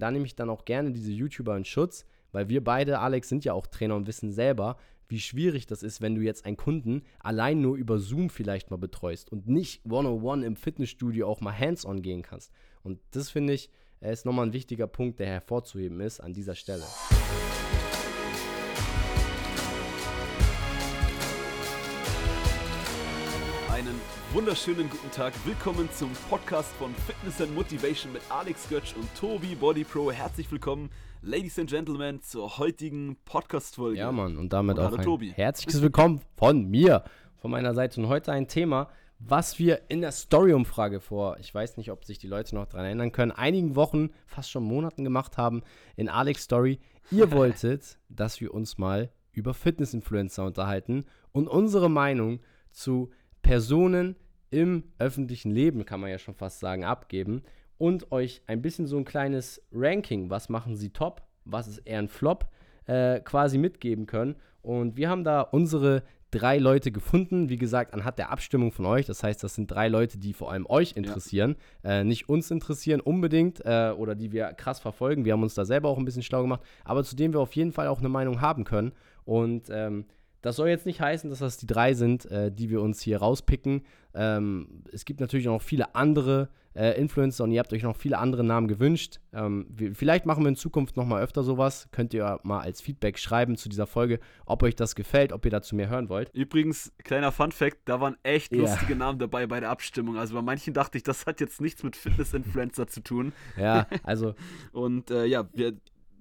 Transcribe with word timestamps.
Da 0.00 0.10
nehme 0.10 0.24
ich 0.24 0.34
dann 0.34 0.48
auch 0.48 0.64
gerne 0.64 0.92
diese 0.92 1.12
YouTuber 1.12 1.56
in 1.56 1.64
Schutz, 1.66 2.06
weil 2.32 2.48
wir 2.48 2.64
beide, 2.64 3.00
Alex, 3.00 3.28
sind 3.28 3.44
ja 3.44 3.52
auch 3.52 3.66
Trainer 3.66 3.96
und 3.96 4.06
wissen 4.06 4.32
selber, 4.32 4.76
wie 5.08 5.20
schwierig 5.20 5.66
das 5.66 5.82
ist, 5.82 6.00
wenn 6.00 6.14
du 6.14 6.22
jetzt 6.22 6.46
einen 6.46 6.56
Kunden 6.56 7.02
allein 7.18 7.60
nur 7.60 7.76
über 7.76 7.98
Zoom 7.98 8.30
vielleicht 8.30 8.70
mal 8.70 8.78
betreust 8.78 9.30
und 9.30 9.46
nicht 9.46 9.84
one-on-one 9.84 10.46
im 10.46 10.56
Fitnessstudio 10.56 11.28
auch 11.28 11.40
mal 11.40 11.56
hands-on 11.56 12.00
gehen 12.00 12.22
kannst. 12.22 12.50
Und 12.82 13.00
das 13.10 13.28
finde 13.28 13.52
ich, 13.52 13.68
ist 14.00 14.24
nochmal 14.24 14.46
ein 14.46 14.52
wichtiger 14.54 14.86
Punkt, 14.86 15.20
der 15.20 15.26
hervorzuheben 15.26 16.00
ist 16.00 16.20
an 16.20 16.32
dieser 16.32 16.54
Stelle. 16.54 16.84
Einen 23.70 24.00
wunderschönen 24.32 24.88
guten 24.88 25.10
Tag. 25.10 25.32
Willkommen 25.44 25.88
zum 25.92 26.10
Podcast 26.28 26.72
von 26.74 26.94
Fitness 26.94 27.40
and 27.40 27.52
Motivation 27.54 28.12
mit 28.12 28.22
Alex 28.28 28.68
Götsch 28.68 28.94
und 28.94 29.08
Tobi 29.16 29.56
Body 29.56 29.82
Pro. 29.82 30.12
Herzlich 30.12 30.50
willkommen, 30.52 30.90
Ladies 31.20 31.58
and 31.58 31.68
Gentlemen, 31.68 32.22
zur 32.22 32.58
heutigen 32.58 33.16
Podcast-Folge. 33.24 33.98
Ja, 33.98 34.12
Mann, 34.12 34.36
und 34.36 34.52
damit 34.52 34.78
Und 34.78 34.84
auch 34.84 34.96
ein 34.96 35.04
Tobi. 35.04 35.32
herzliches 35.32 35.82
Willkommen 35.82 36.20
von 36.36 36.68
mir, 36.68 37.02
von 37.38 37.50
meiner 37.50 37.74
Seite. 37.74 38.00
Und 38.00 38.08
heute 38.08 38.30
ein 38.30 38.46
Thema, 38.46 38.88
was 39.18 39.58
wir 39.58 39.82
in 39.88 40.00
der 40.00 40.12
Story-Umfrage 40.12 41.00
vor, 41.00 41.36
ich 41.40 41.52
weiß 41.52 41.76
nicht, 41.76 41.90
ob 41.90 42.04
sich 42.04 42.18
die 42.18 42.28
Leute 42.28 42.54
noch 42.54 42.66
daran 42.66 42.86
erinnern 42.86 43.10
können, 43.12 43.32
einigen 43.32 43.74
Wochen, 43.74 44.10
fast 44.26 44.50
schon 44.50 44.62
Monaten 44.62 45.02
gemacht 45.02 45.38
haben 45.38 45.62
in 45.96 46.08
Alex 46.08 46.44
Story. 46.44 46.78
Ihr 47.10 47.32
wolltet, 47.32 47.98
dass 48.08 48.40
wir 48.40 48.54
uns 48.54 48.78
mal 48.78 49.10
über 49.32 49.54
Fitness-Influencer 49.54 50.44
unterhalten 50.44 51.04
und 51.32 51.48
unsere 51.48 51.90
Meinung 51.90 52.40
zu 52.72 53.10
Personen 53.42 54.16
im 54.50 54.84
öffentlichen 54.98 55.50
Leben, 55.50 55.84
kann 55.84 56.00
man 56.00 56.10
ja 56.10 56.18
schon 56.18 56.34
fast 56.34 56.60
sagen, 56.60 56.84
abgeben 56.84 57.42
und 57.78 58.12
euch 58.12 58.42
ein 58.46 58.62
bisschen 58.62 58.86
so 58.86 58.98
ein 58.98 59.04
kleines 59.04 59.62
Ranking, 59.72 60.28
was 60.28 60.48
machen 60.48 60.76
sie 60.76 60.90
top, 60.90 61.22
was 61.44 61.68
ist 61.68 61.78
eher 61.78 61.98
ein 61.98 62.08
Flop, 62.08 62.48
äh, 62.86 63.20
quasi 63.20 63.58
mitgeben 63.58 64.06
können. 64.06 64.36
Und 64.62 64.96
wir 64.96 65.08
haben 65.08 65.24
da 65.24 65.40
unsere 65.40 66.02
drei 66.30 66.58
Leute 66.58 66.92
gefunden, 66.92 67.48
wie 67.48 67.56
gesagt, 67.56 67.94
anhand 67.94 68.18
der 68.18 68.30
Abstimmung 68.30 68.70
von 68.72 68.86
euch. 68.86 69.06
Das 69.06 69.22
heißt, 69.22 69.42
das 69.42 69.54
sind 69.54 69.70
drei 69.70 69.88
Leute, 69.88 70.18
die 70.18 70.32
vor 70.32 70.52
allem 70.52 70.66
euch 70.66 70.92
interessieren, 70.96 71.56
äh, 71.82 72.04
nicht 72.04 72.28
uns 72.28 72.50
interessieren 72.50 73.00
unbedingt 73.00 73.64
äh, 73.64 73.92
oder 73.96 74.14
die 74.14 74.30
wir 74.30 74.52
krass 74.52 74.78
verfolgen. 74.78 75.24
Wir 75.24 75.32
haben 75.32 75.42
uns 75.42 75.54
da 75.54 75.64
selber 75.64 75.88
auch 75.88 75.98
ein 75.98 76.04
bisschen 76.04 76.22
schlau 76.22 76.42
gemacht, 76.42 76.62
aber 76.84 77.02
zu 77.02 77.16
denen 77.16 77.34
wir 77.34 77.40
auf 77.40 77.54
jeden 77.54 77.72
Fall 77.72 77.88
auch 77.88 77.98
eine 77.98 78.08
Meinung 78.08 78.40
haben 78.40 78.64
können. 78.64 78.92
Und 79.24 79.68
ähm, 79.70 80.04
das 80.42 80.56
soll 80.56 80.68
jetzt 80.68 80.86
nicht 80.86 81.00
heißen, 81.00 81.28
dass 81.30 81.40
das 81.40 81.56
die 81.56 81.66
drei 81.66 81.94
sind, 81.94 82.26
äh, 82.26 82.50
die 82.50 82.70
wir 82.70 82.80
uns 82.80 83.00
hier 83.00 83.18
rauspicken. 83.18 83.82
Ähm, 84.14 84.84
es 84.92 85.04
gibt 85.04 85.20
natürlich 85.20 85.46
noch 85.46 85.62
viele 85.62 85.94
andere 85.94 86.48
äh, 86.74 86.98
Influencer 87.00 87.44
und 87.44 87.50
ihr 87.52 87.58
habt 87.58 87.72
euch 87.72 87.82
noch 87.82 87.96
viele 87.96 88.18
andere 88.18 88.44
Namen 88.44 88.68
gewünscht. 88.68 89.18
Ähm, 89.32 89.66
wir, 89.70 89.94
vielleicht 89.94 90.24
machen 90.24 90.44
wir 90.44 90.48
in 90.48 90.56
Zukunft 90.56 90.96
noch 90.96 91.04
mal 91.04 91.20
öfter 91.22 91.42
sowas. 91.42 91.88
Könnt 91.90 92.14
ihr 92.14 92.38
mal 92.44 92.60
als 92.60 92.80
Feedback 92.80 93.18
schreiben 93.18 93.56
zu 93.56 93.68
dieser 93.68 93.86
Folge, 93.86 94.20
ob 94.46 94.62
euch 94.62 94.76
das 94.76 94.94
gefällt, 94.94 95.32
ob 95.32 95.44
ihr 95.44 95.50
dazu 95.50 95.74
mehr 95.74 95.88
hören 95.88 96.08
wollt. 96.08 96.30
Übrigens, 96.32 96.92
kleiner 97.04 97.32
Fun-Fact: 97.32 97.78
da 97.86 98.00
waren 98.00 98.16
echt 98.22 98.52
Ja. 98.52 98.60
lustige 98.60 98.94
Namen 98.96 99.18
dabei 99.18 99.46
bei 99.46 99.58
der 99.60 99.70
Abstimmung. 99.70 100.16
Also 100.16 100.34
bei 100.34 100.42
manchen 100.42 100.72
dachte 100.72 100.96
ich, 100.96 101.02
das 101.04 101.26
hat 101.26 101.40
jetzt 101.40 101.60
nichts 101.60 101.82
mit 101.82 101.96
Fitness-Influencer 101.96 102.86
zu 102.86 103.00
tun. 103.02 103.32
Ja, 103.56 103.86
also 104.04 104.34
Und 104.72 105.10
äh, 105.10 105.26
ja, 105.26 105.48
wir, 105.52 105.74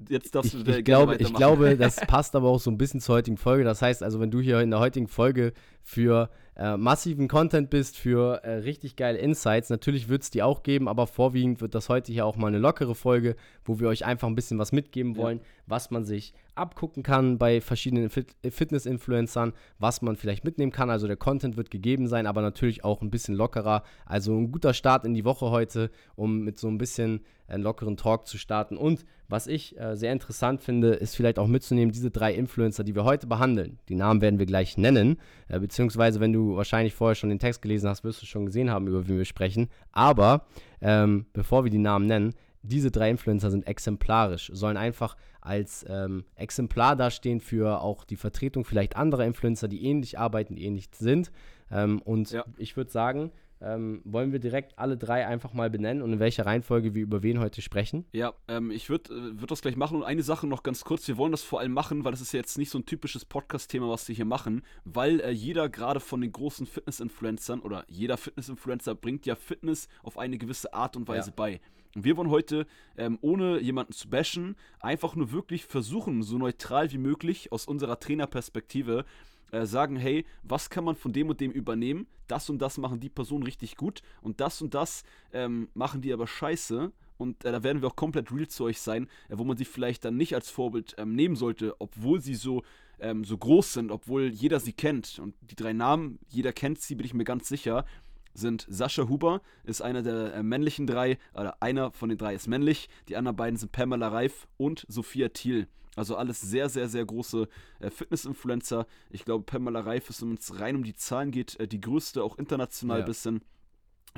jetzt 0.08 0.36
darfst 0.36 0.54
ich, 0.54 0.64
du 0.64 0.78
ich, 0.78 0.86
glaube, 0.86 1.16
ich 1.18 1.34
glaube, 1.34 1.76
das 1.78 1.98
passt 2.08 2.36
aber 2.36 2.50
auch 2.50 2.60
so 2.60 2.72
ein 2.72 2.78
bisschen 2.78 3.02
zur 3.02 3.16
heutigen 3.16 3.38
Folge. 3.38 3.64
Das 3.64 3.82
heißt 3.82 4.04
also, 4.04 4.20
wenn 4.20 4.32
du 4.32 4.40
hier 4.40 4.60
in 4.62 4.72
der 4.72 4.80
heutigen 4.80 5.08
Folge 5.08 5.54
für 5.84 6.30
äh, 6.60 6.76
massiven 6.76 7.30
Content 7.30 7.70
bist, 7.70 7.98
für 7.98 8.44
äh, 8.44 8.56
richtig 8.56 8.98
geile 8.98 9.18
Insights, 9.18 9.70
natürlich 9.70 10.10
wird 10.10 10.24
es 10.24 10.30
die 10.30 10.44
auch 10.44 10.62
geben, 10.62 10.90
aber 10.90 11.08
vorwiegend 11.08 11.62
wird 11.62 11.74
das 11.74 11.88
heute 11.88 12.12
hier 12.12 12.26
auch 12.26 12.36
mal 12.36 12.48
eine 12.48 12.60
lockere 12.60 12.96
Folge, 12.96 13.38
wo 13.64 13.80
wir 13.80 13.88
euch 13.88 14.06
einfach 14.06 14.28
ein 14.28 14.36
bisschen 14.36 14.60
was 14.60 14.74
mitgeben 14.74 15.16
Ja. 15.16 15.22
wollen, 15.24 15.40
was 15.68 15.90
man 15.90 16.04
sich 16.04 16.34
abgucken 16.56 17.02
kann 17.02 17.38
bei 17.38 17.62
verschiedenen 17.62 18.10
Fit 18.10 18.36
Fitness-Influencern, 18.48 19.54
was 19.78 20.02
man 20.02 20.18
vielleicht 20.18 20.44
mitnehmen 20.44 20.74
kann. 20.74 20.90
Also 20.90 21.08
der 21.08 21.16
Content 21.16 21.56
wird 21.56 21.72
gegeben 21.72 22.08
sein, 22.08 22.28
aber 22.28 22.42
natürlich 22.42 22.84
auch 22.84 23.02
ein 23.02 23.10
bisschen 23.10 23.36
lockerer. 23.36 23.84
Also 24.06 24.36
ein 24.36 24.52
guter 24.52 24.74
Start 24.74 25.06
in 25.06 25.14
die 25.14 25.24
Woche 25.24 25.52
heute, 25.52 25.90
um 26.16 26.42
mit 26.42 26.60
so 26.60 26.68
ein 26.68 26.78
bisschen 26.78 27.22
einen 27.48 27.64
lockeren 27.64 27.98
Talk 27.98 28.28
zu 28.28 28.38
starten. 28.38 28.78
Und 28.78 29.06
was 29.28 29.48
ich 29.48 29.80
äh, 29.80 29.96
sehr 29.96 30.12
interessant 30.12 30.62
finde, 30.62 30.90
ist 30.90 31.16
vielleicht 31.16 31.40
auch 31.40 31.48
mitzunehmen, 31.48 31.92
diese 31.92 32.12
drei 32.12 32.34
Influencer, 32.34 32.84
die 32.84 32.96
wir 32.96 33.04
heute 33.04 33.28
behandeln. 33.28 33.80
Die 33.88 33.96
Namen 33.96 34.22
werden 34.22 34.40
wir 34.40 34.46
gleich 34.46 34.78
nennen, 34.78 35.18
äh, 35.48 35.60
beziehungsweise 35.60 36.20
wenn 36.20 36.34
du 36.34 36.49
wahrscheinlich 36.56 36.94
vorher 36.94 37.16
schon 37.16 37.30
den 37.30 37.40
Text 37.40 37.62
gelesen 37.62 37.90
hast, 37.90 38.04
wirst 38.04 38.22
du 38.22 38.26
schon 38.26 38.46
gesehen 38.46 38.70
haben, 38.70 38.88
über 38.88 39.08
wen 39.08 39.18
wir 39.18 39.26
sprechen. 39.26 39.70
Aber 39.92 40.46
ähm, 40.82 41.26
bevor 41.34 41.64
wir 41.64 41.72
die 41.72 41.78
Namen 41.78 42.06
nennen, 42.06 42.34
diese 42.62 42.92
drei 42.92 43.10
Influencer 43.10 43.52
sind 43.52 43.68
exemplarisch, 43.68 44.52
sollen 44.54 44.76
einfach 44.78 45.16
als 45.42 45.86
ähm, 45.88 46.26
Exemplar 46.36 46.96
dastehen 46.96 47.40
für 47.40 47.82
auch 47.82 48.04
die 48.04 48.18
Vertretung 48.18 48.66
vielleicht 48.66 48.98
anderer 48.98 49.26
Influencer, 49.26 49.68
die 49.70 49.86
ähnlich 49.86 50.20
arbeiten, 50.20 50.56
die 50.56 50.66
ähnlich 50.66 50.90
sind. 50.94 51.32
Ähm, 51.72 52.02
und 52.02 52.32
Ja. 52.32 52.44
ich 52.58 52.76
würde 52.76 52.92
sagen, 52.92 53.32
ähm, 53.62 54.02
wollen 54.06 54.32
wir 54.32 54.40
direkt 54.40 54.78
alle 54.80 54.98
drei 54.98 55.28
einfach 55.28 55.54
mal 55.54 55.70
benennen 55.70 56.02
und 56.02 56.14
in 56.14 56.20
welcher 56.20 56.46
Reihenfolge 56.46 56.94
wir 56.96 57.02
über 57.04 57.24
wen 57.24 57.40
heute 57.40 57.62
sprechen? 57.62 58.06
Ja, 58.14 58.34
ähm, 58.48 58.72
ich 58.72 58.90
würde 58.90 59.14
äh, 59.14 59.40
würd 59.42 59.52
das 59.52 59.62
gleich 59.62 59.76
machen 59.76 59.98
und 59.98 60.04
eine 60.04 60.24
Sache 60.24 60.48
noch 60.48 60.64
ganz 60.64 60.84
kurz. 60.84 61.08
Wir 61.08 61.18
wollen 61.18 61.32
das 61.32 61.44
vor 61.44 61.60
allem 61.60 61.74
machen, 61.74 62.04
weil 62.06 62.12
das 62.12 62.22
ist 62.22 62.32
ja 62.32 62.38
jetzt 62.38 62.58
nicht 62.58 62.70
so 62.70 62.78
ein 62.80 62.86
typisches 62.86 63.26
Podcast-Thema, 63.26 63.90
was 63.90 64.08
wir 64.08 64.16
hier 64.16 64.26
machen, 64.26 64.64
weil 64.86 65.20
äh, 65.22 65.32
jeder 65.32 65.70
gerade 65.70 66.00
von 66.00 66.22
den 66.22 66.32
großen 66.32 66.66
Fitness-Influencern 66.68 67.60
oder 67.60 67.84
jeder 67.88 68.18
Fitness-Influencer 68.18 68.96
bringt 68.96 69.26
ja 69.26 69.36
Fitness 69.36 69.88
auf 70.04 70.18
eine 70.18 70.38
gewisse 70.38 70.74
Art 70.74 70.96
und 70.96 71.08
Weise 71.08 71.30
Ja. 71.30 71.34
bei. 71.36 71.60
Und 71.96 72.04
wir 72.04 72.18
wollen 72.18 72.30
heute, 72.30 72.68
ähm, 72.98 73.18
ohne 73.22 73.60
jemanden 73.60 73.94
zu 73.94 74.10
bashen, 74.10 74.56
einfach 74.80 75.16
nur 75.16 75.32
wirklich 75.32 75.66
versuchen, 75.66 76.22
so 76.22 76.38
neutral 76.38 76.92
wie 76.92 76.98
möglich 76.98 77.52
aus 77.52 77.66
unserer 77.66 78.00
Trainerperspektive 78.00 79.06
äh, 79.52 79.66
sagen, 79.66 79.96
hey, 79.96 80.26
was 80.44 80.70
kann 80.70 80.84
man 80.84 80.96
von 80.96 81.14
dem 81.14 81.30
und 81.30 81.40
dem 81.42 81.52
übernehmen? 81.52 82.08
Das 82.28 82.50
und 82.50 82.60
das 82.60 82.78
machen 82.78 83.00
die 83.00 83.10
Personen 83.10 83.44
richtig 83.44 83.76
gut 83.76 84.02
und 84.22 84.40
das 84.40 84.62
und 84.62 84.76
das 84.76 85.04
ähm, 85.34 85.70
machen 85.74 86.02
die 86.02 86.14
aber 86.14 86.28
scheiße. 86.28 86.92
Und 87.18 87.44
äh, 87.44 87.52
da 87.52 87.64
werden 87.64 87.82
wir 87.82 87.90
auch 87.90 87.96
komplett 87.96 88.32
real 88.32 88.48
zu 88.48 88.66
euch 88.66 88.80
sein, 88.80 89.08
äh, 89.28 89.38
wo 89.38 89.44
man 89.44 89.58
sie 89.58 89.66
vielleicht 89.66 90.06
dann 90.06 90.16
nicht 90.16 90.36
als 90.36 90.50
Vorbild 90.50 90.96
ähm, 90.98 91.16
nehmen 91.16 91.36
sollte, 91.36 91.76
obwohl 91.80 92.22
sie 92.22 92.36
so, 92.36 92.64
ähm, 93.00 93.26
so 93.26 93.38
groß 93.38 93.74
sind, 93.74 93.92
obwohl 93.92 94.30
jeder 94.30 94.60
sie 94.60 94.74
kennt. 94.74 95.20
Und 95.20 95.36
die 95.42 95.56
drei 95.56 95.74
Namen, 95.74 96.20
jeder 96.30 96.54
kennt 96.54 96.80
sie, 96.80 96.96
bin 96.96 97.06
ich 97.06 97.14
mir 97.14 97.26
ganz 97.26 97.50
sicher, 97.50 97.86
sind 98.34 98.66
Sascha 98.70 99.08
Huber, 99.10 99.42
ist 99.64 99.82
einer 99.82 100.02
der 100.02 100.34
äh, 100.34 100.44
männlichen 100.44 100.88
drei, 100.88 101.18
oder 101.34 101.62
einer 101.62 101.92
von 101.92 102.10
den 102.10 102.18
drei 102.18 102.36
ist 102.36 102.48
männlich, 102.48 102.90
die 103.08 103.18
anderen 103.18 103.36
beiden 103.36 103.58
sind 103.58 103.72
Pamela 103.72 104.08
Reif 104.10 104.48
und 104.58 104.86
Sophia 104.88 105.30
Thiel. 105.30 105.68
Also 105.96 106.16
alles 106.16 106.40
sehr, 106.40 106.70
sehr, 106.70 106.88
sehr 106.88 107.06
große 107.06 107.48
äh, 107.80 107.90
Fitness-Influencer. 107.90 108.86
Ich 109.10 109.26
glaube, 109.26 109.44
Pamela 109.44 109.82
Reif 109.82 110.10
ist, 110.10 110.22
wenn 110.22 110.36
es 110.36 110.60
rein 110.60 110.76
um 110.76 110.84
die 110.84 110.96
Zahlen 110.96 111.32
geht, 111.32 111.60
äh, 111.60 111.68
die 111.68 111.82
größte, 111.82 112.24
auch 112.24 112.38
international 112.38 113.00
Ja. 113.00 113.06
bisschen. 113.06 113.42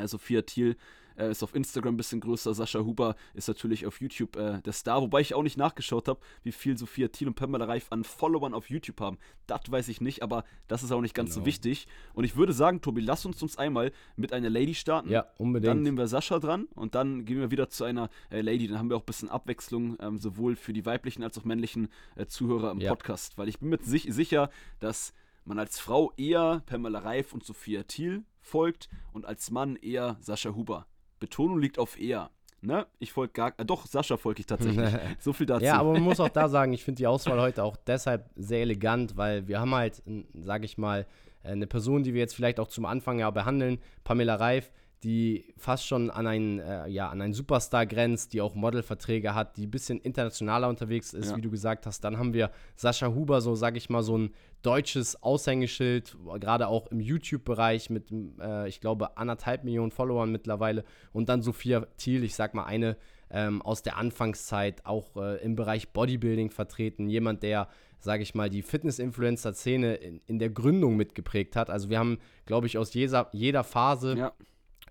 Sophia 0.06 0.42
Thiel 0.44 0.78
äh, 1.18 1.32
ist 1.32 1.44
auf 1.44 1.56
Instagram 1.56 1.94
ein 1.96 1.98
bisschen 1.98 2.20
größer. 2.22 2.54
Sascha 2.54 2.80
Huber 2.80 3.16
ist 3.34 3.48
natürlich 3.48 3.86
auf 3.86 4.00
YouTube 4.02 4.36
äh, 4.36 4.62
der 4.62 4.74
Star. 4.74 5.02
Wobei 5.02 5.22
ich 5.22 5.34
auch 5.34 5.44
nicht 5.44 5.58
nachgeschaut 5.58 6.08
habe, 6.08 6.20
wie 6.44 6.52
viel 6.52 6.78
Sophia 6.78 7.08
Thiel 7.10 7.28
und 7.28 7.36
Pamela 7.36 7.66
Reif 7.66 7.88
an 7.92 8.04
Followern 8.04 8.54
auf 8.54 8.70
YouTube 8.70 9.00
haben. 9.02 9.18
Das 9.48 9.62
weiß 9.70 9.88
ich 9.90 10.02
nicht, 10.02 10.24
aber 10.24 10.44
das 10.68 10.84
ist 10.84 10.92
auch 10.92 11.02
nicht 11.02 11.14
ganz 11.14 11.34
so 11.34 11.40
Genau. 11.42 11.48
wichtig. 11.48 11.88
Und 12.14 12.24
ich 12.24 12.36
würde 12.36 12.54
sagen, 12.54 12.82
Tobi, 12.82 13.02
lass 13.02 13.26
uns 13.26 13.42
uns 13.42 13.58
einmal 13.58 13.92
mit 14.16 14.34
einer 14.34 14.50
Lady 14.50 14.74
starten. 14.76 15.10
Ja, 15.10 15.26
unbedingt. 15.38 15.70
Dann 15.70 15.82
nehmen 15.82 15.98
wir 15.98 16.08
Sascha 16.08 16.40
dran 16.40 16.66
und 16.76 16.96
dann 16.96 17.26
gehen 17.26 17.40
wir 17.40 17.52
wieder 17.52 17.70
zu 17.70 17.84
einer 17.84 18.10
äh, 18.30 18.42
Lady. 18.42 18.68
Dann 18.68 18.78
haben 18.80 18.90
wir 18.90 18.98
auch 18.98 19.02
ein 19.02 19.06
bisschen 19.06 19.30
Abwechslung, 19.30 19.98
ähm, 20.00 20.18
sowohl 20.18 20.56
für 20.56 20.74
die 20.74 20.86
weiblichen 20.86 21.24
als 21.24 21.38
auch 21.38 21.44
männlichen 21.44 21.90
äh, 22.16 22.26
Zuhörer 22.26 22.72
im 22.72 22.80
Ja. 22.80 22.92
Podcast. 22.92 23.38
Weil 23.38 23.50
ich 23.50 23.60
bin 23.60 23.70
mir 23.70 23.80
sich 23.82 24.08
sicher, 24.14 24.50
dass 24.80 25.14
man 25.46 25.58
als 25.60 25.80
Frau 25.80 26.12
eher 26.18 26.62
Pamela 26.68 27.00
Reif 27.00 27.34
und 27.34 27.44
Sophia 27.44 27.84
Thiel 27.84 28.24
folgt 28.42 28.90
und 29.12 29.26
als 29.26 29.50
Mann 29.52 29.76
eher 29.76 30.18
Sascha 30.22 30.54
Huber. 30.54 30.86
Betonung 31.22 31.60
liegt 31.60 31.80
auf 31.80 31.98
eher. 31.98 32.30
Ne? 32.60 32.86
Ich 33.00 33.14
folge 33.14 33.34
gar. 33.34 33.54
Äh, 33.58 33.66
doch, 33.66 33.88
Sascha 33.88 34.18
folge 34.18 34.42
ich 34.42 34.46
tatsächlich. 34.46 34.90
so 35.20 35.32
viel 35.32 35.46
dazu. 35.46 35.64
Ja, 35.64 35.80
aber 35.80 35.94
man 35.94 36.04
muss 36.04 36.20
auch 36.20 36.30
da 36.30 36.50
sagen, 36.50 36.74
ich 36.74 36.84
finde 36.84 36.98
die 36.98 37.08
Auswahl 37.08 37.40
heute 37.40 37.64
auch 37.64 37.78
deshalb 37.78 38.30
sehr 38.36 38.62
elegant, 38.62 39.16
weil 39.16 39.48
wir 39.48 39.60
haben 39.60 39.74
halt, 39.74 40.04
sage 40.34 40.66
ich 40.66 40.78
mal, 40.78 41.08
äh, 41.44 41.50
eine 41.50 41.66
Person, 41.68 42.04
die 42.04 42.14
wir 42.14 42.20
jetzt 42.20 42.36
vielleicht 42.36 42.60
auch 42.60 42.68
zum 42.68 42.86
Anfang 42.86 43.20
ja 43.20 43.32
behandeln, 43.32 43.80
Pamela 44.04 44.36
Reif, 44.36 44.72
die 45.04 45.54
fast 45.58 45.88
schon 45.88 46.12
an 46.12 46.28
einen, 46.28 46.60
äh, 46.60 46.88
ja, 46.88 47.10
an 47.10 47.22
einen 47.22 47.34
Superstar 47.34 47.86
grenzt, 47.88 48.34
die 48.34 48.42
auch 48.42 48.54
Modelverträge 48.54 49.34
hat, 49.34 49.58
die 49.58 49.66
ein 49.66 49.72
bisschen 49.72 50.00
internationaler 50.00 50.70
unterwegs 50.70 51.14
ist, 51.14 51.32
Ja. 51.32 51.38
wie 51.38 51.42
du 51.42 51.50
gesagt 51.50 51.86
hast. 51.88 52.04
Dann 52.04 52.18
haben 52.20 52.34
wir 52.34 52.52
Sascha 52.76 53.08
Huber, 53.08 53.42
so 53.42 53.56
sage 53.56 53.78
ich 53.78 53.90
mal, 53.90 54.04
so 54.04 54.18
ein 54.18 54.32
deutsches 54.62 55.22
Aushängeschild, 55.24 56.16
gerade 56.40 56.68
auch 56.68 56.88
im 56.92 57.00
YouTube-Bereich 57.00 57.90
mit, 57.90 58.12
äh, 58.40 58.68
ich 58.68 58.80
glaube, 58.80 59.18
anderthalb 59.18 59.64
Millionen 59.64 59.92
Followern 59.92 60.32
mittlerweile. 60.32 60.84
Und 61.14 61.30
dann 61.30 61.42
Sophia 61.42 61.88
Thiel, 61.98 62.24
ich 62.24 62.36
sag 62.36 62.54
mal, 62.54 62.66
eine 62.66 62.96
ähm, 63.32 63.62
aus 63.62 63.82
der 63.82 63.98
Anfangszeit 63.98 64.86
auch 64.86 65.16
äh, 65.16 65.42
im 65.44 65.56
Bereich 65.56 65.90
Bodybuilding 65.94 66.52
vertreten. 66.52 67.08
Jemand, 67.08 67.42
der, 67.44 67.70
sage 68.00 68.22
ich 68.24 68.36
mal, 68.36 68.50
die 68.50 68.62
Fitness-Influencer-Szene 68.62 69.96
in, 69.96 70.22
in 70.28 70.38
der 70.38 70.50
Gründung 70.50 70.96
mitgeprägt 70.98 71.56
hat. 71.56 71.70
Also 71.70 71.90
wir 71.90 71.98
haben, 71.98 72.20
glaube 72.46 72.68
ich, 72.68 72.78
aus 72.78 72.94
jeder, 72.94 73.30
jeder 73.32 73.64
Phase 73.64 74.16
ja. 74.18 74.34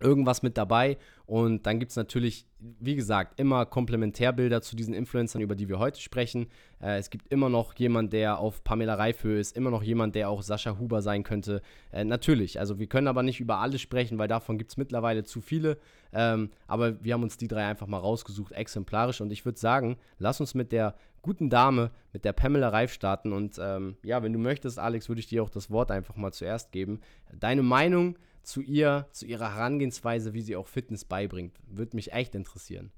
Irgendwas 0.00 0.42
mit 0.42 0.56
dabei. 0.56 0.96
Und 1.26 1.64
dann 1.66 1.78
gibt 1.78 1.90
es 1.90 1.96
natürlich, 1.96 2.44
wie 2.58 2.96
gesagt, 2.96 3.38
immer 3.38 3.64
Komplementärbilder 3.64 4.62
zu 4.62 4.74
diesen 4.74 4.94
Influencern, 4.94 5.40
über 5.42 5.54
die 5.54 5.68
wir 5.68 5.78
heute 5.78 6.00
sprechen. 6.00 6.48
Äh, 6.82 6.98
es 6.98 7.10
gibt 7.10 7.28
immer 7.32 7.48
noch 7.48 7.74
jemand, 7.76 8.12
der 8.12 8.38
auf 8.38 8.64
Pamela 8.64 8.94
Reifhöhe 8.94 9.38
ist, 9.38 9.56
immer 9.56 9.70
noch 9.70 9.82
jemand, 9.82 10.16
der 10.16 10.28
auch 10.28 10.42
Sascha 10.42 10.78
Huber 10.78 11.02
sein 11.02 11.22
könnte. 11.22 11.62
Äh, 11.92 12.04
natürlich, 12.04 12.58
also 12.58 12.80
wir 12.80 12.88
können 12.88 13.06
aber 13.06 13.22
nicht 13.22 13.38
über 13.38 13.58
alle 13.58 13.78
sprechen, 13.78 14.18
weil 14.18 14.26
davon 14.26 14.58
gibt 14.58 14.72
es 14.72 14.76
mittlerweile 14.76 15.22
zu 15.22 15.40
viele. 15.40 15.78
Ähm, 16.12 16.50
aber 16.66 17.02
wir 17.04 17.14
haben 17.14 17.22
uns 17.22 17.36
die 17.36 17.48
drei 17.48 17.66
einfach 17.66 17.86
mal 17.86 17.98
rausgesucht, 17.98 18.52
exemplarisch. 18.52 19.20
Und 19.20 19.30
ich 19.30 19.44
würde 19.44 19.58
sagen, 19.58 19.96
lass 20.18 20.40
uns 20.40 20.54
mit 20.54 20.72
der 20.72 20.96
guten 21.22 21.50
Dame, 21.50 21.90
mit 22.12 22.24
der 22.24 22.32
Pamela 22.32 22.70
Reif 22.70 22.92
starten. 22.92 23.32
Und 23.32 23.58
ähm, 23.62 23.96
ja, 24.02 24.22
wenn 24.22 24.32
du 24.32 24.38
möchtest, 24.38 24.78
Alex, 24.78 25.08
würde 25.08 25.20
ich 25.20 25.28
dir 25.28 25.42
auch 25.42 25.50
das 25.50 25.70
Wort 25.70 25.90
einfach 25.90 26.16
mal 26.16 26.32
zuerst 26.32 26.72
geben. 26.72 27.00
Deine 27.38 27.62
Meinung 27.62 28.16
zu 28.42 28.60
ihr, 28.60 29.06
zu 29.12 29.26
ihrer 29.26 29.54
Herangehensweise, 29.54 30.34
wie 30.34 30.42
sie 30.42 30.56
auch 30.56 30.68
Fitness 30.68 31.04
beibringt. 31.04 31.56
Würde 31.66 31.96
mich 31.96 32.12
echt 32.12 32.34
interessieren. 32.34 32.92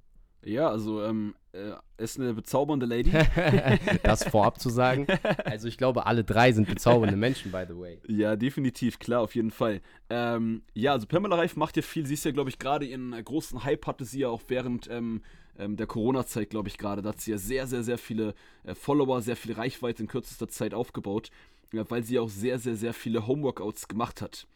Ja, 0.44 0.68
also 0.68 1.02
ähm, 1.02 1.34
äh, 1.52 1.72
ist 1.98 2.18
eine 2.18 2.34
bezaubernde 2.34 2.86
Lady. 2.86 3.12
das 4.02 4.24
vorab 4.24 4.60
zu 4.60 4.70
sagen. 4.70 5.06
Also 5.44 5.68
ich 5.68 5.78
glaube, 5.78 6.06
alle 6.06 6.24
drei 6.24 6.52
sind 6.52 6.68
bezaubernde 6.68 7.16
Menschen, 7.16 7.52
by 7.52 7.64
the 7.68 7.78
way. 7.78 8.00
Ja, 8.08 8.36
definitiv, 8.36 8.98
klar, 8.98 9.20
auf 9.20 9.34
jeden 9.34 9.50
Fall. 9.52 9.80
Ähm, 10.10 10.62
ja, 10.74 10.92
also 10.92 11.06
Pamela 11.06 11.36
Reif 11.36 11.56
macht 11.56 11.76
ja 11.76 11.82
viel. 11.82 12.06
Sie 12.06 12.14
ist 12.14 12.24
ja, 12.24 12.32
glaube 12.32 12.50
ich, 12.50 12.58
gerade 12.58 12.86
ihren 12.86 13.12
äh, 13.12 13.22
großen 13.22 13.62
Hype 13.64 13.86
hatte 13.86 14.04
sie 14.04 14.20
ja 14.20 14.28
auch 14.28 14.42
während 14.48 14.90
ähm, 14.90 15.22
ähm, 15.58 15.76
der 15.76 15.86
Corona-Zeit, 15.86 16.50
glaube 16.50 16.68
ich, 16.68 16.78
gerade. 16.78 17.02
Da 17.02 17.10
hat 17.10 17.20
sie 17.20 17.30
ja 17.30 17.38
sehr, 17.38 17.66
sehr, 17.66 17.82
sehr 17.82 17.98
viele 17.98 18.34
äh, 18.64 18.74
Follower, 18.74 19.22
sehr 19.22 19.36
viel 19.36 19.52
Reichweite 19.52 20.02
in 20.02 20.08
kürzester 20.08 20.48
Zeit 20.48 20.74
aufgebaut, 20.74 21.30
ja, 21.72 21.88
weil 21.88 22.02
sie 22.02 22.18
auch 22.18 22.28
sehr, 22.28 22.58
sehr, 22.58 22.76
sehr 22.76 22.94
viele 22.94 23.26
Homeworkouts 23.26 23.86
gemacht 23.86 24.22
hat. 24.22 24.46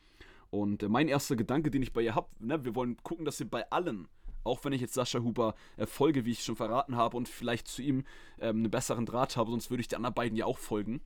Und 0.51 0.83
äh, 0.83 0.89
mein 0.89 1.09
erster 1.09 1.37
Gedanke, 1.37 1.71
den 1.71 1.83
ich 1.83 1.93
bei 1.93 2.03
ihr 2.03 2.15
habe, 2.15 2.29
ne, 2.39 2.65
wir 2.65 2.75
wollen 2.75 2.97
gucken, 3.03 3.25
dass 3.25 3.39
wir 3.39 3.49
bei 3.49 3.71
allen, 3.71 4.09
auch 4.45 4.65
wenn 4.65 4.73
ich 4.73 4.81
jetzt 4.81 4.95
Sascha 4.95 5.21
Huber 5.21 5.55
äh, 5.77 5.87
folge, 5.87 6.25
wie 6.25 6.33
ich 6.33 6.45
schon 6.45 6.57
verraten 6.57 6.97
habe, 6.97 7.17
und 7.17 7.29
vielleicht 7.29 7.69
zu 7.69 7.83
ihm 7.83 8.05
ähm, 8.39 8.59
einen 8.59 8.71
besseren 8.71 9.07
Draht 9.07 9.37
habe, 9.37 9.51
sonst 9.51 9.71
würde 9.71 9.81
ich 9.81 9.89
die 9.89 9.97
anderen 9.97 10.15
beiden 10.15 10.37
ja 10.37 10.47
auch 10.47 10.59
folgen. 10.59 11.01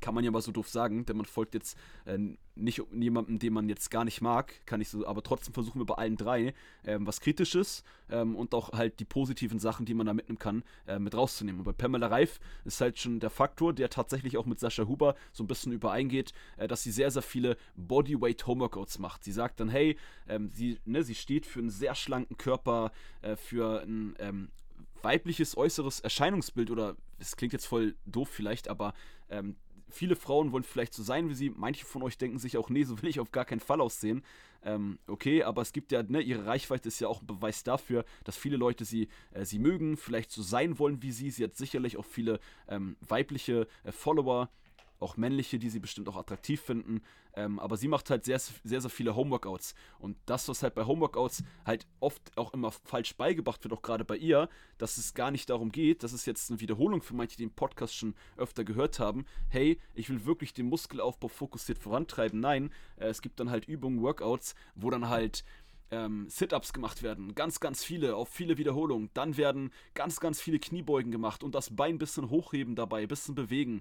Kann 0.00 0.14
man 0.14 0.24
ja 0.24 0.30
mal 0.30 0.42
so 0.42 0.52
doof 0.52 0.68
sagen, 0.68 1.04
denn 1.06 1.16
man 1.16 1.26
folgt 1.26 1.54
jetzt 1.54 1.76
äh, 2.04 2.18
nicht 2.54 2.82
jemandem, 2.92 3.38
den 3.38 3.52
man 3.52 3.68
jetzt 3.68 3.90
gar 3.90 4.04
nicht 4.04 4.20
mag, 4.20 4.54
kann 4.66 4.80
ich 4.80 4.88
so, 4.88 5.06
aber 5.06 5.22
trotzdem 5.22 5.54
versuchen 5.54 5.80
wir 5.80 5.86
bei 5.86 5.94
allen 5.94 6.16
drei 6.16 6.54
ähm, 6.84 7.06
was 7.06 7.20
Kritisches 7.20 7.84
ähm, 8.10 8.36
und 8.36 8.54
auch 8.54 8.72
halt 8.72 9.00
die 9.00 9.04
positiven 9.04 9.58
Sachen, 9.58 9.86
die 9.86 9.94
man 9.94 10.06
da 10.06 10.14
mitnehmen 10.14 10.38
kann, 10.38 10.64
äh, 10.86 10.98
mit 10.98 11.14
rauszunehmen. 11.14 11.60
Und 11.60 11.64
bei 11.64 11.72
Pamela 11.72 12.08
Reif 12.08 12.40
ist 12.64 12.80
halt 12.80 12.98
schon 12.98 13.20
der 13.20 13.30
Faktor, 13.30 13.72
der 13.72 13.90
tatsächlich 13.90 14.36
auch 14.36 14.46
mit 14.46 14.58
Sascha 14.58 14.86
Huber 14.86 15.14
so 15.32 15.44
ein 15.44 15.46
bisschen 15.46 15.72
übereingeht, 15.72 16.32
äh, 16.56 16.68
dass 16.68 16.82
sie 16.82 16.90
sehr, 16.90 17.10
sehr 17.10 17.22
viele 17.22 17.56
Bodyweight 17.76 18.46
Homeworkouts 18.46 18.98
macht. 18.98 19.24
Sie 19.24 19.32
sagt 19.32 19.60
dann, 19.60 19.68
hey, 19.68 19.96
ähm, 20.28 20.50
sie, 20.52 20.78
ne, 20.84 21.02
sie 21.02 21.14
steht 21.14 21.46
für 21.46 21.60
einen 21.60 21.70
sehr 21.70 21.94
schlanken 21.94 22.36
Körper, 22.36 22.92
äh, 23.22 23.36
für 23.36 23.82
ein 23.82 24.14
ähm, 24.18 24.48
weibliches 25.02 25.56
äußeres 25.56 26.00
Erscheinungsbild 26.00 26.70
oder 26.70 26.96
es 27.18 27.36
klingt 27.36 27.52
jetzt 27.52 27.66
voll 27.66 27.94
doof 28.06 28.28
vielleicht, 28.28 28.68
aber 28.68 28.94
ähm, 29.30 29.56
viele 29.90 30.16
Frauen 30.16 30.52
wollen 30.52 30.64
vielleicht 30.64 30.94
so 30.94 31.02
sein 31.02 31.28
wie 31.28 31.34
sie. 31.34 31.50
Manche 31.50 31.84
von 31.84 32.02
euch 32.02 32.18
denken 32.18 32.38
sich 32.38 32.56
auch, 32.56 32.70
nee, 32.70 32.84
so 32.84 33.00
will 33.02 33.08
ich 33.08 33.20
auf 33.20 33.32
gar 33.32 33.44
keinen 33.44 33.60
Fall 33.60 33.80
aussehen. 33.80 34.22
Ähm, 34.62 34.98
okay, 35.06 35.42
aber 35.44 35.62
es 35.62 35.72
gibt 35.72 35.92
ja, 35.92 36.02
ne, 36.02 36.20
ihre 36.20 36.46
Reichweite 36.46 36.88
ist 36.88 37.00
ja 37.00 37.08
auch 37.08 37.22
ein 37.22 37.26
Beweis 37.26 37.62
dafür, 37.62 38.04
dass 38.24 38.36
viele 38.36 38.56
Leute 38.56 38.84
sie, 38.84 39.08
äh, 39.32 39.44
sie 39.44 39.58
mögen, 39.58 39.96
vielleicht 39.96 40.30
so 40.30 40.42
sein 40.42 40.78
wollen 40.78 41.02
wie 41.02 41.12
sie. 41.12 41.30
Sie 41.30 41.44
hat 41.44 41.56
sicherlich 41.56 41.96
auch 41.96 42.04
viele 42.04 42.40
ähm, 42.68 42.96
weibliche 43.00 43.66
äh, 43.84 43.92
Follower 43.92 44.50
auch 45.00 45.16
männliche, 45.16 45.58
die 45.58 45.70
sie 45.70 45.78
bestimmt 45.78 46.08
auch 46.08 46.16
attraktiv 46.16 46.60
finden. 46.60 47.02
Ähm, 47.38 47.60
aber 47.60 47.76
sie 47.76 47.86
macht 47.86 48.10
halt 48.10 48.24
sehr, 48.24 48.40
sehr, 48.40 48.80
sehr 48.80 48.90
viele 48.90 49.14
Homeworkouts. 49.14 49.76
Und 50.00 50.16
das, 50.26 50.48
was 50.48 50.64
halt 50.64 50.74
bei 50.74 50.84
Homeworkouts 50.84 51.44
halt 51.64 51.86
oft 52.00 52.36
auch 52.36 52.52
immer 52.52 52.72
falsch 52.72 53.14
beigebracht 53.14 53.62
wird, 53.62 53.72
auch 53.72 53.82
gerade 53.82 54.04
bei 54.04 54.16
ihr, 54.16 54.48
dass 54.76 54.98
es 54.98 55.14
gar 55.14 55.30
nicht 55.30 55.48
darum 55.48 55.70
geht, 55.70 56.02
das 56.02 56.12
ist 56.12 56.26
jetzt 56.26 56.50
eine 56.50 56.58
Wiederholung 56.58 57.00
für 57.00 57.14
manche, 57.14 57.36
die 57.36 57.44
den 57.44 57.54
Podcast 57.54 57.94
schon 57.94 58.16
öfter 58.36 58.64
gehört 58.64 58.98
haben, 58.98 59.24
hey, 59.50 59.78
ich 59.94 60.10
will 60.10 60.26
wirklich 60.26 60.52
den 60.52 60.66
Muskelaufbau 60.66 61.28
fokussiert 61.28 61.78
vorantreiben. 61.78 62.40
Nein, 62.40 62.72
äh, 62.96 63.06
es 63.06 63.22
gibt 63.22 63.38
dann 63.38 63.50
halt 63.50 63.68
Übungen, 63.68 64.02
Workouts, 64.02 64.56
wo 64.74 64.90
dann 64.90 65.08
halt 65.08 65.44
ähm, 65.90 66.26
Sit-ups 66.28 66.72
gemacht 66.72 67.02
werden, 67.02 67.34
ganz, 67.34 67.60
ganz 67.60 67.84
viele, 67.84 68.16
auf 68.16 68.28
viele 68.28 68.58
Wiederholungen. 68.58 69.10
Dann 69.14 69.36
werden 69.36 69.70
ganz, 69.94 70.20
ganz 70.20 70.40
viele 70.40 70.58
Kniebeugen 70.58 71.12
gemacht 71.12 71.42
und 71.42 71.54
das 71.54 71.74
Bein 71.74 71.94
ein 71.94 71.98
bisschen 71.98 72.30
hochheben 72.30 72.74
dabei, 72.74 73.02
ein 73.02 73.08
bisschen 73.08 73.34
bewegen. 73.34 73.80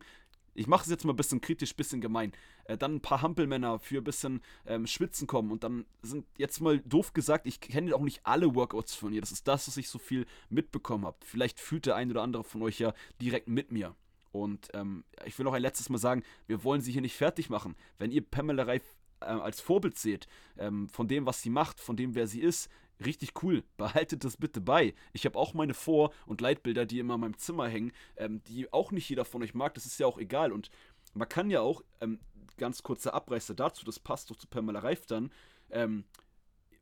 Ich 0.57 0.65
mache 0.65 0.83
es 0.83 0.89
jetzt 0.89 1.05
mal 1.05 1.13
ein 1.13 1.17
bisschen 1.17 1.39
kritisch, 1.39 1.73
ein 1.73 1.77
bisschen 1.77 2.01
gemein. 2.01 2.31
Äh, 2.65 2.77
dann 2.77 2.95
ein 2.95 3.01
paar 3.01 3.21
Hampelmänner 3.21 3.77
für 3.77 3.99
ein 3.99 4.03
bisschen 4.03 4.41
ähm, 4.65 4.87
Schwitzen 4.87 5.27
kommen. 5.27 5.51
Und 5.51 5.63
dann 5.63 5.85
sind 6.01 6.25
jetzt 6.35 6.61
mal 6.61 6.79
doof 6.79 7.13
gesagt, 7.13 7.45
ich 7.45 7.61
kenne 7.61 7.95
auch 7.95 8.01
nicht 8.01 8.21
alle 8.23 8.55
Workouts 8.55 8.95
von 8.95 9.13
ihr. 9.13 9.21
Das 9.21 9.31
ist 9.31 9.47
das, 9.47 9.67
was 9.67 9.77
ich 9.77 9.87
so 9.87 9.99
viel 9.99 10.25
mitbekommen 10.49 11.05
habe. 11.05 11.17
Vielleicht 11.23 11.59
fühlt 11.59 11.85
der 11.85 11.95
ein 11.95 12.09
oder 12.09 12.23
andere 12.23 12.43
von 12.43 12.63
euch 12.63 12.79
ja 12.79 12.93
direkt 13.21 13.47
mit 13.47 13.71
mir. 13.71 13.95
Und 14.31 14.69
ähm, 14.73 15.03
ich 15.25 15.37
will 15.37 15.43
noch 15.43 15.53
ein 15.53 15.61
letztes 15.61 15.89
Mal 15.89 15.99
sagen, 15.99 16.23
wir 16.47 16.63
wollen 16.63 16.81
sie 16.81 16.91
hier 16.91 17.01
nicht 17.01 17.15
fertig 17.15 17.51
machen. 17.51 17.75
Wenn 17.99 18.11
ihr 18.11 18.23
Pamela 18.23 18.63
Reif 18.63 18.83
äh, 19.19 19.25
als 19.25 19.61
Vorbild 19.61 19.97
seht, 19.99 20.27
ähm, 20.57 20.89
von 20.89 21.07
dem, 21.07 21.27
was 21.27 21.43
sie 21.43 21.51
macht, 21.51 21.79
von 21.79 21.95
dem, 21.95 22.15
wer 22.15 22.25
sie 22.25 22.41
ist, 22.41 22.69
richtig 23.03 23.43
cool. 23.43 23.63
Behaltet 23.77 24.23
das 24.23 24.37
bitte 24.37 24.61
bei. 24.61 24.93
Ich 25.13 25.25
habe 25.25 25.37
auch 25.37 25.53
meine 25.53 25.73
Vor- 25.73 26.11
und 26.25 26.41
Leitbilder, 26.41 26.85
die 26.85 26.99
immer 26.99 27.15
in 27.15 27.21
meinem 27.21 27.37
Zimmer 27.37 27.67
hängen, 27.67 27.91
ähm, 28.15 28.41
die 28.47 28.71
auch 28.73 28.91
nicht 28.91 29.09
jeder 29.09 29.25
von 29.25 29.43
euch 29.43 29.53
mag. 29.53 29.73
Das 29.73 29.85
ist 29.85 29.99
ja 29.99 30.07
auch 30.07 30.17
egal. 30.17 30.51
Und 30.51 30.69
man 31.13 31.29
kann 31.29 31.49
ja 31.49 31.61
auch, 31.61 31.83
ähm, 32.01 32.19
ganz 32.57 32.83
kurzer 32.83 33.13
Abreißer 33.13 33.53
dazu, 33.53 33.85
das 33.85 33.99
passt 33.99 34.31
doch 34.31 34.35
zu 34.35 34.47
Pamela 34.47 34.79
Reif 34.79 35.05
dann, 35.05 35.31
ähm, 35.69 36.05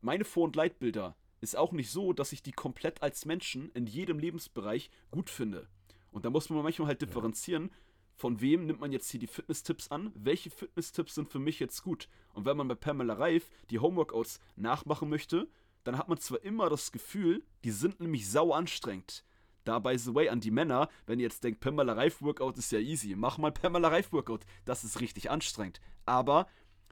meine 0.01 0.23
Vor- 0.23 0.45
und 0.45 0.55
Leitbilder 0.55 1.15
ist 1.41 1.57
auch 1.57 1.71
nicht 1.71 1.91
so, 1.91 2.13
dass 2.13 2.31
ich 2.31 2.43
die 2.43 2.51
komplett 2.51 3.01
als 3.01 3.25
Menschen 3.25 3.69
in 3.73 3.87
jedem 3.87 4.19
Lebensbereich 4.19 4.89
gut 5.11 5.29
finde. 5.29 5.67
Und 6.11 6.25
da 6.25 6.29
muss 6.29 6.49
man 6.49 6.63
manchmal 6.63 6.87
halt 6.87 7.01
differenzieren, 7.01 7.71
von 8.15 8.39
wem 8.39 8.65
nimmt 8.65 8.79
man 8.79 8.93
jetzt 8.93 9.09
hier 9.09 9.19
die 9.19 9.27
Fitness-Tipps 9.27 9.89
an? 9.89 10.11
Welche 10.15 10.49
Fitness-Tipps 10.49 11.15
sind 11.15 11.29
für 11.29 11.39
mich 11.39 11.59
jetzt 11.59 11.83
gut? 11.83 12.07
Und 12.33 12.45
wenn 12.45 12.55
man 12.55 12.69
bei 12.69 12.75
Pamela 12.75 13.15
Reif 13.15 13.49
die 13.69 13.79
Homeworkouts 13.79 14.39
nachmachen 14.55 15.09
möchte, 15.09 15.49
dann 15.85 15.97
hat 15.97 16.09
man 16.09 16.17
zwar 16.17 16.43
immer 16.43 16.69
das 16.69 16.91
Gefühl, 16.91 17.43
die 17.63 17.71
sind 17.71 18.01
nämlich 18.01 18.29
sau 18.29 18.51
anstrengend. 18.51 19.23
Da, 19.63 19.79
by 19.79 19.97
the 19.97 20.13
way, 20.13 20.29
an 20.29 20.41
die 20.41 20.51
Männer, 20.51 20.89
wenn 21.07 21.19
ihr 21.19 21.23
jetzt 21.23 21.43
denkt, 21.43 21.59
Pamela 21.59 21.93
Reif 21.93 22.21
Workout 22.21 22.57
ist 22.57 22.71
ja 22.71 22.79
easy, 22.79 23.15
mach 23.15 23.37
mal 23.37 23.51
Pamela 23.51 23.87
Reif 23.87 24.11
Workout. 24.11 24.45
Das 24.65 24.83
ist 24.83 24.99
richtig 24.99 25.31
anstrengend. 25.31 25.79
Aber 26.05 26.47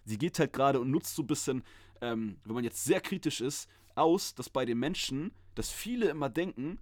sie 0.06 0.18
geht 0.18 0.40
halt 0.40 0.54
gerade 0.54 0.80
und 0.80 0.90
nutzt 0.90 1.16
so 1.16 1.24
ein 1.24 1.28
bisschen, 1.28 1.64
ähm, 2.02 2.38
wenn 2.46 2.56
man 2.56 2.64
jetzt 2.64 2.84
sehr 2.84 3.02
kritisch 3.02 3.42
ist, 3.42 3.70
aus, 3.96 4.34
dass 4.34 4.50
bei 4.50 4.66
den 4.66 4.80
Menschen, 4.80 5.34
dass 5.56 5.70
viele 5.70 6.10
immer 6.10 6.30
denken, 6.30 6.80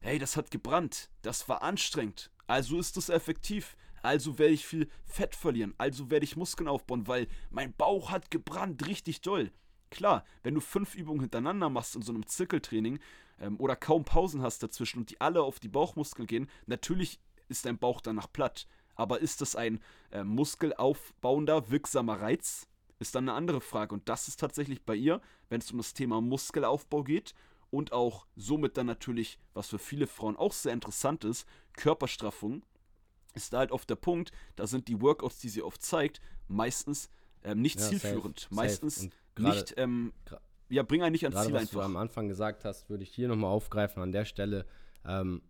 hey, 0.00 0.18
das 0.18 0.36
hat 0.36 0.50
gebrannt, 0.50 1.10
das 1.22 1.48
war 1.48 1.62
anstrengend, 1.62 2.30
also 2.46 2.78
ist 2.78 2.96
das 2.96 3.08
effektiv, 3.08 3.76
also 4.02 4.38
werde 4.38 4.54
ich 4.54 4.66
viel 4.66 4.88
Fett 5.04 5.34
verlieren, 5.34 5.74
also 5.78 6.10
werde 6.10 6.24
ich 6.24 6.36
Muskeln 6.36 6.68
aufbauen, 6.68 7.06
weil 7.06 7.26
mein 7.50 7.74
Bauch 7.74 8.10
hat 8.10 8.30
gebrannt, 8.30 8.86
richtig 8.86 9.22
doll. 9.22 9.50
Klar, 9.94 10.24
wenn 10.42 10.54
du 10.54 10.60
fünf 10.60 10.96
Übungen 10.96 11.20
hintereinander 11.20 11.70
machst 11.70 11.94
in 11.94 12.02
so 12.02 12.12
einem 12.12 12.26
Zirkeltraining 12.26 12.98
ähm, 13.38 13.60
oder 13.60 13.76
kaum 13.76 14.04
Pausen 14.04 14.42
hast 14.42 14.60
dazwischen 14.60 14.98
und 14.98 15.10
die 15.10 15.20
alle 15.20 15.40
auf 15.40 15.60
die 15.60 15.68
Bauchmuskeln 15.68 16.26
gehen, 16.26 16.50
natürlich 16.66 17.20
ist 17.48 17.64
dein 17.64 17.78
Bauch 17.78 18.00
danach 18.00 18.26
platt. 18.32 18.66
Aber 18.96 19.20
ist 19.20 19.40
das 19.40 19.54
ein 19.54 19.80
äh, 20.10 20.24
muskelaufbauender, 20.24 21.70
wirksamer 21.70 22.20
Reiz? 22.20 22.66
Ist 22.98 23.14
dann 23.14 23.28
eine 23.28 23.36
andere 23.36 23.60
Frage. 23.60 23.94
Und 23.94 24.08
das 24.08 24.26
ist 24.26 24.40
tatsächlich 24.40 24.82
bei 24.82 24.96
ihr, 24.96 25.20
wenn 25.48 25.60
es 25.60 25.70
um 25.70 25.78
das 25.78 25.94
Thema 25.94 26.20
Muskelaufbau 26.20 27.04
geht 27.04 27.32
und 27.70 27.92
auch 27.92 28.26
somit 28.34 28.76
dann 28.76 28.86
natürlich, 28.86 29.38
was 29.52 29.68
für 29.68 29.78
viele 29.78 30.08
Frauen 30.08 30.36
auch 30.36 30.52
sehr 30.52 30.72
interessant 30.72 31.22
ist, 31.22 31.46
Körperstraffung, 31.74 32.64
ist 33.34 33.52
da 33.52 33.58
halt 33.58 33.70
oft 33.70 33.88
der 33.88 33.96
Punkt, 33.96 34.32
da 34.56 34.66
sind 34.66 34.88
die 34.88 35.00
Workouts, 35.00 35.38
die 35.38 35.48
sie 35.48 35.62
oft 35.62 35.82
zeigt, 35.82 36.20
meistens 36.48 37.10
ähm, 37.44 37.60
nicht 37.60 37.78
ja, 37.78 37.86
zielführend. 37.86 38.40
Safe, 38.40 38.54
Meistens 38.54 38.96
safe. 38.96 39.10
Grade, 39.34 39.56
nicht, 39.56 39.74
ähm, 39.76 40.12
ja, 40.68 40.82
bring 40.82 41.02
einen 41.02 41.12
nicht 41.12 41.24
ans 41.24 41.42
Ziel 41.42 41.52
was 41.52 41.62
einfach. 41.62 41.74
Was 41.76 41.80
du 41.80 41.80
am 41.80 41.96
Anfang 41.96 42.28
gesagt 42.28 42.64
hast, 42.64 42.88
würde 42.90 43.02
ich 43.02 43.10
hier 43.10 43.28
nochmal 43.28 43.50
aufgreifen 43.50 44.02
an 44.02 44.12
der 44.12 44.24
Stelle. 44.24 44.66
Ähm, 45.06 45.42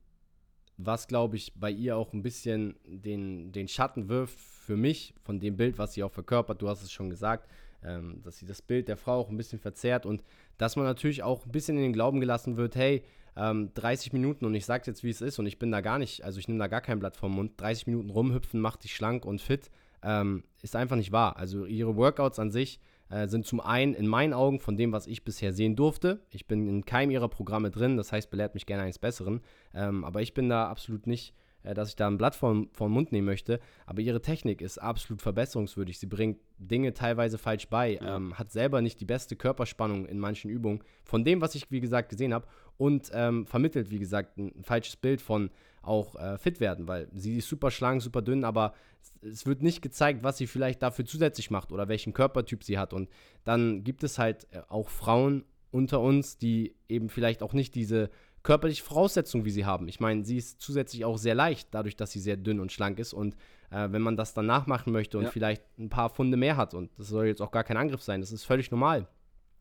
was, 0.76 1.06
glaube 1.06 1.36
ich, 1.36 1.52
bei 1.54 1.70
ihr 1.70 1.96
auch 1.96 2.12
ein 2.12 2.22
bisschen 2.22 2.74
den, 2.84 3.52
den 3.52 3.68
Schatten 3.68 4.08
wirft 4.08 4.38
für 4.38 4.76
mich, 4.76 5.14
von 5.22 5.38
dem 5.38 5.56
Bild, 5.56 5.78
was 5.78 5.94
sie 5.94 6.02
auch 6.02 6.12
verkörpert, 6.12 6.60
du 6.60 6.68
hast 6.68 6.82
es 6.82 6.90
schon 6.90 7.10
gesagt, 7.10 7.48
ähm, 7.84 8.22
dass 8.22 8.38
sie 8.38 8.46
das 8.46 8.62
Bild 8.62 8.88
der 8.88 8.96
Frau 8.96 9.20
auch 9.20 9.28
ein 9.28 9.36
bisschen 9.36 9.60
verzerrt 9.60 10.06
und 10.06 10.22
dass 10.58 10.74
man 10.76 10.84
natürlich 10.84 11.22
auch 11.22 11.44
ein 11.44 11.52
bisschen 11.52 11.76
in 11.76 11.84
den 11.84 11.92
Glauben 11.92 12.20
gelassen 12.20 12.56
wird, 12.56 12.74
hey, 12.74 13.04
ähm, 13.36 13.70
30 13.74 14.12
Minuten 14.12 14.44
und 14.46 14.54
ich 14.54 14.64
sage 14.64 14.84
jetzt, 14.86 15.04
wie 15.04 15.10
es 15.10 15.20
ist 15.20 15.38
und 15.38 15.46
ich 15.46 15.58
bin 15.58 15.70
da 15.70 15.80
gar 15.80 15.98
nicht, 15.98 16.24
also 16.24 16.38
ich 16.38 16.48
nehme 16.48 16.58
da 16.58 16.66
gar 16.66 16.80
kein 16.80 16.98
Blatt 16.98 17.16
vom 17.16 17.32
Mund, 17.32 17.60
30 17.60 17.86
Minuten 17.86 18.10
rumhüpfen 18.10 18.60
macht 18.60 18.84
dich 18.84 18.94
schlank 18.94 19.24
und 19.24 19.40
fit, 19.40 19.70
ähm, 20.02 20.44
ist 20.62 20.76
einfach 20.76 20.96
nicht 20.96 21.12
wahr. 21.12 21.36
Also 21.36 21.66
ihre 21.66 21.96
Workouts 21.96 22.38
an 22.38 22.50
sich 22.50 22.80
äh, 23.10 23.28
sind 23.28 23.46
zum 23.46 23.60
einen 23.60 23.94
in 23.94 24.06
meinen 24.06 24.32
Augen 24.32 24.60
von 24.60 24.76
dem, 24.76 24.92
was 24.92 25.06
ich 25.06 25.24
bisher 25.24 25.52
sehen 25.52 25.76
durfte. 25.76 26.20
Ich 26.30 26.46
bin 26.46 26.68
in 26.68 26.84
keinem 26.84 27.10
ihrer 27.10 27.28
Programme 27.28 27.70
drin, 27.70 27.96
das 27.96 28.12
heißt, 28.12 28.30
belehrt 28.30 28.54
mich 28.54 28.66
gerne 28.66 28.82
eines 28.84 28.98
Besseren. 28.98 29.40
Ähm, 29.74 30.04
aber 30.04 30.22
ich 30.22 30.34
bin 30.34 30.48
da 30.48 30.68
absolut 30.68 31.06
nicht 31.06 31.34
äh, 31.64 31.74
dass 31.74 31.88
ich 31.88 31.96
da 31.96 32.06
ein 32.06 32.18
Blatt 32.18 32.36
vom, 32.36 32.68
vom 32.72 32.92
Mund 32.92 33.10
nehmen 33.10 33.26
möchte, 33.26 33.58
aber 33.86 34.00
ihre 34.00 34.20
Technik 34.20 34.60
ist 34.60 34.78
absolut 34.78 35.22
verbesserungswürdig. 35.22 35.98
Sie 35.98 36.06
bringt 36.06 36.38
Dinge 36.58 36.94
teilweise 36.94 37.38
falsch 37.38 37.68
bei, 37.68 37.94
ja. 37.94 38.16
ähm, 38.16 38.38
hat 38.38 38.52
selber 38.52 38.80
nicht 38.80 39.00
die 39.00 39.06
beste 39.06 39.34
Körperspannung 39.34 40.06
in 40.06 40.18
manchen 40.18 40.50
Übungen, 40.50 40.84
von 41.04 41.24
dem, 41.24 41.40
was 41.40 41.54
ich, 41.54 41.70
wie 41.70 41.80
gesagt, 41.80 42.10
gesehen 42.10 42.32
habe 42.32 42.46
und 42.76 43.10
ähm, 43.14 43.46
vermittelt, 43.46 43.90
wie 43.90 43.98
gesagt, 43.98 44.36
ein, 44.36 44.52
ein, 44.56 44.64
falsches 44.64 44.96
Bild 44.96 45.20
von 45.20 45.50
auch 45.86 46.16
äh, 46.16 46.38
fit 46.38 46.60
werden, 46.60 46.88
weil 46.88 47.08
sie 47.12 47.38
ist 47.38 47.48
super 47.48 47.70
schlank, 47.70 48.02
super 48.02 48.22
dünn, 48.22 48.44
aber 48.44 48.74
es 49.22 49.46
wird 49.46 49.62
nicht 49.62 49.82
gezeigt, 49.82 50.22
was 50.22 50.38
sie 50.38 50.46
vielleicht 50.46 50.82
dafür 50.82 51.04
zusätzlich 51.04 51.50
macht 51.50 51.72
oder 51.72 51.88
welchen 51.88 52.12
Körpertyp 52.12 52.64
sie 52.64 52.78
hat. 52.78 52.92
Und 52.92 53.08
dann 53.44 53.84
gibt 53.84 54.02
es 54.04 54.18
halt 54.18 54.46
äh, 54.50 54.60
auch 54.68 54.88
Frauen 54.88 55.44
unter 55.70 56.00
uns, 56.00 56.38
die 56.38 56.74
eben 56.88 57.08
vielleicht 57.08 57.42
auch 57.42 57.52
nicht 57.52 57.74
diese 57.74 58.10
körperliche 58.44 58.84
Voraussetzungen, 58.84 59.44
wie 59.44 59.50
sie 59.50 59.64
haben. 59.64 59.88
Ich 59.88 60.00
meine, 60.00 60.24
sie 60.24 60.36
ist 60.36 60.60
zusätzlich 60.60 61.04
auch 61.04 61.16
sehr 61.18 61.34
leicht, 61.34 61.68
dadurch, 61.72 61.96
dass 61.96 62.12
sie 62.12 62.20
sehr 62.20 62.36
dünn 62.36 62.60
und 62.60 62.70
schlank 62.70 62.98
ist. 62.98 63.12
Und 63.12 63.34
äh, 63.70 63.90
wenn 63.90 64.02
man 64.02 64.16
das 64.16 64.34
dann 64.34 64.46
nachmachen 64.46 64.92
möchte 64.92 65.18
und 65.18 65.24
ja. 65.24 65.30
vielleicht 65.30 65.62
ein 65.78 65.88
paar 65.88 66.10
Funde 66.10 66.36
mehr 66.36 66.56
hat, 66.56 66.74
und 66.74 66.90
das 66.98 67.08
soll 67.08 67.26
jetzt 67.26 67.40
auch 67.40 67.50
gar 67.50 67.64
kein 67.64 67.78
Angriff 67.78 68.02
sein, 68.02 68.20
das 68.20 68.32
ist 68.32 68.44
völlig 68.44 68.70
normal, 68.70 69.08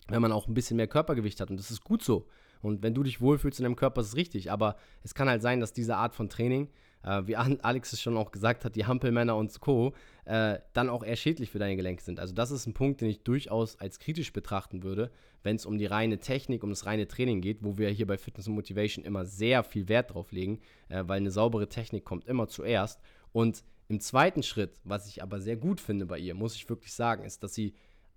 wenn 0.10 0.22
man 0.22 0.32
auch 0.32 0.48
ein 0.48 0.54
bisschen 0.54 0.78
mehr 0.78 0.88
Körpergewicht 0.88 1.40
hat. 1.40 1.50
Und 1.50 1.58
das 1.58 1.72
ist 1.72 1.84
gut 1.84 2.04
so. 2.04 2.28
Und 2.64 2.82
wenn 2.82 2.96
du 2.96 3.04
dich 3.04 3.22
wohlfühlst 3.22 3.60
in 3.60 3.64
deinem 3.64 3.76
Körper, 3.76 4.02
ist 4.02 4.08
es 4.08 4.16
richtig. 4.16 4.52
Aber 4.52 4.78
es 5.04 5.14
kann 5.14 5.30
halt 5.30 5.44
sein, 5.44 5.60
dass 5.60 5.74
diese 5.74 5.98
Art 5.98 6.16
von 6.16 6.30
Training 6.30 6.70
äh, 7.04 7.22
wie 7.26 7.36
Alex 7.36 7.94
es 7.94 8.02
schon 8.02 8.18
auch 8.18 8.32
gesagt 8.32 8.66
hat, 8.66 8.76
die 8.76 8.86
Hampelmänner 8.86 9.36
und 9.36 9.60
Co., 9.60 9.94
äh, 10.26 10.60
dann 10.74 10.90
auch 10.90 11.04
eher 11.04 11.16
schädlich 11.16 11.50
für 11.50 11.60
deine 11.60 11.76
Gelenke 11.76 12.02
sind. 12.02 12.20
Also 12.20 12.34
das 12.34 12.50
ist 12.50 12.66
ein 12.66 12.74
Punkt, 12.74 13.02
den 13.02 13.10
ich 13.10 13.24
durchaus 13.24 13.80
als 13.80 14.00
kritisch 14.00 14.32
betrachten 14.32 14.84
würde, 14.84 15.12
wenn 15.44 15.58
es 15.58 15.66
um 15.66 15.78
die 15.78 15.86
reine 15.86 16.20
Technik, 16.20 16.64
um 16.64 16.70
das 16.70 16.86
reine 16.86 17.08
Training 17.08 17.42
geht, 17.42 17.58
wo 17.62 17.78
wir 17.78 17.90
hier 17.90 18.08
bei 18.08 18.18
Fitness 18.18 18.48
und 18.48 18.56
Motivation 18.56 19.04
immer 19.04 19.26
sehr 19.26 19.64
viel 19.64 19.90
Wert 19.90 20.14
drauf 20.14 20.32
legen, 20.32 20.62
äh, 20.88 21.04
weil 21.06 21.18
eine 21.18 21.32
saubere 21.32 21.68
Technik 21.68 22.06
kommt 22.06 22.26
immer 22.26 22.48
zuerst. 22.48 23.02
Und 23.34 23.64
im 23.90 24.00
zweiten 24.00 24.44
Schritt, 24.44 24.80
was 24.86 25.08
ich 25.08 25.22
aber 25.22 25.42
sehr 25.42 25.58
gut 25.58 25.82
finde 25.82 26.06
bei 26.06 26.18
ihr, 26.18 26.36
muss 26.36 26.56
ich 26.56 26.70
wirklich 26.70 26.94
sagen, 26.94 27.26
ist, 27.26 27.44
dass 27.44 27.54
sie 27.54 27.74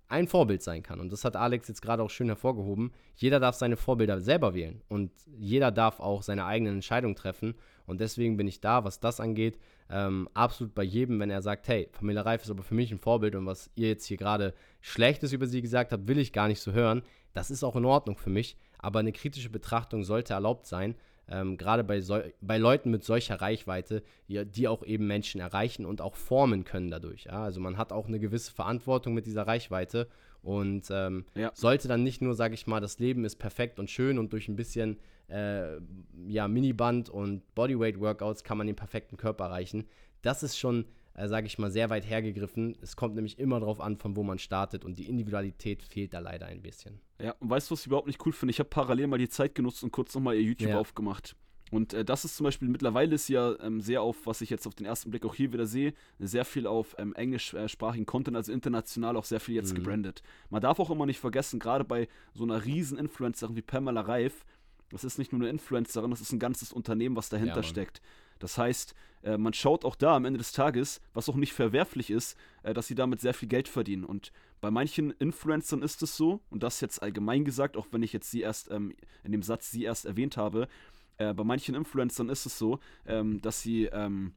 ein 0.09 0.27
Vorbild 0.27 0.63
sein 0.63 0.83
kann. 0.83 0.99
Und 0.99 1.11
das 1.11 1.25
hat 1.25 1.35
Alex 1.35 1.67
jetzt 1.67 1.81
gerade 1.81 2.03
auch 2.03 2.09
schön 2.09 2.27
hervorgehoben. 2.27 2.91
Jeder 3.15 3.39
darf 3.39 3.55
seine 3.55 3.77
Vorbilder 3.77 4.21
selber 4.21 4.53
wählen 4.53 4.81
und 4.87 5.11
jeder 5.37 5.71
darf 5.71 5.99
auch 5.99 6.23
seine 6.23 6.45
eigenen 6.45 6.75
Entscheidungen 6.75 7.15
treffen. 7.15 7.55
Und 7.85 8.01
deswegen 8.01 8.37
bin 8.37 8.47
ich 8.47 8.61
da, 8.61 8.83
was 8.83 8.99
das 8.99 9.19
angeht, 9.19 9.57
ähm, 9.89 10.27
absolut 10.33 10.75
bei 10.75 10.83
jedem, 10.83 11.19
wenn 11.19 11.29
er 11.29 11.41
sagt, 11.41 11.67
hey, 11.67 11.89
Pamela 11.91 12.21
Reif 12.21 12.43
ist 12.43 12.49
aber 12.49 12.63
für 12.63 12.75
mich 12.75 12.91
ein 12.91 12.99
Vorbild 12.99 13.35
und 13.35 13.45
was 13.45 13.69
ihr 13.75 13.87
jetzt 13.87 14.05
hier 14.05 14.17
gerade 14.17 14.53
Schlechtes 14.81 15.31
über 15.31 15.47
sie 15.47 15.61
gesagt 15.61 15.91
habt, 15.93 16.07
will 16.07 16.19
ich 16.19 16.33
gar 16.33 16.47
nicht 16.47 16.59
so 16.59 16.73
hören. 16.73 17.03
Das 17.33 17.51
ist 17.51 17.63
auch 17.63 17.75
in 17.75 17.85
Ordnung 17.85 18.17
für 18.17 18.29
mich, 18.29 18.57
aber 18.79 18.99
eine 18.99 19.13
kritische 19.13 19.49
Betrachtung 19.49 20.03
sollte 20.03 20.33
erlaubt 20.33 20.65
sein, 20.65 20.95
ähm, 21.29 21.57
gerade 21.57 21.83
bei, 21.83 22.01
so, 22.01 22.19
bei 22.41 22.57
Leuten 22.57 22.91
mit 22.91 23.03
solcher 23.03 23.41
Reichweite, 23.41 24.03
die, 24.27 24.45
die, 24.45 24.67
auch 24.67 24.83
eben 24.83 25.07
Menschen 25.07 25.41
erreichen 25.41 25.85
und 25.85 26.01
auch 26.01 26.15
formen 26.15 26.63
können 26.63 26.89
dadurch. 26.89 27.25
Ja? 27.25 27.43
Also 27.43 27.59
man 27.59 27.77
hat 27.77 27.91
auch 27.91 28.07
eine 28.07 28.19
gewisse 28.19 28.51
Verantwortung 28.51 29.13
mit 29.13 29.25
dieser 29.25 29.45
Reichweite 29.45 30.07
und 30.41 30.87
ähm, 30.91 31.25
ja. 31.35 31.51
sollte 31.53 31.87
dann 31.87 32.03
nicht 32.03 32.21
nur, 32.21 32.33
sage 32.33 32.53
ich 32.53 32.67
mal, 32.67 32.79
das 32.79 32.99
Leben 32.99 33.25
ist 33.25 33.35
perfekt 33.35 33.79
und 33.79 33.89
schön 33.89 34.17
und 34.17 34.31
durch 34.31 34.47
ein 34.47 34.55
bisschen 34.55 34.97
äh, 35.27 35.77
ja, 36.27 36.47
Miniband 36.47 37.09
und 37.09 37.43
Bodyweight-Workouts 37.55 38.43
kann 38.43 38.57
man 38.57 38.67
den 38.67 38.75
perfekten 38.75 39.17
Körper 39.17 39.45
erreichen. 39.45 39.85
Das 40.21 40.43
ist 40.43 40.57
schon 40.57 40.85
äh, 41.17 41.27
sage 41.27 41.47
ich 41.47 41.57
mal, 41.57 41.71
sehr 41.71 41.89
weit 41.89 42.07
hergegriffen. 42.07 42.77
Es 42.81 42.95
kommt 42.95 43.15
nämlich 43.15 43.39
immer 43.39 43.59
darauf 43.59 43.81
an, 43.81 43.97
von 43.97 44.15
wo 44.15 44.23
man 44.23 44.39
startet 44.39 44.85
und 44.85 44.97
die 44.97 45.09
Individualität 45.09 45.83
fehlt 45.83 46.13
da 46.13 46.19
leider 46.19 46.45
ein 46.45 46.61
bisschen. 46.61 47.01
Ja, 47.19 47.33
und 47.39 47.49
weißt 47.49 47.69
du, 47.69 47.73
was 47.73 47.81
ich 47.81 47.87
überhaupt 47.87 48.07
nicht 48.07 48.25
cool 48.25 48.31
finde? 48.31 48.51
Ich 48.51 48.59
habe 48.59 48.69
parallel 48.69 49.07
mal 49.07 49.17
die 49.17 49.27
Zeit 49.27 49.55
genutzt 49.55 49.83
und 49.83 49.91
kurz 49.91 50.13
nochmal 50.13 50.35
ihr 50.35 50.43
YouTube 50.43 50.69
ja. 50.69 50.79
aufgemacht. 50.79 51.35
Und 51.71 51.93
äh, 51.93 52.05
das 52.05 52.23
ist 52.23 52.37
zum 52.37 52.45
Beispiel 52.45 52.69
mittlerweile 52.69 53.15
ist 53.15 53.27
ja 53.27 53.59
ähm, 53.59 53.81
sehr 53.81 54.01
auf, 54.01 54.25
was 54.25 54.41
ich 54.41 54.49
jetzt 54.49 54.67
auf 54.67 54.75
den 54.75 54.85
ersten 54.85 55.09
Blick 55.09 55.25
auch 55.25 55.35
hier 55.35 55.51
wieder 55.51 55.65
sehe, 55.65 55.93
sehr 56.19 56.45
viel 56.45 56.67
auf 56.67 56.95
ähm, 56.97 57.13
englischsprachigen 57.15 58.05
Content, 58.05 58.37
also 58.37 58.53
international 58.53 59.17
auch 59.17 59.25
sehr 59.25 59.39
viel 59.39 59.55
jetzt 59.55 59.73
mhm. 59.73 59.77
gebrandet. 59.77 60.21
Man 60.49 60.61
darf 60.61 60.79
auch 60.79 60.91
immer 60.91 61.05
nicht 61.05 61.19
vergessen, 61.19 61.59
gerade 61.59 61.83
bei 61.83 62.07
so 62.33 62.43
einer 62.43 62.63
riesen 62.63 62.97
Influencerin 62.97 63.55
wie 63.55 63.61
Pamela 63.61 64.01
Reif, 64.01 64.45
das 64.89 65.03
ist 65.03 65.17
nicht 65.17 65.33
nur 65.33 65.41
eine 65.41 65.49
Influencerin, 65.49 66.11
das 66.11 66.21
ist 66.21 66.31
ein 66.31 66.39
ganzes 66.39 66.71
Unternehmen, 66.71 67.15
was 67.17 67.27
dahinter 67.27 67.57
ja, 67.57 67.63
steckt. 67.63 68.01
Das 68.39 68.57
heißt, 68.57 68.93
äh, 69.23 69.37
man 69.37 69.53
schaut 69.53 69.85
auch 69.85 69.95
da 69.95 70.15
am 70.15 70.25
Ende 70.25 70.37
des 70.37 70.51
Tages, 70.51 71.01
was 71.13 71.29
auch 71.29 71.35
nicht 71.35 71.53
verwerflich 71.53 72.09
ist, 72.09 72.37
äh, 72.63 72.73
dass 72.73 72.87
sie 72.87 72.95
damit 72.95 73.21
sehr 73.21 73.33
viel 73.33 73.49
Geld 73.49 73.67
verdienen. 73.67 74.03
Und 74.03 74.31
bei 74.61 74.71
manchen 74.71 75.11
Influencern 75.11 75.81
ist 75.81 76.01
es 76.01 76.15
so, 76.17 76.41
und 76.49 76.63
das 76.63 76.81
jetzt 76.81 77.01
allgemein 77.01 77.45
gesagt, 77.45 77.77
auch 77.77 77.87
wenn 77.91 78.03
ich 78.03 78.13
jetzt 78.13 78.31
sie 78.31 78.41
erst 78.41 78.71
ähm, 78.71 78.93
in 79.23 79.31
dem 79.31 79.43
Satz 79.43 79.71
sie 79.71 79.83
erst 79.83 80.05
erwähnt 80.05 80.37
habe, 80.37 80.67
äh, 81.17 81.33
bei 81.33 81.43
manchen 81.43 81.75
Influencern 81.75 82.29
ist 82.29 82.45
es 82.45 82.57
so, 82.57 82.79
ähm, 83.05 83.41
dass 83.41 83.61
sie 83.61 83.85
ähm, 83.85 84.33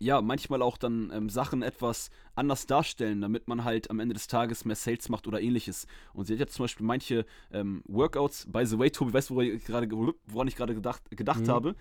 ja, 0.00 0.22
manchmal 0.22 0.62
auch 0.62 0.76
dann 0.76 1.10
ähm, 1.12 1.28
Sachen 1.28 1.62
etwas 1.62 2.10
anders 2.34 2.66
darstellen, 2.66 3.20
damit 3.20 3.48
man 3.48 3.64
halt 3.64 3.90
am 3.90 3.98
Ende 3.98 4.14
des 4.14 4.28
Tages 4.28 4.64
mehr 4.64 4.76
Sales 4.76 5.08
macht 5.08 5.26
oder 5.26 5.40
ähnliches. 5.40 5.86
Und 6.12 6.26
sie 6.26 6.34
hat 6.34 6.40
jetzt 6.40 6.54
zum 6.54 6.64
Beispiel 6.64 6.86
manche 6.86 7.26
ähm, 7.52 7.82
Workouts, 7.86 8.46
by 8.50 8.64
the 8.64 8.78
way, 8.78 8.90
Tobi, 8.90 9.12
weißt 9.12 9.30
du, 9.30 9.36
woran 9.36 10.48
ich 10.48 10.56
gerade 10.56 10.74
gedacht, 10.74 11.02
gedacht 11.10 11.40
mhm. 11.40 11.48
habe? 11.48 11.76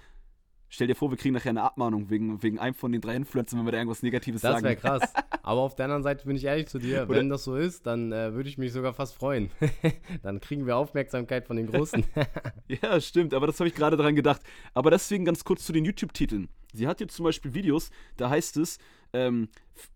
Stell 0.69 0.87
dir 0.87 0.95
vor, 0.95 1.09
wir 1.09 1.17
kriegen 1.17 1.33
nachher 1.33 1.51
eine 1.51 1.63
Abmahnung 1.63 2.09
wegen, 2.09 2.43
wegen 2.43 2.59
einem 2.59 2.73
von 2.73 2.91
den 2.91 2.99
drei 2.99 3.15
Influencern, 3.15 3.59
wenn 3.59 3.65
wir 3.67 3.71
da 3.71 3.77
irgendwas 3.77 4.03
Negatives 4.03 4.41
das 4.41 4.51
sagen. 4.51 4.63
Das 4.63 4.83
wäre 4.83 4.99
krass. 4.99 5.13
Aber 5.43 5.61
auf 5.61 5.75
der 5.75 5.85
anderen 5.85 6.03
Seite 6.03 6.25
bin 6.25 6.35
ich 6.35 6.43
ehrlich 6.43 6.67
zu 6.67 6.77
dir, 6.77 7.07
wenn 7.07 7.29
das 7.29 7.45
so 7.45 7.55
ist, 7.55 7.85
dann 7.85 8.11
äh, 8.11 8.33
würde 8.33 8.49
ich 8.49 8.57
mich 8.57 8.73
sogar 8.73 8.93
fast 8.93 9.15
freuen. 9.15 9.49
dann 10.23 10.41
kriegen 10.41 10.65
wir 10.65 10.75
Aufmerksamkeit 10.75 11.45
von 11.45 11.55
den 11.55 11.67
Großen. 11.67 12.03
ja, 12.67 12.99
stimmt, 12.99 13.33
aber 13.33 13.47
das 13.47 13.59
habe 13.59 13.69
ich 13.69 13.75
gerade 13.75 13.95
dran 13.95 14.15
gedacht. 14.15 14.41
Aber 14.73 14.91
deswegen 14.91 15.23
ganz 15.23 15.45
kurz 15.45 15.65
zu 15.65 15.71
den 15.71 15.85
YouTube-Titeln. 15.85 16.49
Sie 16.73 16.85
hat 16.85 16.99
jetzt 16.99 17.15
zum 17.15 17.23
Beispiel 17.23 17.53
Videos, 17.53 17.91
da 18.17 18.29
heißt 18.29 18.57
es, 18.57 18.77
ähm, 19.13 19.49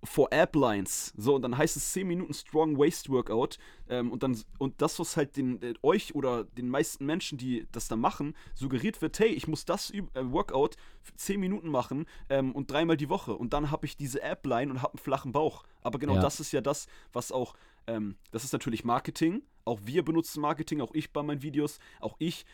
for 0.04 0.32
Applines. 0.32 1.14
So, 1.18 1.36
und 1.36 1.42
dann 1.42 1.58
heißt 1.58 1.76
es 1.76 1.94
10 1.94 2.08
Minuten 2.08 2.34
Strong 2.34 2.78
Waist 2.78 3.10
Workout. 3.10 3.58
Ähm, 3.90 4.12
und, 4.12 4.24
dann, 4.24 4.40
und 4.58 4.82
das, 4.82 5.00
was 5.00 5.18
halt 5.18 5.38
den, 5.38 5.62
äh, 5.62 5.74
euch 5.82 6.16
oder 6.16 6.44
den 6.44 6.70
meisten 6.70 7.06
Menschen, 7.06 7.38
die 7.38 7.68
das 7.72 7.88
da 7.88 7.96
machen, 7.96 8.36
suggeriert 8.54 9.02
wird, 9.02 9.20
hey, 9.20 9.30
ich 9.30 9.48
muss 9.48 9.66
das 9.66 9.92
äh, 9.92 10.04
Workout 10.14 10.78
10 11.16 11.40
Minuten 11.40 11.70
machen 11.70 12.06
ähm, 12.30 12.54
und 12.54 12.72
dreimal 12.72 12.98
die 12.98 13.10
Woche. 13.10 13.34
Und 13.34 13.54
dann 13.54 13.72
habe 13.72 13.86
ich 13.86 13.98
diese 13.98 14.22
Appline 14.22 14.72
und 14.72 14.82
habe 14.82 14.94
einen 14.94 15.04
flachen 15.04 15.32
Bauch. 15.32 15.64
Aber 15.82 16.00
genau 16.00 16.16
ja. 16.16 16.22
das 16.22 16.40
ist 16.40 16.52
ja 16.52 16.62
das, 16.62 16.88
was 17.14 17.32
auch, 17.32 17.56
ähm, 17.88 18.16
das 18.32 18.44
ist 18.44 18.54
natürlich 18.54 18.84
Marketing. 18.84 19.42
Auch 19.66 19.80
wir 19.84 20.04
benutzen 20.04 20.42
Marketing, 20.42 20.82
auch 20.82 20.94
ich 20.94 21.12
bei 21.12 21.24
meinen 21.24 21.42
Videos. 21.42 21.80
Auch 22.00 22.16
ich 22.20 22.46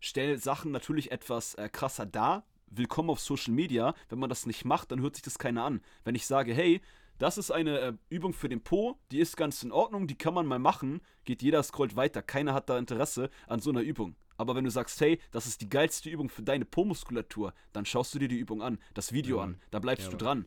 stelle 0.00 0.38
Sachen 0.38 0.72
natürlich 0.72 1.10
etwas 1.10 1.54
äh, 1.54 1.68
krasser 1.68 2.06
dar, 2.06 2.44
willkommen 2.70 3.10
auf 3.10 3.20
Social 3.20 3.52
Media. 3.52 3.94
Wenn 4.08 4.18
man 4.18 4.28
das 4.28 4.46
nicht 4.46 4.64
macht, 4.64 4.90
dann 4.90 5.00
hört 5.00 5.16
sich 5.16 5.22
das 5.22 5.38
keiner 5.38 5.64
an. 5.64 5.80
Wenn 6.04 6.14
ich 6.14 6.26
sage, 6.26 6.52
hey, 6.52 6.80
das 7.18 7.38
ist 7.38 7.50
eine 7.50 7.78
äh, 7.80 7.92
Übung 8.10 8.32
für 8.32 8.48
den 8.48 8.62
Po, 8.62 8.98
die 9.10 9.20
ist 9.20 9.36
ganz 9.36 9.62
in 9.62 9.72
Ordnung, 9.72 10.06
die 10.06 10.18
kann 10.18 10.34
man 10.34 10.46
mal 10.46 10.58
machen, 10.58 11.00
geht 11.24 11.42
jeder 11.42 11.62
scrollt 11.62 11.96
weiter. 11.96 12.22
Keiner 12.22 12.52
hat 12.52 12.68
da 12.68 12.78
Interesse 12.78 13.30
an 13.46 13.60
so 13.60 13.70
einer 13.70 13.80
Übung. 13.80 14.16
Aber 14.36 14.54
wenn 14.54 14.64
du 14.64 14.70
sagst, 14.70 15.00
hey, 15.00 15.18
das 15.30 15.46
ist 15.46 15.62
die 15.62 15.68
geilste 15.68 16.10
Übung 16.10 16.28
für 16.28 16.42
deine 16.42 16.66
Po-Muskulatur, 16.66 17.54
dann 17.72 17.86
schaust 17.86 18.14
du 18.14 18.18
dir 18.18 18.28
die 18.28 18.38
Übung 18.38 18.60
an, 18.60 18.78
das 18.92 19.12
Video 19.12 19.38
ja. 19.38 19.44
an, 19.44 19.60
da 19.70 19.78
bleibst 19.78 20.06
ja, 20.06 20.10
du 20.10 20.18
dran. 20.18 20.46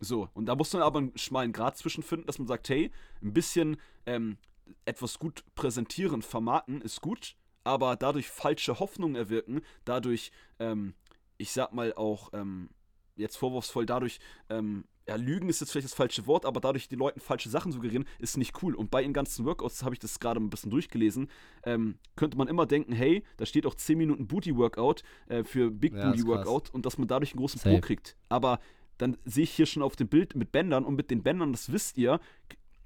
So, 0.00 0.28
und 0.34 0.46
da 0.46 0.56
muss 0.56 0.72
man 0.72 0.82
aber 0.82 0.98
einen 0.98 1.16
schmalen 1.16 1.52
Grad 1.52 1.78
zwischenfinden, 1.78 2.26
dass 2.26 2.38
man 2.38 2.48
sagt, 2.48 2.68
hey, 2.68 2.90
ein 3.22 3.32
bisschen 3.32 3.78
ähm, 4.04 4.36
etwas 4.84 5.18
gut 5.18 5.44
präsentieren, 5.54 6.20
vermarkten 6.20 6.82
ist 6.82 7.00
gut, 7.00 7.36
aber 7.64 7.96
dadurch 7.96 8.28
falsche 8.28 8.78
Hoffnungen 8.78 9.16
erwirken, 9.16 9.62
dadurch 9.84 10.32
ähm, 10.58 10.94
ich 11.40 11.52
sag 11.52 11.72
mal 11.72 11.94
auch 11.94 12.30
ähm, 12.32 12.68
jetzt 13.16 13.36
vorwurfsvoll 13.36 13.86
dadurch, 13.86 14.18
ähm, 14.48 14.84
ja, 15.08 15.16
Lügen 15.16 15.48
ist 15.48 15.60
jetzt 15.60 15.72
vielleicht 15.72 15.86
das 15.86 15.94
falsche 15.94 16.26
Wort, 16.26 16.44
aber 16.44 16.60
dadurch 16.60 16.88
die 16.88 16.96
Leuten 16.96 17.18
falsche 17.20 17.48
Sachen 17.48 17.72
suggerieren, 17.72 18.04
ist 18.18 18.36
nicht 18.36 18.62
cool. 18.62 18.74
Und 18.74 18.90
bei 18.90 19.02
den 19.02 19.12
ganzen 19.12 19.44
Workouts 19.44 19.82
habe 19.82 19.94
ich 19.94 19.98
das 19.98 20.20
gerade 20.20 20.38
ein 20.38 20.50
bisschen 20.50 20.70
durchgelesen, 20.70 21.28
ähm, 21.64 21.98
könnte 22.14 22.36
man 22.36 22.46
immer 22.46 22.66
denken, 22.66 22.92
hey, 22.92 23.24
da 23.36 23.46
steht 23.46 23.66
auch 23.66 23.74
10 23.74 23.98
Minuten 23.98 24.26
Booty 24.28 24.56
Workout 24.56 25.02
äh, 25.26 25.42
für 25.42 25.70
Big 25.70 25.94
ja, 25.94 26.10
Booty 26.10 26.26
Workout 26.26 26.70
und 26.70 26.86
dass 26.86 26.98
man 26.98 27.08
dadurch 27.08 27.32
einen 27.32 27.40
großen 27.40 27.58
Safe. 27.58 27.76
Po 27.76 27.80
kriegt. 27.80 28.16
Aber 28.28 28.60
dann 28.98 29.16
sehe 29.24 29.44
ich 29.44 29.50
hier 29.50 29.66
schon 29.66 29.82
auf 29.82 29.96
dem 29.96 30.08
Bild 30.08 30.36
mit 30.36 30.52
Bändern 30.52 30.84
und 30.84 30.94
mit 30.94 31.10
den 31.10 31.22
Bändern, 31.22 31.52
das 31.52 31.72
wisst 31.72 31.96
ihr, 31.96 32.20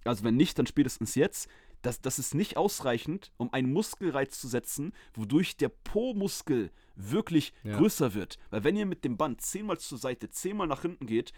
also 0.04 0.24
wenn 0.24 0.36
nicht, 0.36 0.58
dann 0.58 0.66
spätestens 0.66 1.14
jetzt, 1.14 1.48
das, 1.84 2.00
das 2.00 2.18
ist 2.18 2.34
nicht 2.34 2.56
ausreichend, 2.56 3.30
um 3.36 3.52
einen 3.52 3.72
Muskelreiz 3.72 4.40
zu 4.40 4.48
setzen, 4.48 4.92
wodurch 5.14 5.56
der 5.56 5.68
Po-Muskel 5.68 6.70
wirklich 6.96 7.52
ja. 7.62 7.76
größer 7.76 8.14
wird. 8.14 8.38
Weil 8.50 8.64
wenn 8.64 8.76
ihr 8.76 8.86
mit 8.86 9.04
dem 9.04 9.16
Band 9.16 9.40
zehnmal 9.42 9.78
zur 9.78 9.98
Seite, 9.98 10.30
zehnmal 10.30 10.66
nach 10.66 10.82
hinten 10.82 11.06
geht, 11.06 11.32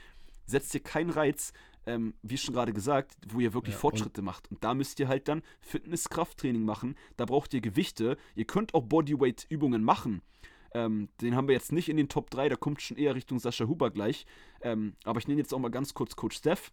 setzt 0.46 0.72
ihr 0.74 0.82
keinen 0.82 1.10
Reiz, 1.10 1.52
ähm, 1.86 2.14
wie 2.22 2.38
schon 2.38 2.54
gerade 2.54 2.72
gesagt, 2.72 3.16
wo 3.28 3.40
ihr 3.40 3.54
wirklich 3.54 3.74
ja, 3.74 3.80
Fortschritte 3.80 4.20
und 4.20 4.26
macht. 4.26 4.50
Und 4.50 4.62
da 4.62 4.74
müsst 4.74 5.00
ihr 5.00 5.08
halt 5.08 5.26
dann 5.28 5.42
Fitness-Krafttraining 5.60 6.64
machen. 6.64 6.94
Da 7.16 7.24
braucht 7.24 7.52
ihr 7.52 7.60
Gewichte. 7.60 8.16
Ihr 8.36 8.44
könnt 8.44 8.74
auch 8.74 8.82
Bodyweight-Übungen 8.82 9.82
machen. 9.82 10.22
Ähm, 10.74 11.08
den 11.20 11.34
haben 11.34 11.48
wir 11.48 11.54
jetzt 11.54 11.72
nicht 11.72 11.88
in 11.88 11.96
den 11.96 12.08
Top 12.08 12.30
3, 12.30 12.50
da 12.50 12.56
kommt 12.56 12.82
schon 12.82 12.96
eher 12.96 13.14
Richtung 13.14 13.38
Sascha 13.38 13.66
Huber 13.66 13.90
gleich. 13.90 14.26
Ähm, 14.60 14.94
aber 15.04 15.18
ich 15.18 15.26
nenne 15.26 15.40
jetzt 15.40 15.54
auch 15.54 15.58
mal 15.58 15.70
ganz 15.70 15.94
kurz 15.94 16.16
Coach 16.16 16.36
Steph. 16.36 16.70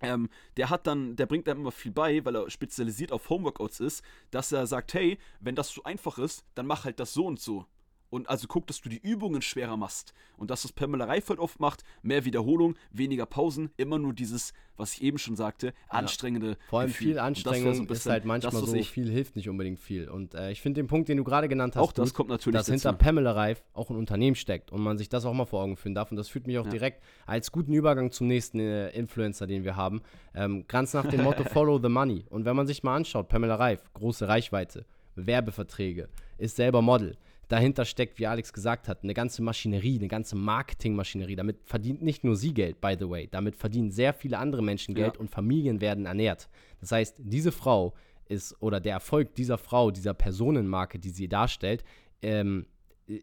Ähm, 0.00 0.28
der 0.56 0.70
hat 0.70 0.86
dann, 0.86 1.16
der 1.16 1.26
bringt 1.26 1.48
einem 1.48 1.60
immer 1.60 1.72
viel 1.72 1.92
bei, 1.92 2.24
weil 2.24 2.36
er 2.36 2.50
spezialisiert 2.50 3.12
auf 3.12 3.28
Homeworkouts 3.30 3.80
ist, 3.80 4.04
dass 4.30 4.52
er 4.52 4.66
sagt, 4.66 4.94
hey, 4.94 5.18
wenn 5.40 5.54
das 5.54 5.70
so 5.70 5.84
einfach 5.84 6.18
ist, 6.18 6.44
dann 6.54 6.66
mach 6.66 6.84
halt 6.84 7.00
das 7.00 7.14
so 7.14 7.26
und 7.26 7.40
so. 7.40 7.66
Und 8.10 8.28
also 8.28 8.46
guck, 8.46 8.66
dass 8.66 8.80
du 8.80 8.88
die 8.88 8.98
Übungen 8.98 9.42
schwerer 9.42 9.76
machst. 9.76 10.14
Und 10.36 10.50
das, 10.50 10.64
was 10.64 10.72
Pamela 10.72 11.06
Reifert 11.06 11.38
oft 11.38 11.60
macht, 11.60 11.82
mehr 12.02 12.24
Wiederholung, 12.24 12.76
weniger 12.92 13.26
Pausen, 13.26 13.70
immer 13.76 13.98
nur 13.98 14.12
dieses, 14.12 14.52
was 14.76 14.94
ich 14.94 15.02
eben 15.02 15.18
schon 15.18 15.36
sagte, 15.36 15.72
anstrengende. 15.88 16.50
Ja. 16.50 16.56
Vor 16.68 16.80
allem 16.80 16.88
Gefühl. 16.88 17.06
viel 17.08 17.18
Anstrengung 17.18 17.74
so 17.74 17.92
ist 17.92 18.06
halt 18.06 18.24
manchmal 18.24 18.52
das, 18.52 18.70
so, 18.70 18.82
viel 18.82 19.10
hilft 19.10 19.36
nicht 19.36 19.48
unbedingt 19.48 19.80
viel. 19.80 20.08
Und 20.08 20.34
äh, 20.34 20.50
ich 20.52 20.60
finde 20.60 20.80
den 20.80 20.86
Punkt, 20.86 21.08
den 21.08 21.16
du 21.16 21.24
gerade 21.24 21.48
genannt 21.48 21.76
hast, 21.76 21.82
auch 21.82 21.92
das 21.92 22.10
gut, 22.10 22.16
kommt 22.16 22.30
natürlich 22.30 22.56
dass 22.56 22.66
dazu. 22.66 22.88
hinter 22.88 22.92
Pamela 22.92 23.32
Reif 23.32 23.64
auch 23.72 23.90
ein 23.90 23.96
Unternehmen 23.96 24.36
steckt 24.36 24.70
und 24.70 24.82
man 24.82 24.98
sich 24.98 25.08
das 25.08 25.24
auch 25.24 25.32
mal 25.32 25.46
vor 25.46 25.62
Augen 25.62 25.76
führen 25.76 25.94
darf. 25.94 26.10
Und 26.10 26.16
das 26.16 26.28
führt 26.28 26.46
mich 26.46 26.58
auch 26.58 26.64
ja. 26.64 26.70
direkt 26.70 27.02
als 27.26 27.50
guten 27.50 27.72
Übergang 27.72 28.12
zum 28.12 28.28
nächsten 28.28 28.60
äh, 28.60 28.90
Influencer, 28.90 29.46
den 29.46 29.64
wir 29.64 29.76
haben. 29.76 30.02
Ähm, 30.34 30.64
ganz 30.68 30.94
nach 30.94 31.06
dem 31.06 31.22
Motto 31.22 31.44
Follow 31.52 31.80
the 31.80 31.88
Money. 31.88 32.24
Und 32.30 32.44
wenn 32.44 32.56
man 32.56 32.66
sich 32.66 32.82
mal 32.82 32.96
anschaut, 32.96 33.28
Pamela 33.28 33.56
Reif, 33.56 33.82
große 33.94 34.28
Reichweite, 34.28 34.84
Werbeverträge, 35.16 36.08
ist 36.38 36.56
selber 36.56 36.82
Model 36.82 37.16
dahinter 37.48 37.84
steckt, 37.84 38.18
wie 38.18 38.26
Alex 38.26 38.52
gesagt 38.52 38.88
hat, 38.88 39.02
eine 39.02 39.14
ganze 39.14 39.42
Maschinerie, 39.42 39.98
eine 39.98 40.08
ganze 40.08 40.36
Marketingmaschinerie. 40.36 41.36
Damit 41.36 41.58
verdient 41.64 42.02
nicht 42.02 42.24
nur 42.24 42.36
sie 42.36 42.52
Geld, 42.52 42.80
by 42.80 42.96
the 42.98 43.08
way. 43.08 43.28
Damit 43.30 43.56
verdienen 43.56 43.90
sehr 43.90 44.12
viele 44.12 44.38
andere 44.38 44.62
Menschen 44.62 44.94
Geld 44.94 45.14
ja. 45.14 45.20
und 45.20 45.30
Familien 45.30 45.80
werden 45.80 46.06
ernährt. 46.06 46.48
Das 46.80 46.92
heißt, 46.92 47.16
diese 47.18 47.52
Frau 47.52 47.94
ist, 48.28 48.60
oder 48.60 48.80
der 48.80 48.94
Erfolg 48.94 49.34
dieser 49.34 49.58
Frau, 49.58 49.90
dieser 49.90 50.14
Personenmarke, 50.14 50.98
die 50.98 51.10
sie 51.10 51.28
darstellt, 51.28 51.84
ähm, 52.22 52.66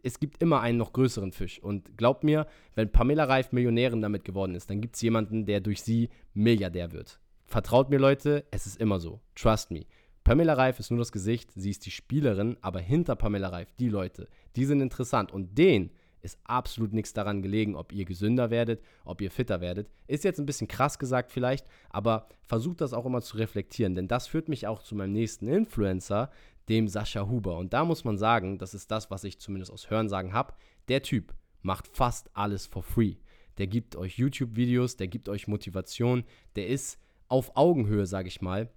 es 0.02 0.20
gibt 0.20 0.42
immer 0.42 0.62
einen 0.62 0.78
noch 0.78 0.94
größeren 0.94 1.34
Fisch. 1.34 1.62
Und 1.62 1.98
glaubt 1.98 2.24
mir, 2.24 2.48
wenn 2.76 2.92
Pamela 2.92 3.26
Reif 3.26 3.52
Millionärin 3.52 4.02
damit 4.02 4.24
geworden 4.24 4.56
ist, 4.56 4.70
dann 4.70 4.80
gibt 4.80 4.96
es 4.96 5.02
jemanden, 5.02 5.46
der 5.46 5.60
durch 5.60 5.82
sie 5.82 6.10
Milliardär 6.34 6.94
wird. 6.94 7.20
Vertraut 7.46 7.90
mir, 7.90 8.00
Leute, 8.00 8.46
es 8.52 8.66
ist 8.66 8.80
immer 8.80 9.00
so. 9.00 9.20
Trust 9.36 9.72
me. 9.72 9.82
Pamela 10.24 10.54
Reif 10.54 10.80
ist 10.80 10.90
nur 10.90 11.00
das 11.00 11.12
Gesicht, 11.12 11.52
sie 11.54 11.70
ist 11.70 11.86
die 11.86 11.92
Spielerin, 11.92 12.56
aber 12.62 12.80
hinter 12.80 13.16
Pamela 13.16 13.50
Reif, 13.50 13.74
die 13.74 13.90
Leute, 13.90 14.30
die 14.56 14.64
sind 14.64 14.80
interessant 14.80 15.34
und 15.34 15.58
denen 15.58 15.92
ist 16.22 16.40
absolut 16.46 16.94
nichts 16.94 17.12
daran 17.12 17.42
gelegen, 17.42 17.76
ob 17.76 17.92
ihr 17.92 18.06
gesünder 18.06 18.50
werdet, 18.50 18.82
ob 19.04 19.20
ihr 19.20 19.30
fitter 19.30 19.60
werdet. 19.60 19.90
Ist 20.08 20.24
jetzt 20.24 20.40
ein 20.40 20.46
bisschen 20.46 20.70
krass 20.70 20.98
gesagt 20.98 21.32
vielleicht, 21.32 21.68
aber 21.90 22.28
versucht 22.42 22.80
das 22.80 22.94
auch 22.94 23.06
immer 23.06 23.22
zu 23.22 23.36
reflektieren, 23.36 23.96
denn 23.96 24.08
das 24.08 24.28
führt 24.28 24.48
mich 24.48 24.66
auch 24.66 24.82
zu 24.82 24.96
meinem 24.96 25.12
nächsten 25.12 25.50
Influencer, 25.50 26.32
dem 26.70 26.88
Sascha 26.88 27.28
Huber. 27.28 27.58
Und 27.58 27.74
da 27.74 27.84
muss 27.84 28.06
man 28.06 28.18
sagen, 28.18 28.58
das 28.58 28.74
ist 28.74 28.90
das, 28.92 29.12
was 29.12 29.26
ich 29.26 29.40
zumindest 29.40 29.74
aus 29.74 29.90
Hörensagen 29.90 30.32
habe, 30.32 30.54
der 30.88 31.04
Typ 31.04 31.34
macht 31.62 31.90
fast 31.90 32.30
alles 32.34 32.66
for 32.66 32.84
free. 32.84 33.16
Der 33.58 33.68
gibt 33.68 33.98
euch 33.98 34.18
YouTube-Videos, 34.18 34.96
der 34.96 35.10
gibt 35.10 35.28
euch 35.28 35.50
Motivation, 35.50 36.24
der 36.56 36.68
ist 36.68 36.98
auf 37.28 37.58
Augenhöhe, 37.58 38.06
sage 38.06 38.30
ich 38.30 38.42
mal, 38.42 38.70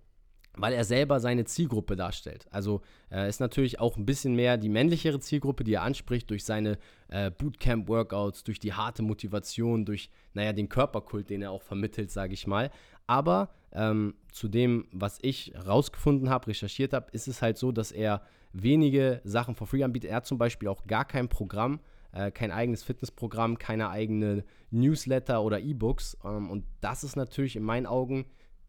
weil 0.57 0.73
er 0.73 0.85
selber 0.85 1.21
seine 1.21 1.45
Zielgruppe 1.45 1.97
darstellt. 1.97 2.47
Also 2.51 2.81
äh, 3.11 3.29
ist 3.29 3.41
natürlich 3.41 3.79
auch 3.79 3.97
ein 3.97 4.07
bisschen 4.07 4.35
mehr 4.35 4.57
die 4.57 4.69
männlichere 4.69 5.21
Zielgruppe, 5.21 5.65
die 5.65 5.75
er 5.75 5.83
anspricht 5.83 6.31
durch 6.31 6.45
seine 6.45 6.79
äh, 7.09 7.31
Bootcamp-Workouts, 7.31 8.45
durch 8.45 8.59
die 8.59 8.73
harte 8.73 9.03
Motivation, 9.03 9.85
durch, 9.85 10.11
naja, 10.33 10.53
den 10.53 10.69
Körperkult, 10.69 11.31
den 11.31 11.43
er 11.43 11.51
auch 11.51 11.63
vermittelt, 11.63 12.11
sage 12.11 12.35
ich 12.35 12.47
mal. 12.47 12.71
Aber 13.07 13.51
ähm, 13.73 14.15
zu 14.33 14.49
dem, 14.49 14.87
was 14.93 15.19
ich 15.23 15.53
rausgefunden 15.67 16.31
habe, 16.31 16.49
recherchiert 16.49 16.93
habe, 16.93 17.11
ist 17.13 17.29
es 17.29 17.43
halt 17.43 17.59
so, 17.59 17.71
dass 17.71 17.93
er 17.93 18.23
wenige 18.53 19.21
Sachen 19.25 19.55
for 19.55 19.67
free 19.67 19.85
anbietet. 19.85 20.11
Er 20.11 20.17
hat 20.17 20.27
zum 20.27 20.39
Beispiel 20.39 20.69
auch 20.69 20.87
gar 20.87 21.05
kein 21.05 21.29
Programm, 21.29 21.81
äh, 22.13 22.31
kein 22.31 22.51
eigenes 22.51 22.83
Fitnessprogramm, 22.83 23.59
keine 23.59 23.91
eigene 23.91 24.45
Newsletter 24.71 25.43
oder 25.43 25.61
E-Books. 25.61 26.17
Ähm, 26.25 26.51
und 26.51 26.65
das 26.81 27.05
ist 27.05 27.17
natürlich 27.17 27.57
in 27.57 27.63
meinen 27.63 27.87
Augen 27.87 28.25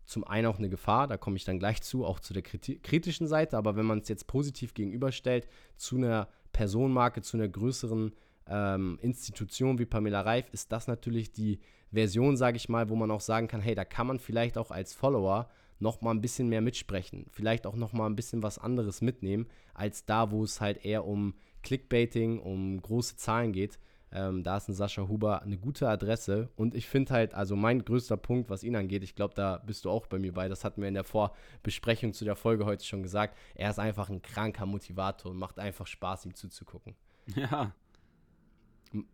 zum 0.07 0.23
einen 0.23 0.47
auch 0.47 0.57
eine 0.57 0.69
Gefahr, 0.69 1.07
da 1.07 1.17
komme 1.17 1.35
ich 1.35 1.43
dann 1.43 1.59
gleich 1.59 1.81
zu, 1.81 2.05
auch 2.05 2.19
zu 2.19 2.33
der 2.33 2.41
kritischen 2.41 3.27
Seite, 3.27 3.57
aber 3.57 3.75
wenn 3.75 3.85
man 3.85 3.99
es 3.99 4.07
jetzt 4.07 4.25
positiv 4.25 4.73
gegenüberstellt 4.73 5.47
zu 5.75 5.97
einer 5.97 6.29
Personenmarke, 6.53 7.21
zu 7.21 7.37
einer 7.37 7.49
größeren 7.49 8.13
ähm, 8.47 8.97
Institution 9.01 9.79
wie 9.79 9.85
Pamela 9.85 10.21
Reif, 10.21 10.49
ist 10.53 10.71
das 10.71 10.87
natürlich 10.87 11.33
die 11.33 11.59
Version, 11.91 12.37
sage 12.37 12.55
ich 12.55 12.69
mal, 12.69 12.89
wo 12.89 12.95
man 12.95 13.11
auch 13.11 13.21
sagen 13.21 13.49
kann, 13.49 13.59
hey, 13.59 13.75
da 13.75 13.83
kann 13.83 14.07
man 14.07 14.19
vielleicht 14.19 14.57
auch 14.57 14.71
als 14.71 14.93
Follower 14.93 15.49
noch 15.79 16.01
mal 16.01 16.11
ein 16.11 16.21
bisschen 16.21 16.47
mehr 16.47 16.61
mitsprechen, 16.61 17.25
vielleicht 17.29 17.67
auch 17.67 17.75
noch 17.75 17.91
mal 17.91 18.07
ein 18.07 18.15
bisschen 18.15 18.41
was 18.41 18.57
anderes 18.57 19.01
mitnehmen, 19.01 19.47
als 19.73 20.05
da, 20.05 20.31
wo 20.31 20.43
es 20.43 20.61
halt 20.61 20.85
eher 20.85 21.05
um 21.05 21.35
Clickbaiting, 21.63 22.39
um 22.39 22.81
große 22.81 23.17
Zahlen 23.17 23.51
geht. 23.51 23.77
Ähm, 24.11 24.43
da 24.43 24.57
ist 24.57 24.69
ein 24.69 24.73
Sascha 24.73 25.07
Huber 25.07 25.41
eine 25.41 25.57
gute 25.57 25.87
Adresse. 25.87 26.49
Und 26.55 26.75
ich 26.75 26.87
finde 26.87 27.13
halt, 27.13 27.33
also 27.33 27.55
mein 27.55 27.83
größter 27.83 28.17
Punkt, 28.17 28.50
was 28.50 28.63
ihn 28.63 28.75
angeht, 28.75 29.03
ich 29.03 29.15
glaube, 29.15 29.33
da 29.35 29.57
bist 29.57 29.85
du 29.85 29.89
auch 29.89 30.07
bei 30.07 30.17
mir 30.17 30.33
bei. 30.33 30.48
Das 30.48 30.63
hatten 30.63 30.81
wir 30.81 30.87
in 30.87 30.93
der 30.93 31.03
Vorbesprechung 31.03 32.13
zu 32.13 32.24
der 32.24 32.35
Folge 32.35 32.65
heute 32.65 32.85
schon 32.85 33.03
gesagt. 33.03 33.37
Er 33.55 33.70
ist 33.70 33.79
einfach 33.79 34.09
ein 34.09 34.22
kranker 34.22 34.65
Motivator 34.65 35.31
und 35.31 35.37
macht 35.37 35.59
einfach 35.59 35.87
Spaß, 35.87 36.25
ihm 36.25 36.33
zuzugucken. 36.33 36.96
Ja. 37.35 37.74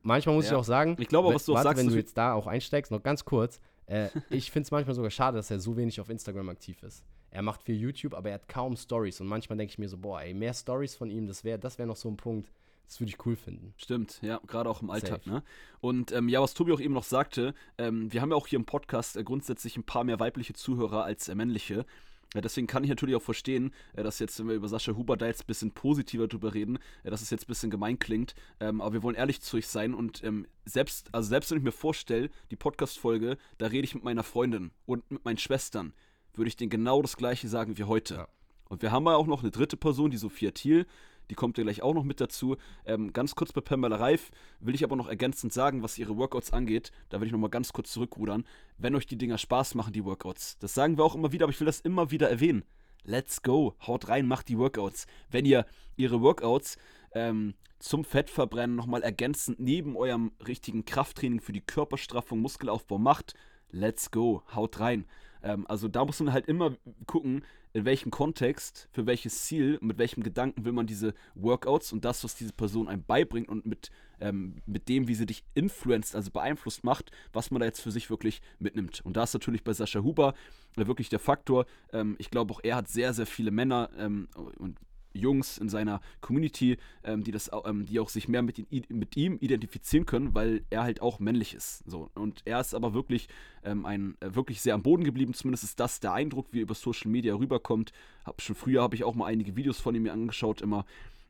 Manchmal 0.04 0.36
muss 0.36 0.46
ja. 0.46 0.52
ich 0.52 0.58
auch 0.58 0.64
sagen, 0.64 0.96
ich 1.00 1.08
glaube, 1.08 1.34
was 1.34 1.46
du 1.46 1.54
warte, 1.54 1.70
sagst, 1.70 1.84
wenn 1.84 1.90
du 1.90 1.98
jetzt 1.98 2.16
da 2.16 2.34
auch 2.34 2.46
einsteigst, 2.46 2.92
noch 2.92 3.02
ganz 3.02 3.26
kurz. 3.26 3.60
Äh, 3.88 4.10
ich 4.30 4.52
finde 4.52 4.68
es 4.68 4.72
manchmal 4.72 4.94
sogar 4.94 5.10
schade, 5.10 5.38
dass 5.38 5.50
er 5.50 5.60
so 5.60 5.76
wenig 5.76 6.00
auf 6.00 6.10
Instagram 6.10 6.50
aktiv 6.50 6.84
ist. 6.84 7.04
Er 7.32 7.42
macht 7.42 7.64
viel 7.64 7.76
YouTube, 7.76 8.14
aber 8.14 8.30
er 8.30 8.36
hat 8.36 8.48
kaum 8.48 8.78
Stories. 8.78 9.20
Und 9.20 9.26
manchmal 9.26 9.58
denke 9.58 9.72
ich 9.72 9.80
mir 9.80 9.90
so, 9.90 9.98
boah, 9.98 10.22
ey, 10.22 10.36
mehr 10.36 10.54
Stories 10.54 10.96
von 10.96 11.10
ihm, 11.10 11.26
das 11.26 11.44
wäre 11.44 11.58
das 11.58 11.80
wär 11.80 11.88
noch 11.88 11.96
so 11.96 12.08
ein 12.08 12.18
Punkt 12.18 12.52
das 12.86 13.00
würde 13.00 13.10
ich 13.10 13.26
cool 13.26 13.36
finden. 13.36 13.74
Stimmt, 13.78 14.20
ja, 14.22 14.40
gerade 14.46 14.70
auch 14.70 14.82
im 14.82 14.90
Alltag. 14.90 15.26
Ne? 15.26 15.44
Und 15.80 16.12
ähm, 16.12 16.30
ja, 16.30 16.42
was 16.42 16.54
Tobi 16.54 16.74
auch 16.74 16.80
eben 16.80 16.94
noch 16.94 17.04
sagte, 17.04 17.54
ähm, 17.78 18.12
wir 18.12 18.22
haben 18.22 18.30
ja 18.30 18.36
auch 18.36 18.48
hier 18.48 18.60
im 18.60 18.66
Podcast 18.66 19.18
äh, 19.18 19.24
grundsätzlich 19.24 19.78
ein 19.78 19.84
paar 19.84 20.04
mehr 20.04 20.20
weibliche 20.20 20.54
Zuhörer 20.54 21.04
als 21.04 21.28
äh, 21.28 21.36
männliche. 21.36 21.86
Ja, 22.34 22.42
deswegen 22.42 22.68
kann 22.68 22.84
ich 22.84 22.90
natürlich 22.90 23.16
auch 23.16 23.22
verstehen, 23.22 23.74
äh, 23.94 24.04
dass 24.04 24.20
jetzt, 24.20 24.40
wenn 24.40 24.48
wir 24.48 24.56
über 24.56 24.68
Sascha 24.68 24.94
Huber 24.96 25.18
da 25.18 25.28
jetzt 25.28 25.44
ein 25.44 25.48
bisschen 25.48 25.72
positiver 25.72 26.28
drüber 26.28 26.54
reden, 26.54 26.80
äh, 27.04 27.10
dass 27.10 27.22
es 27.22 27.30
jetzt 27.30 27.44
ein 27.44 27.48
bisschen 27.48 27.70
gemein 27.70 28.00
klingt. 28.00 28.34
Ähm, 28.60 28.82
aber 28.82 28.94
wir 28.94 29.04
wollen 29.04 29.16
ehrlich 29.16 29.42
zu 29.42 29.58
euch 29.58 29.68
sein 29.68 29.94
und 29.94 30.24
ähm, 30.24 30.48
selbst, 30.66 31.14
also 31.14 31.30
selbst 31.30 31.52
wenn 31.52 31.60
ich 31.60 31.64
mir 31.64 31.72
vorstelle, 31.72 32.30
die 32.52 32.56
Podcast-Folge, 32.56 33.38
da 33.58 33.68
rede 33.68 33.86
ich 33.86 33.96
mit 33.96 34.04
meiner 34.04 34.24
Freundin 34.24 34.72
und 34.86 35.10
mit 35.12 35.24
meinen 35.26 35.38
Schwestern, 35.38 35.94
würde 36.34 36.48
ich 36.48 36.58
denen 36.58 36.72
genau 36.72 37.02
das 37.02 37.18
gleiche 37.18 37.48
sagen 37.48 37.78
wie 37.78 37.84
heute. 37.84 38.16
Ja. 38.16 38.28
Und 38.70 38.82
wir 38.82 38.92
haben 38.92 39.06
ja 39.06 39.16
auch 39.16 39.28
noch 39.28 39.44
eine 39.44 39.52
dritte 39.52 39.78
Person, 39.78 40.10
die 40.10 40.18
Sophia 40.18 40.52
Thiel 40.52 40.88
die 41.30 41.36
kommt 41.36 41.58
ja 41.58 41.64
gleich 41.64 41.82
auch 41.82 41.94
noch 41.94 42.04
mit 42.04 42.22
dazu. 42.22 42.58
Ähm, 42.86 43.14
ganz 43.14 43.36
kurz 43.36 43.52
bei 43.52 43.62
Pamela 43.62 43.96
Reif 43.96 44.32
will 44.60 44.76
ich 44.76 44.84
aber 44.84 44.96
noch 44.96 45.08
ergänzend 45.08 45.54
sagen, 45.54 45.84
was 45.84 45.98
ihre 45.98 46.18
Workouts 46.18 46.54
angeht. 46.54 46.92
Da 47.10 47.20
will 47.20 47.28
ich 47.28 47.32
nochmal 47.32 47.50
ganz 47.50 47.74
kurz 47.74 47.92
zurückrudern. 47.92 48.46
Wenn 48.78 48.96
euch 48.96 49.06
die 49.06 49.18
Dinger 49.18 49.38
Spaß 49.38 49.76
machen, 49.76 49.94
die 49.94 50.06
Workouts, 50.06 50.58
das 50.60 50.74
sagen 50.74 50.98
wir 50.98 51.04
auch 51.04 51.16
immer 51.16 51.32
wieder, 51.32 51.46
aber 51.46 51.54
ich 51.54 51.60
will 51.60 51.66
das 51.66 51.80
immer 51.80 52.12
wieder 52.12 52.30
erwähnen. 52.30 52.64
Let's 53.04 53.42
go, 53.42 53.76
haut 53.86 54.08
rein, 54.08 54.28
macht 54.28 54.48
die 54.48 54.58
Workouts. 54.58 55.08
Wenn 55.30 55.46
ihr 55.46 55.66
ihre 55.98 56.22
Workouts 56.22 56.78
ähm, 57.14 57.54
zum 57.80 58.06
Fettverbrennen 58.06 58.76
nochmal 58.76 59.04
ergänzend 59.04 59.60
neben 59.60 59.98
eurem 59.98 60.32
richtigen 60.48 60.86
Krafttraining 60.86 61.42
für 61.42 61.52
die 61.52 61.62
Körperstraffung, 61.62 62.40
Muskelaufbau 62.40 62.98
macht, 62.98 63.34
let's 63.74 64.12
go, 64.12 64.44
haut 64.56 64.80
rein. 64.80 65.06
Ähm, 65.42 65.66
also 65.68 65.88
da 65.88 66.06
muss 66.06 66.20
man 66.22 66.32
halt 66.32 66.48
immer 66.48 66.78
gucken, 67.06 67.44
in 67.74 67.86
welchem 67.86 68.12
Kontext, 68.12 68.88
für 68.92 69.08
welches 69.08 69.42
Ziel, 69.44 69.80
mit 69.82 69.98
welchem 69.98 70.22
Gedanken 70.22 70.64
will 70.64 70.74
man 70.74 70.86
diese 70.86 71.14
Workouts 71.34 71.92
und 71.92 72.06
das, 72.06 72.24
was 72.24 72.36
diese 72.36 72.54
Person 72.54 72.88
einem 72.88 73.04
beibringt 73.04 73.50
und 73.50 73.66
mit, 73.66 73.90
ähm, 74.22 74.62
mit 74.68 74.88
dem, 74.90 75.08
wie 75.08 75.16
sie 75.16 75.26
dich 75.26 75.44
influenced, 75.56 76.16
also 76.16 76.30
beeinflusst 76.30 76.84
macht, 76.84 77.12
was 77.34 77.50
man 77.50 77.60
da 77.60 77.66
jetzt 77.66 77.82
für 77.82 77.92
sich 77.92 78.12
wirklich 78.12 78.42
mitnimmt. 78.60 79.02
Und 79.04 79.18
da 79.18 79.24
ist 79.24 79.34
natürlich 79.34 79.64
bei 79.64 79.74
Sascha 79.74 80.02
Huber 80.02 80.36
äh, 80.78 80.86
wirklich 80.86 81.10
der 81.10 81.20
Faktor. 81.20 81.66
Ähm, 81.92 82.16
ich 82.20 82.30
glaube, 82.30 82.54
auch 82.54 82.62
er 82.64 82.76
hat 82.76 82.88
sehr, 82.88 83.12
sehr 83.14 83.26
viele 83.26 83.50
Männer 83.50 83.90
ähm, 83.98 84.28
und 84.36 84.78
Jungs 85.14 85.58
in 85.58 85.70
seiner 85.70 86.02
Community, 86.22 86.78
ähm, 87.04 87.24
die 87.24 87.32
das, 87.32 87.52
ähm, 87.66 87.86
die 87.86 88.00
auch 88.00 88.10
sich 88.10 88.28
mehr 88.28 88.42
mit, 88.42 88.60
ihn, 88.60 88.86
mit, 88.90 89.16
ihm 89.16 89.38
identifizieren 89.40 90.06
können, 90.06 90.34
weil 90.34 90.64
er 90.70 90.84
halt 90.84 91.02
auch 91.02 91.20
männlich 91.20 91.54
ist. 91.54 91.84
So. 91.86 92.10
Und 92.16 92.42
er 92.46 92.60
ist 92.60 92.74
aber 92.74 92.94
wirklich 92.94 93.30
ähm, 93.64 93.86
ein 93.86 94.16
äh, 94.20 94.36
wirklich 94.36 94.62
sehr 94.62 94.74
am 94.74 94.84
Boden 94.84 95.04
geblieben. 95.04 95.34
Zumindest 95.34 95.64
ist 95.64 95.80
das 95.80 96.00
der 96.00 96.14
Eindruck, 96.14 96.48
wie 96.52 96.60
er 96.60 96.64
über 96.64 96.76
Social 96.76 97.10
Media 97.10 97.36
rüberkommt. 97.36 97.92
Hab 98.26 98.42
schon 98.42 98.56
früher 98.56 98.82
habe 98.82 98.96
ich 98.96 99.04
auch 99.04 99.16
mal 99.16 99.28
einige 99.28 99.56
Videos 99.56 99.80
von 99.80 99.96
ihm 99.96 100.04
mir 100.04 100.14
angeschaut, 100.14 100.62
immer. 100.62 100.86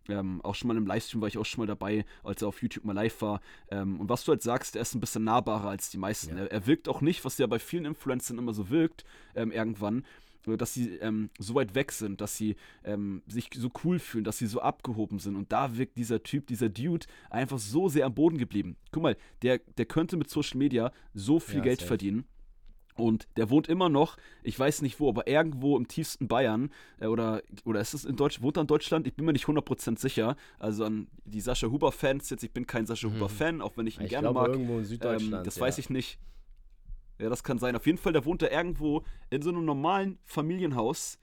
Ähm, 0.09 0.41
auch 0.43 0.55
schon 0.55 0.67
mal 0.67 0.77
im 0.77 0.85
Livestream 0.85 1.21
war 1.21 1.27
ich 1.27 1.37
auch 1.37 1.45
schon 1.45 1.61
mal 1.61 1.67
dabei, 1.67 2.05
als 2.23 2.41
er 2.41 2.49
auf 2.49 2.61
YouTube 2.61 2.83
mal 2.83 2.93
live 2.93 3.21
war. 3.21 3.41
Ähm, 3.71 3.99
und 3.99 4.09
was 4.09 4.23
du 4.25 4.31
halt 4.31 4.41
sagst, 4.41 4.75
er 4.75 4.81
ist 4.81 4.93
ein 4.95 4.99
bisschen 4.99 5.23
nahbarer 5.23 5.69
als 5.69 5.89
die 5.89 5.97
meisten. 5.97 6.35
Ja. 6.35 6.43
Er, 6.43 6.51
er, 6.51 6.67
wirkt 6.67 6.89
auch 6.89 7.01
nicht, 7.01 7.23
was 7.23 7.37
ja 7.37 7.47
bei 7.47 7.59
vielen 7.59 7.85
Influencern 7.85 8.37
immer 8.37 8.53
so 8.53 8.69
wirkt, 8.69 9.05
ähm, 9.35 9.51
irgendwann, 9.51 10.03
dass 10.45 10.73
sie 10.73 10.95
ähm, 10.97 11.29
so 11.39 11.55
weit 11.55 11.75
weg 11.75 11.91
sind, 11.91 12.21
dass 12.21 12.35
sie 12.37 12.55
ähm, 12.83 13.21
sich 13.27 13.49
so 13.55 13.69
cool 13.83 13.99
fühlen, 13.99 14.23
dass 14.23 14.37
sie 14.37 14.47
so 14.47 14.61
abgehoben 14.61 15.19
sind. 15.19 15.35
Und 15.35 15.51
da 15.51 15.77
wirkt 15.77 15.97
dieser 15.97 16.21
Typ, 16.23 16.47
dieser 16.47 16.69
Dude 16.69 17.05
einfach 17.29 17.59
so 17.59 17.87
sehr 17.89 18.05
am 18.05 18.13
Boden 18.13 18.37
geblieben. 18.37 18.75
Guck 18.91 19.03
mal, 19.03 19.17
der, 19.41 19.59
der 19.77 19.85
könnte 19.85 20.17
mit 20.17 20.29
Social 20.29 20.57
Media 20.57 20.91
so 21.13 21.39
viel 21.39 21.57
ja, 21.57 21.63
Geld 21.63 21.79
safe. 21.79 21.87
verdienen. 21.87 22.25
Und 22.95 23.27
der 23.37 23.49
wohnt 23.49 23.67
immer 23.67 23.89
noch, 23.89 24.17
ich 24.43 24.59
weiß 24.59 24.83
nicht 24.83 24.99
wo, 24.99 25.09
aber 25.09 25.27
irgendwo 25.27 25.77
im 25.77 25.87
tiefsten 25.87 26.27
Bayern 26.27 26.69
äh, 26.99 27.07
oder, 27.07 27.41
oder 27.65 27.81
ist 27.81 27.93
es 27.93 28.05
in 28.05 28.15
Deutschland, 28.15 28.43
wohnt 28.43 28.57
er 28.57 28.61
in 28.61 28.67
Deutschland? 28.67 29.07
Ich 29.07 29.15
bin 29.15 29.25
mir 29.25 29.33
nicht 29.33 29.45
100% 29.45 29.97
sicher. 29.97 30.35
Also 30.59 30.85
an 30.85 31.07
die 31.25 31.41
Sascha 31.41 31.67
Huber-Fans 31.67 32.29
jetzt, 32.29 32.43
ich 32.43 32.51
bin 32.51 32.67
kein 32.67 32.85
Sascha 32.85 33.07
mhm. 33.07 33.15
Huber-Fan, 33.15 33.61
auch 33.61 33.77
wenn 33.77 33.87
ich 33.87 33.97
ihn 33.97 34.03
ich 34.03 34.09
gerne 34.09 34.27
glaube, 34.27 34.41
mag. 34.41 34.49
Irgendwo 34.49 34.77
in 34.77 34.85
Süddeutschland. 34.85 35.33
Ähm, 35.33 35.43
das 35.43 35.55
ja. 35.55 35.61
weiß 35.61 35.79
ich 35.79 35.89
nicht. 35.89 36.19
Ja, 37.23 37.29
das 37.29 37.43
kann 37.43 37.57
sein. 37.57 37.75
Auf 37.77 37.85
jeden 37.85 37.97
Fall, 37.97 38.11
der 38.11 38.25
wohnt 38.25 38.41
da 38.41 38.49
irgendwo 38.49 39.03
in 39.29 39.41
so 39.41 39.49
einem 39.49 39.63
normalen 39.63 40.19
Familienhaus. 40.25 41.17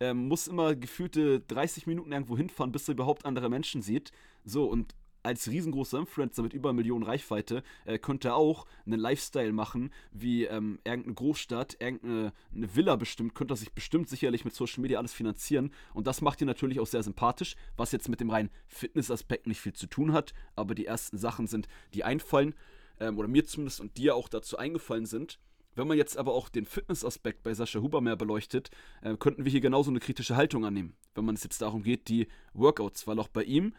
Ähm, 0.00 0.28
muss 0.28 0.48
immer 0.48 0.76
gefühlte 0.76 1.40
30 1.40 1.86
Minuten 1.86 2.12
irgendwo 2.12 2.36
hinfahren, 2.36 2.72
bis 2.72 2.86
er 2.88 2.92
überhaupt 2.92 3.24
andere 3.24 3.48
Menschen 3.48 3.80
sieht. 3.80 4.12
So, 4.44 4.66
und 4.66 4.94
als 5.22 5.50
riesengroßer 5.50 5.98
Influencer 5.98 6.42
mit 6.42 6.52
über 6.52 6.74
Millionen 6.74 7.04
Reichweite 7.04 7.62
äh, 7.86 7.98
könnte 7.98 8.34
auch 8.34 8.66
einen 8.84 9.00
Lifestyle 9.00 9.52
machen, 9.52 9.90
wie 10.12 10.44
ähm, 10.44 10.78
irgendeine 10.84 11.14
Großstadt, 11.14 11.78
irgendeine 11.80 12.32
Villa 12.50 12.96
bestimmt, 12.96 13.34
könnte 13.34 13.54
er 13.54 13.56
sich 13.56 13.72
bestimmt 13.72 14.10
sicherlich 14.10 14.44
mit 14.44 14.54
Social 14.54 14.82
Media 14.82 14.98
alles 14.98 15.14
finanzieren. 15.14 15.72
Und 15.94 16.06
das 16.06 16.20
macht 16.20 16.42
ihn 16.42 16.46
natürlich 16.46 16.80
auch 16.80 16.86
sehr 16.86 17.02
sympathisch, 17.02 17.56
was 17.78 17.92
jetzt 17.92 18.10
mit 18.10 18.20
dem 18.20 18.28
reinen 18.28 18.50
Fitnessaspekt 18.68 19.46
nicht 19.46 19.60
viel 19.60 19.72
zu 19.72 19.86
tun 19.86 20.12
hat. 20.12 20.34
Aber 20.54 20.74
die 20.74 20.84
ersten 20.84 21.16
Sachen 21.16 21.46
sind, 21.46 21.66
die 21.94 22.04
einfallen, 22.04 22.54
ähm, 23.00 23.18
oder 23.18 23.28
mir 23.28 23.44
zumindest 23.44 23.80
und 23.80 23.96
dir 23.96 24.14
auch 24.14 24.28
dazu 24.28 24.58
eingefallen 24.58 25.06
sind. 25.06 25.38
Wenn 25.74 25.88
man 25.88 25.98
jetzt 25.98 26.16
aber 26.16 26.32
auch 26.32 26.48
den 26.48 26.64
Fitnessaspekt 26.64 27.42
bei 27.42 27.52
Sascha 27.52 27.80
Huber 27.80 28.00
mehr 28.00 28.16
beleuchtet, 28.16 28.70
äh, 29.02 29.16
könnten 29.16 29.44
wir 29.44 29.52
hier 29.52 29.60
genauso 29.60 29.90
eine 29.90 30.00
kritische 30.00 30.36
Haltung 30.36 30.64
annehmen, 30.64 30.96
wenn 31.14 31.26
man 31.26 31.34
es 31.34 31.44
jetzt 31.44 31.60
darum 31.60 31.82
geht, 31.82 32.08
die 32.08 32.28
Workouts, 32.54 33.06
weil 33.06 33.18
auch 33.18 33.28
bei 33.28 33.44
ihm, 33.44 33.74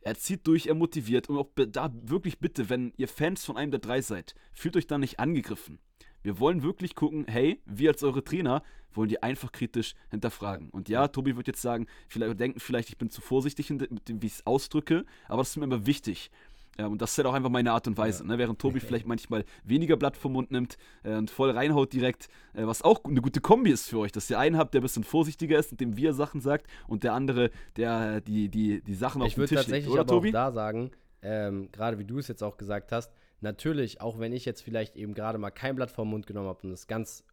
er 0.00 0.16
zieht 0.16 0.46
durch, 0.46 0.66
er 0.66 0.74
motiviert 0.74 1.28
und 1.28 1.38
auch 1.38 1.48
da 1.54 1.92
wirklich 2.02 2.38
bitte, 2.38 2.68
wenn 2.68 2.92
ihr 2.96 3.08
Fans 3.08 3.44
von 3.44 3.56
einem 3.56 3.70
der 3.70 3.80
drei 3.80 4.00
seid, 4.00 4.34
fühlt 4.52 4.76
euch 4.76 4.86
da 4.86 4.98
nicht 4.98 5.18
angegriffen. 5.18 5.78
Wir 6.22 6.40
wollen 6.40 6.62
wirklich 6.62 6.94
gucken, 6.94 7.26
hey, 7.28 7.60
wir 7.66 7.90
als 7.90 8.02
eure 8.02 8.24
Trainer 8.24 8.62
wollen 8.92 9.10
die 9.10 9.22
einfach 9.22 9.52
kritisch 9.52 9.94
hinterfragen. 10.10 10.70
Und 10.70 10.88
ja, 10.88 11.08
Tobi 11.08 11.36
wird 11.36 11.46
jetzt 11.46 11.60
sagen, 11.60 11.86
vielleicht 12.08 12.40
denken 12.40 12.60
vielleicht, 12.60 12.88
ich 12.88 12.96
bin 12.96 13.10
zu 13.10 13.20
vorsichtig 13.20 13.68
mit 13.70 14.08
dem, 14.08 14.22
wie 14.22 14.26
ich 14.26 14.34
es 14.34 14.46
ausdrücke, 14.46 15.04
aber 15.28 15.38
das 15.38 15.50
ist 15.50 15.56
mir 15.56 15.64
immer 15.64 15.84
wichtig. 15.84 16.30
Ja, 16.78 16.86
und 16.86 17.00
das 17.00 17.12
ist 17.12 17.18
halt 17.18 17.26
auch 17.26 17.34
einfach 17.34 17.50
meine 17.50 17.72
Art 17.72 17.86
und 17.86 17.96
Weise. 17.96 18.24
Ja. 18.24 18.30
Ne? 18.30 18.38
Während 18.38 18.58
Tobi 18.58 18.80
vielleicht 18.80 19.06
manchmal 19.06 19.44
weniger 19.64 19.96
Blatt 19.96 20.16
vom 20.16 20.32
Mund 20.32 20.50
nimmt 20.50 20.76
äh, 21.02 21.14
und 21.14 21.30
voll 21.30 21.50
reinhaut 21.50 21.92
direkt, 21.92 22.28
äh, 22.54 22.66
was 22.66 22.82
auch 22.82 23.04
eine 23.04 23.20
gute 23.20 23.40
Kombi 23.40 23.70
ist 23.70 23.88
für 23.88 23.98
euch, 23.98 24.12
dass 24.12 24.28
ihr 24.30 24.38
einen 24.38 24.56
habt, 24.56 24.74
der 24.74 24.80
ein 24.80 24.82
bisschen 24.82 25.04
vorsichtiger 25.04 25.58
ist 25.58 25.72
und 25.72 25.80
dem 25.80 25.96
wir 25.96 26.14
Sachen 26.14 26.40
sagt 26.40 26.66
und 26.88 27.04
der 27.04 27.12
andere, 27.12 27.50
der 27.76 28.20
die, 28.20 28.48
die, 28.48 28.82
die 28.82 28.94
Sachen 28.94 29.22
ich 29.22 29.28
auf 29.28 29.34
den 29.34 29.46
Tisch 29.46 29.66
legt. 29.66 29.84
Ich 29.84 29.86
würde 29.86 29.96
tatsächlich 29.96 30.00
aber 30.00 30.06
Tobi? 30.06 30.28
auch 30.28 30.32
da 30.32 30.52
sagen, 30.52 30.90
ähm, 31.22 31.68
gerade 31.72 31.98
wie 31.98 32.04
du 32.04 32.18
es 32.18 32.28
jetzt 32.28 32.42
auch 32.42 32.56
gesagt 32.56 32.92
hast, 32.92 33.12
natürlich, 33.40 34.00
auch 34.00 34.18
wenn 34.18 34.32
ich 34.32 34.44
jetzt 34.44 34.62
vielleicht 34.62 34.96
eben 34.96 35.14
gerade 35.14 35.38
mal 35.38 35.50
kein 35.50 35.76
Blatt 35.76 35.90
vom 35.90 36.10
Mund 36.10 36.26
genommen 36.26 36.48
habe 36.48 36.60
und 36.64 36.70
das 36.70 36.86
ganz 36.86 37.24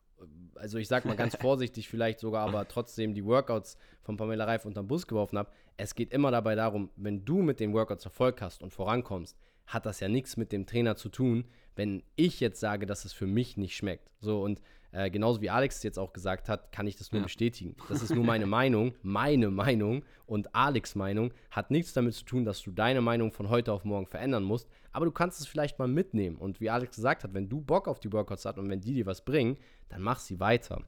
also 0.56 0.78
ich 0.78 0.88
sag 0.88 1.06
mal 1.06 1.16
ganz 1.16 1.36
vorsichtig 1.42 1.90
vielleicht 1.90 2.20
sogar, 2.20 2.48
aber 2.48 2.68
trotzdem 2.68 3.14
die 3.14 3.26
Workouts 3.26 3.78
von 4.02 4.18
Pamela 4.18 4.46
Reif 4.46 4.66
unterm 4.66 4.88
Bus 4.88 5.08
geworfen 5.08 5.38
habe. 5.38 5.50
Es 5.78 5.96
geht 5.96 6.14
immer 6.14 6.32
dabei 6.32 6.56
darum, 6.56 6.90
wenn 6.96 7.26
du 7.26 7.42
mit 7.42 7.60
den 7.60 7.74
Workouts 7.74 8.06
Erfolg 8.06 8.42
hast 8.42 8.62
und 8.62 8.72
vorankommst, 8.72 9.38
hat 9.66 9.86
das 9.86 10.00
ja 10.00 10.10
nichts 10.10 10.38
mit 10.38 10.52
dem 10.52 10.66
Trainer 10.66 10.96
zu 10.96 11.10
tun, 11.10 11.46
wenn 11.76 12.04
ich 12.16 12.40
jetzt 12.40 12.60
sage, 12.60 12.86
dass 12.86 13.06
es 13.06 13.14
für 13.14 13.28
mich 13.28 13.58
nicht 13.58 13.76
schmeckt. 13.76 14.12
So 14.20 14.42
und 14.44 14.62
äh, 14.92 15.10
genauso 15.10 15.42
wie 15.42 15.50
Alex 15.50 15.78
es 15.78 15.84
jetzt 15.84 15.98
auch 15.98 16.12
gesagt 16.12 16.50
hat, 16.50 16.72
kann 16.72 16.86
ich 16.86 16.98
das 16.98 17.12
nur 17.12 17.22
ja. 17.22 17.24
bestätigen. 17.24 17.76
Das 17.88 18.04
ist 18.04 18.14
nur 18.14 18.24
meine 18.26 18.46
Meinung, 18.46 18.94
meine 19.02 19.50
Meinung 19.50 20.04
und 20.26 20.54
Alex 20.54 20.96
Meinung 20.96 21.34
hat 21.50 21.72
nichts 21.72 21.94
damit 21.94 22.14
zu 22.14 22.26
tun, 22.26 22.44
dass 22.44 22.62
du 22.62 22.72
deine 22.72 23.02
Meinung 23.02 23.32
von 23.32 23.50
heute 23.50 23.72
auf 23.72 23.86
morgen 23.86 24.08
verändern 24.08 24.44
musst, 24.44 24.68
aber 24.92 25.06
du 25.06 25.12
kannst 25.12 25.40
es 25.40 25.48
vielleicht 25.48 25.80
mal 25.80 25.88
mitnehmen 25.88 26.36
und 26.36 26.60
wie 26.60 26.70
Alex 26.70 26.98
gesagt 26.98 27.24
hat, 27.24 27.34
wenn 27.34 27.48
du 27.48 27.62
Bock 27.62 27.88
auf 27.88 28.00
die 28.00 28.12
Workouts 28.12 28.46
hast 28.46 28.58
und 28.58 28.70
wenn 28.70 28.82
die 28.82 28.94
dir 28.94 29.06
was 29.06 29.24
bringen, 29.24 29.58
dann 29.88 30.02
mach 30.02 30.20
sie 30.20 30.40
weiter. 30.40 30.84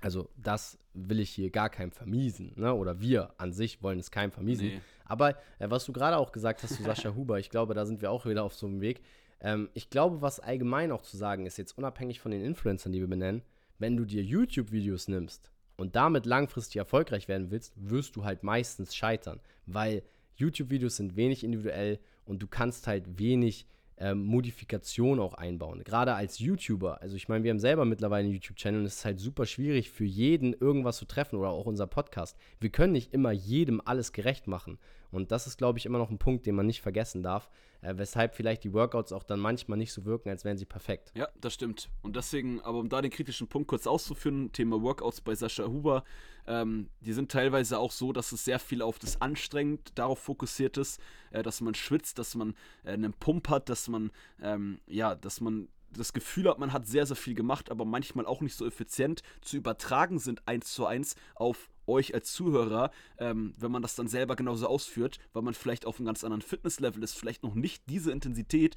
Also 0.00 0.28
das 0.36 0.78
will 0.94 1.20
ich 1.20 1.30
hier 1.30 1.50
gar 1.50 1.70
keinem 1.70 1.92
vermiesen, 1.92 2.52
ne? 2.56 2.72
oder 2.74 3.00
wir 3.00 3.34
an 3.38 3.52
sich 3.52 3.82
wollen 3.82 3.98
es 3.98 4.10
keinem 4.10 4.32
vermiesen. 4.32 4.66
Nee. 4.66 4.80
Aber 5.04 5.30
äh, 5.58 5.70
was 5.70 5.84
du 5.84 5.92
gerade 5.92 6.16
auch 6.16 6.32
gesagt 6.32 6.62
hast 6.62 6.76
zu 6.76 6.82
Sascha 6.82 7.14
Huber, 7.16 7.38
ich 7.38 7.50
glaube, 7.50 7.74
da 7.74 7.86
sind 7.86 8.00
wir 8.00 8.10
auch 8.10 8.26
wieder 8.26 8.44
auf 8.44 8.54
so 8.54 8.66
einem 8.66 8.80
Weg. 8.80 9.00
Ähm, 9.40 9.68
ich 9.74 9.90
glaube, 9.90 10.22
was 10.22 10.40
allgemein 10.40 10.92
auch 10.92 11.02
zu 11.02 11.16
sagen 11.16 11.46
ist, 11.46 11.58
jetzt 11.58 11.76
unabhängig 11.76 12.20
von 12.20 12.30
den 12.30 12.44
Influencern, 12.44 12.92
die 12.92 13.00
wir 13.00 13.08
benennen, 13.08 13.42
wenn 13.78 13.96
du 13.96 14.04
dir 14.04 14.22
YouTube-Videos 14.22 15.08
nimmst 15.08 15.50
und 15.76 15.96
damit 15.96 16.26
langfristig 16.26 16.76
erfolgreich 16.76 17.28
werden 17.28 17.50
willst, 17.50 17.72
wirst 17.76 18.16
du 18.16 18.24
halt 18.24 18.42
meistens 18.42 18.94
scheitern, 18.94 19.40
weil 19.66 20.02
YouTube-Videos 20.36 20.96
sind 20.96 21.16
wenig 21.16 21.44
individuell 21.44 21.98
und 22.24 22.42
du 22.42 22.46
kannst 22.46 22.86
halt 22.86 23.18
wenig 23.18 23.66
ähm, 24.00 24.24
Modifikation 24.24 25.20
auch 25.20 25.34
einbauen. 25.34 25.82
Gerade 25.84 26.14
als 26.14 26.38
YouTuber, 26.38 27.02
also 27.02 27.16
ich 27.16 27.28
meine, 27.28 27.44
wir 27.44 27.50
haben 27.50 27.58
selber 27.58 27.84
mittlerweile 27.84 28.24
einen 28.24 28.34
YouTube-Channel 28.34 28.80
und 28.80 28.86
es 28.86 28.96
ist 28.96 29.04
halt 29.04 29.20
super 29.20 29.46
schwierig 29.46 29.90
für 29.90 30.04
jeden 30.04 30.52
irgendwas 30.52 30.98
zu 30.98 31.04
treffen 31.04 31.36
oder 31.36 31.50
auch 31.50 31.66
unser 31.66 31.86
Podcast. 31.86 32.36
Wir 32.60 32.70
können 32.70 32.92
nicht 32.92 33.12
immer 33.12 33.32
jedem 33.32 33.80
alles 33.84 34.12
gerecht 34.12 34.46
machen. 34.46 34.78
Und 35.10 35.32
das 35.32 35.46
ist, 35.46 35.56
glaube 35.56 35.78
ich, 35.78 35.86
immer 35.86 35.98
noch 35.98 36.10
ein 36.10 36.18
Punkt, 36.18 36.46
den 36.46 36.54
man 36.54 36.66
nicht 36.66 36.82
vergessen 36.82 37.22
darf, 37.22 37.48
äh, 37.80 37.94
weshalb 37.96 38.34
vielleicht 38.34 38.64
die 38.64 38.72
Workouts 38.72 39.12
auch 39.12 39.22
dann 39.22 39.40
manchmal 39.40 39.78
nicht 39.78 39.92
so 39.92 40.04
wirken, 40.04 40.28
als 40.28 40.44
wären 40.44 40.58
sie 40.58 40.66
perfekt. 40.66 41.12
Ja, 41.14 41.28
das 41.40 41.54
stimmt. 41.54 41.88
Und 42.02 42.16
deswegen, 42.16 42.60
aber 42.60 42.78
um 42.78 42.88
da 42.88 43.00
den 43.00 43.10
kritischen 43.10 43.48
Punkt 43.48 43.68
kurz 43.68 43.86
auszuführen, 43.86 44.52
Thema 44.52 44.82
Workouts 44.82 45.20
bei 45.20 45.34
Sascha 45.34 45.66
Huber, 45.66 46.04
ähm, 46.46 46.88
die 47.00 47.12
sind 47.12 47.30
teilweise 47.30 47.78
auch 47.78 47.92
so, 47.92 48.12
dass 48.12 48.32
es 48.32 48.44
sehr 48.44 48.58
viel 48.58 48.82
auf 48.82 48.98
das 48.98 49.20
anstrengend 49.20 49.92
darauf 49.98 50.18
fokussiert 50.18 50.76
ist, 50.76 51.00
äh, 51.30 51.42
dass 51.42 51.60
man 51.60 51.74
schwitzt, 51.74 52.18
dass 52.18 52.34
man 52.34 52.54
äh, 52.84 52.92
einen 52.92 53.12
Pump 53.12 53.48
hat, 53.48 53.68
dass 53.68 53.88
man, 53.88 54.10
ähm, 54.42 54.80
ja, 54.86 55.14
dass 55.14 55.40
man 55.40 55.68
das 55.90 56.12
Gefühl 56.12 56.48
hat, 56.48 56.58
man 56.58 56.72
hat 56.72 56.86
sehr, 56.86 57.06
sehr 57.06 57.16
viel 57.16 57.34
gemacht, 57.34 57.70
aber 57.70 57.84
manchmal 57.84 58.26
auch 58.26 58.40
nicht 58.40 58.54
so 58.54 58.66
effizient 58.66 59.22
zu 59.40 59.56
übertragen 59.56 60.18
sind 60.18 60.46
eins 60.46 60.72
zu 60.72 60.86
eins 60.86 61.14
auf 61.34 61.70
euch 61.86 62.14
als 62.14 62.32
Zuhörer, 62.32 62.90
ähm, 63.18 63.54
wenn 63.58 63.70
man 63.70 63.82
das 63.82 63.94
dann 63.94 64.08
selber 64.08 64.36
genauso 64.36 64.66
ausführt, 64.66 65.18
weil 65.32 65.42
man 65.42 65.54
vielleicht 65.54 65.86
auf 65.86 65.98
einem 65.98 66.06
ganz 66.06 66.22
anderen 66.22 66.42
Fitnesslevel 66.42 67.02
ist, 67.02 67.14
vielleicht 67.14 67.42
noch 67.42 67.54
nicht 67.54 67.82
diese 67.88 68.12
Intensität 68.12 68.76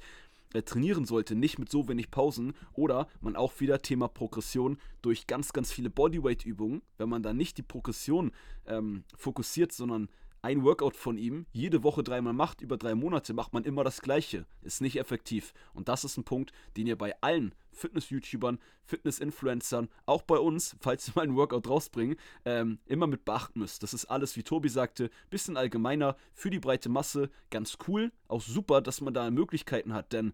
äh, 0.54 0.62
trainieren 0.62 1.04
sollte, 1.04 1.34
nicht 1.34 1.58
mit 1.58 1.70
so 1.70 1.88
wenig 1.88 2.10
Pausen 2.10 2.54
oder 2.72 3.08
man 3.20 3.36
auch 3.36 3.60
wieder 3.60 3.82
Thema 3.82 4.08
Progression 4.08 4.78
durch 5.02 5.26
ganz, 5.26 5.52
ganz 5.52 5.72
viele 5.72 5.90
Bodyweight-Übungen, 5.90 6.82
wenn 6.98 7.08
man 7.08 7.22
da 7.22 7.32
nicht 7.32 7.58
die 7.58 7.62
Progression 7.62 8.32
ähm, 8.66 9.04
fokussiert, 9.16 9.72
sondern 9.72 10.08
ein 10.42 10.64
Workout 10.64 10.96
von 10.96 11.16
ihm 11.16 11.46
jede 11.52 11.84
Woche 11.84 12.02
dreimal 12.02 12.32
macht, 12.32 12.60
über 12.60 12.76
drei 12.76 12.94
Monate 12.94 13.32
macht 13.32 13.52
man 13.52 13.64
immer 13.64 13.84
das 13.84 14.02
Gleiche. 14.02 14.44
Ist 14.60 14.80
nicht 14.80 14.98
effektiv. 14.98 15.54
Und 15.72 15.88
das 15.88 16.04
ist 16.04 16.16
ein 16.16 16.24
Punkt, 16.24 16.52
den 16.76 16.88
ihr 16.88 16.98
bei 16.98 17.14
allen 17.20 17.54
Fitness-YouTubern, 17.70 18.58
Fitness-Influencern, 18.84 19.88
auch 20.04 20.22
bei 20.22 20.36
uns, 20.36 20.76
falls 20.80 21.06
sie 21.06 21.12
mal 21.14 21.22
einen 21.22 21.36
Workout 21.36 21.68
rausbringen, 21.68 22.16
ähm, 22.44 22.80
immer 22.86 23.06
mit 23.06 23.24
beachten 23.24 23.60
müsst. 23.60 23.82
Das 23.82 23.94
ist 23.94 24.06
alles, 24.06 24.36
wie 24.36 24.42
Tobi 24.42 24.68
sagte, 24.68 25.10
bisschen 25.30 25.56
allgemeiner 25.56 26.16
für 26.34 26.50
die 26.50 26.60
breite 26.60 26.88
Masse. 26.88 27.30
Ganz 27.50 27.78
cool. 27.86 28.12
Auch 28.26 28.42
super, 28.42 28.80
dass 28.82 29.00
man 29.00 29.14
da 29.14 29.30
Möglichkeiten 29.30 29.94
hat, 29.94 30.12
denn 30.12 30.32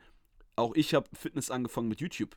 auch 0.56 0.74
ich 0.74 0.94
habe 0.94 1.08
Fitness 1.12 1.50
angefangen 1.50 1.88
mit 1.88 2.00
YouTube 2.00 2.36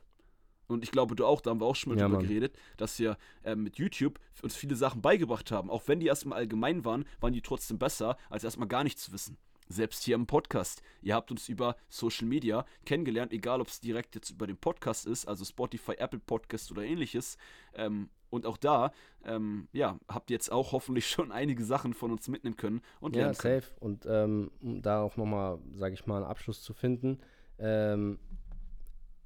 und 0.72 0.84
ich 0.84 0.90
glaube, 0.90 1.14
du 1.14 1.26
auch, 1.26 1.40
da 1.40 1.50
haben 1.50 1.60
wir 1.60 1.66
auch 1.66 1.76
schon 1.76 1.94
mal 1.94 1.98
ja, 1.98 2.06
drüber 2.06 2.18
Mann. 2.18 2.26
geredet, 2.26 2.56
dass 2.76 2.98
wir 2.98 3.16
äh, 3.44 3.54
mit 3.54 3.76
YouTube 3.78 4.18
uns 4.42 4.56
viele 4.56 4.76
Sachen 4.76 5.02
beigebracht 5.02 5.50
haben. 5.50 5.70
Auch 5.70 5.82
wenn 5.86 6.00
die 6.00 6.06
erstmal 6.06 6.38
allgemein 6.38 6.84
waren, 6.84 7.04
waren 7.20 7.32
die 7.32 7.42
trotzdem 7.42 7.78
besser, 7.78 8.16
als 8.30 8.44
erstmal 8.44 8.68
gar 8.68 8.84
nichts 8.84 9.04
zu 9.04 9.12
wissen. 9.12 9.36
Selbst 9.68 10.02
hier 10.02 10.16
im 10.16 10.26
Podcast. 10.26 10.82
Ihr 11.00 11.14
habt 11.14 11.30
uns 11.30 11.48
über 11.48 11.76
Social 11.88 12.26
Media 12.26 12.66
kennengelernt, 12.84 13.32
egal 13.32 13.60
ob 13.60 13.68
es 13.68 13.80
direkt 13.80 14.14
jetzt 14.14 14.30
über 14.30 14.46
den 14.46 14.56
Podcast 14.56 15.06
ist, 15.06 15.26
also 15.26 15.44
Spotify, 15.44 15.92
Apple 15.92 16.18
Podcast 16.18 16.70
oder 16.70 16.82
ähnliches. 16.82 17.36
Ähm, 17.74 18.10
und 18.28 18.46
auch 18.46 18.56
da, 18.56 18.92
ähm, 19.24 19.68
ja, 19.72 19.98
habt 20.08 20.30
ihr 20.30 20.34
jetzt 20.34 20.50
auch 20.50 20.72
hoffentlich 20.72 21.06
schon 21.06 21.30
einige 21.32 21.64
Sachen 21.64 21.92
von 21.92 22.10
uns 22.10 22.28
mitnehmen 22.28 22.56
können 22.56 22.80
und 23.00 23.14
lernen 23.14 23.34
Ja, 23.34 23.60
safe. 23.60 23.64
Und 23.78 24.06
ähm, 24.08 24.50
um 24.62 24.82
da 24.82 25.02
auch 25.02 25.16
nochmal, 25.16 25.58
sage 25.74 25.94
ich 25.94 26.06
mal, 26.06 26.16
einen 26.16 26.26
Abschluss 26.26 26.62
zu 26.62 26.72
finden, 26.72 27.20
ähm, 27.58 28.18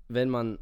wenn 0.08 0.28
man 0.28 0.58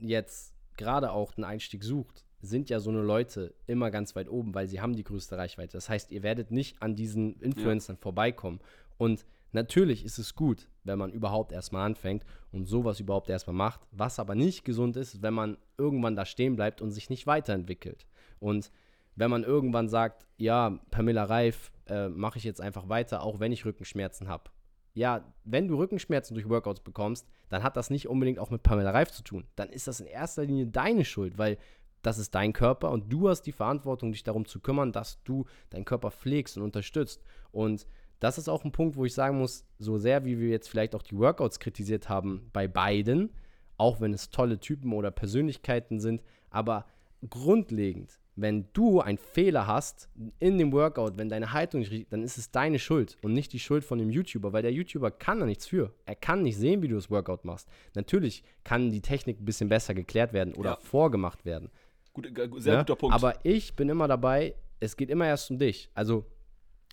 jetzt 0.00 0.54
gerade 0.76 1.12
auch 1.12 1.36
einen 1.36 1.44
Einstieg 1.44 1.84
sucht, 1.84 2.24
sind 2.42 2.70
ja 2.70 2.80
so 2.80 2.90
eine 2.90 3.02
Leute 3.02 3.54
immer 3.66 3.90
ganz 3.90 4.16
weit 4.16 4.28
oben, 4.28 4.54
weil 4.54 4.66
sie 4.66 4.80
haben 4.80 4.96
die 4.96 5.04
größte 5.04 5.36
Reichweite. 5.36 5.72
Das 5.72 5.88
heißt, 5.88 6.10
ihr 6.10 6.22
werdet 6.22 6.50
nicht 6.50 6.80
an 6.82 6.96
diesen 6.96 7.38
Influencern 7.40 7.96
ja. 7.96 8.02
vorbeikommen. 8.02 8.60
Und 8.96 9.26
natürlich 9.52 10.04
ist 10.04 10.18
es 10.18 10.34
gut, 10.34 10.68
wenn 10.84 10.98
man 10.98 11.12
überhaupt 11.12 11.52
erstmal 11.52 11.84
anfängt 11.84 12.24
und 12.50 12.66
sowas 12.66 12.98
überhaupt 12.98 13.28
erstmal 13.28 13.56
macht. 13.56 13.80
Was 13.92 14.18
aber 14.18 14.34
nicht 14.34 14.64
gesund 14.64 14.96
ist, 14.96 15.22
wenn 15.22 15.34
man 15.34 15.58
irgendwann 15.76 16.16
da 16.16 16.24
stehen 16.24 16.56
bleibt 16.56 16.80
und 16.80 16.92
sich 16.92 17.10
nicht 17.10 17.26
weiterentwickelt. 17.26 18.06
Und 18.38 18.70
wenn 19.16 19.30
man 19.30 19.44
irgendwann 19.44 19.88
sagt, 19.88 20.26
ja, 20.38 20.78
Pamela 20.90 21.24
Reif 21.24 21.72
äh, 21.88 22.08
mache 22.08 22.38
ich 22.38 22.44
jetzt 22.44 22.62
einfach 22.62 22.88
weiter, 22.88 23.22
auch 23.22 23.38
wenn 23.38 23.52
ich 23.52 23.66
Rückenschmerzen 23.66 24.28
habe 24.28 24.50
ja, 24.94 25.24
wenn 25.44 25.68
du 25.68 25.76
Rückenschmerzen 25.76 26.34
durch 26.34 26.48
Workouts 26.48 26.80
bekommst, 26.80 27.28
dann 27.50 27.62
hat 27.62 27.76
das 27.76 27.90
nicht 27.90 28.08
unbedingt 28.08 28.38
auch 28.38 28.50
mit 28.50 28.62
Pamela 28.62 28.90
Reif 28.90 29.10
zu 29.10 29.22
tun. 29.22 29.44
Dann 29.56 29.68
ist 29.68 29.86
das 29.86 30.00
in 30.00 30.06
erster 30.06 30.44
Linie 30.44 30.66
deine 30.66 31.04
Schuld, 31.04 31.36
weil 31.36 31.58
das 32.02 32.16
ist 32.16 32.34
dein 32.34 32.54
Körper 32.54 32.90
und 32.90 33.12
du 33.12 33.28
hast 33.28 33.42
die 33.42 33.52
Verantwortung, 33.52 34.12
dich 34.12 34.22
darum 34.22 34.46
zu 34.46 34.60
kümmern, 34.60 34.92
dass 34.92 35.22
du 35.24 35.44
deinen 35.68 35.84
Körper 35.84 36.10
pflegst 36.10 36.56
und 36.56 36.62
unterstützt. 36.62 37.22
Und 37.52 37.86
das 38.20 38.38
ist 38.38 38.48
auch 38.48 38.64
ein 38.64 38.72
Punkt, 38.72 38.96
wo 38.96 39.04
ich 39.04 39.14
sagen 39.14 39.38
muss, 39.38 39.66
so 39.78 39.98
sehr 39.98 40.24
wie 40.24 40.38
wir 40.38 40.48
jetzt 40.48 40.68
vielleicht 40.68 40.94
auch 40.94 41.02
die 41.02 41.18
Workouts 41.18 41.58
kritisiert 41.58 42.08
haben 42.08 42.48
bei 42.52 42.68
beiden, 42.68 43.32
auch 43.76 44.00
wenn 44.00 44.14
es 44.14 44.30
tolle 44.30 44.60
Typen 44.60 44.92
oder 44.92 45.10
Persönlichkeiten 45.10 46.00
sind, 46.00 46.22
aber 46.50 46.86
grundlegend 47.28 48.18
wenn 48.40 48.68
du 48.72 49.00
einen 49.00 49.18
Fehler 49.18 49.66
hast 49.66 50.08
in 50.38 50.56
dem 50.56 50.72
Workout, 50.72 51.18
wenn 51.18 51.28
deine 51.28 51.52
Haltung 51.52 51.80
nicht 51.80 51.90
richtig, 51.90 52.08
dann 52.08 52.22
ist 52.22 52.38
es 52.38 52.50
deine 52.50 52.78
Schuld 52.78 53.18
und 53.22 53.34
nicht 53.34 53.52
die 53.52 53.58
Schuld 53.58 53.84
von 53.84 53.98
dem 53.98 54.10
YouTuber, 54.10 54.52
weil 54.52 54.62
der 54.62 54.72
YouTuber 54.72 55.10
kann 55.10 55.40
da 55.40 55.46
nichts 55.46 55.66
für. 55.66 55.92
Er 56.06 56.14
kann 56.14 56.42
nicht 56.42 56.56
sehen, 56.56 56.82
wie 56.82 56.88
du 56.88 56.94
das 56.94 57.10
Workout 57.10 57.44
machst. 57.44 57.68
Natürlich 57.94 58.42
kann 58.64 58.90
die 58.90 59.02
Technik 59.02 59.40
ein 59.40 59.44
bisschen 59.44 59.68
besser 59.68 59.94
geklärt 59.94 60.32
werden 60.32 60.54
oder 60.54 60.70
ja. 60.70 60.78
vorgemacht 60.80 61.44
werden. 61.44 61.70
Gut, 62.12 62.32
sehr 62.56 62.74
ja? 62.74 62.80
guter 62.80 62.96
Punkt. 62.96 63.14
Aber 63.14 63.34
ich 63.44 63.76
bin 63.76 63.88
immer 63.88 64.08
dabei, 64.08 64.54
es 64.80 64.96
geht 64.96 65.10
immer 65.10 65.26
erst 65.26 65.50
um 65.50 65.58
dich. 65.58 65.90
Also 65.94 66.24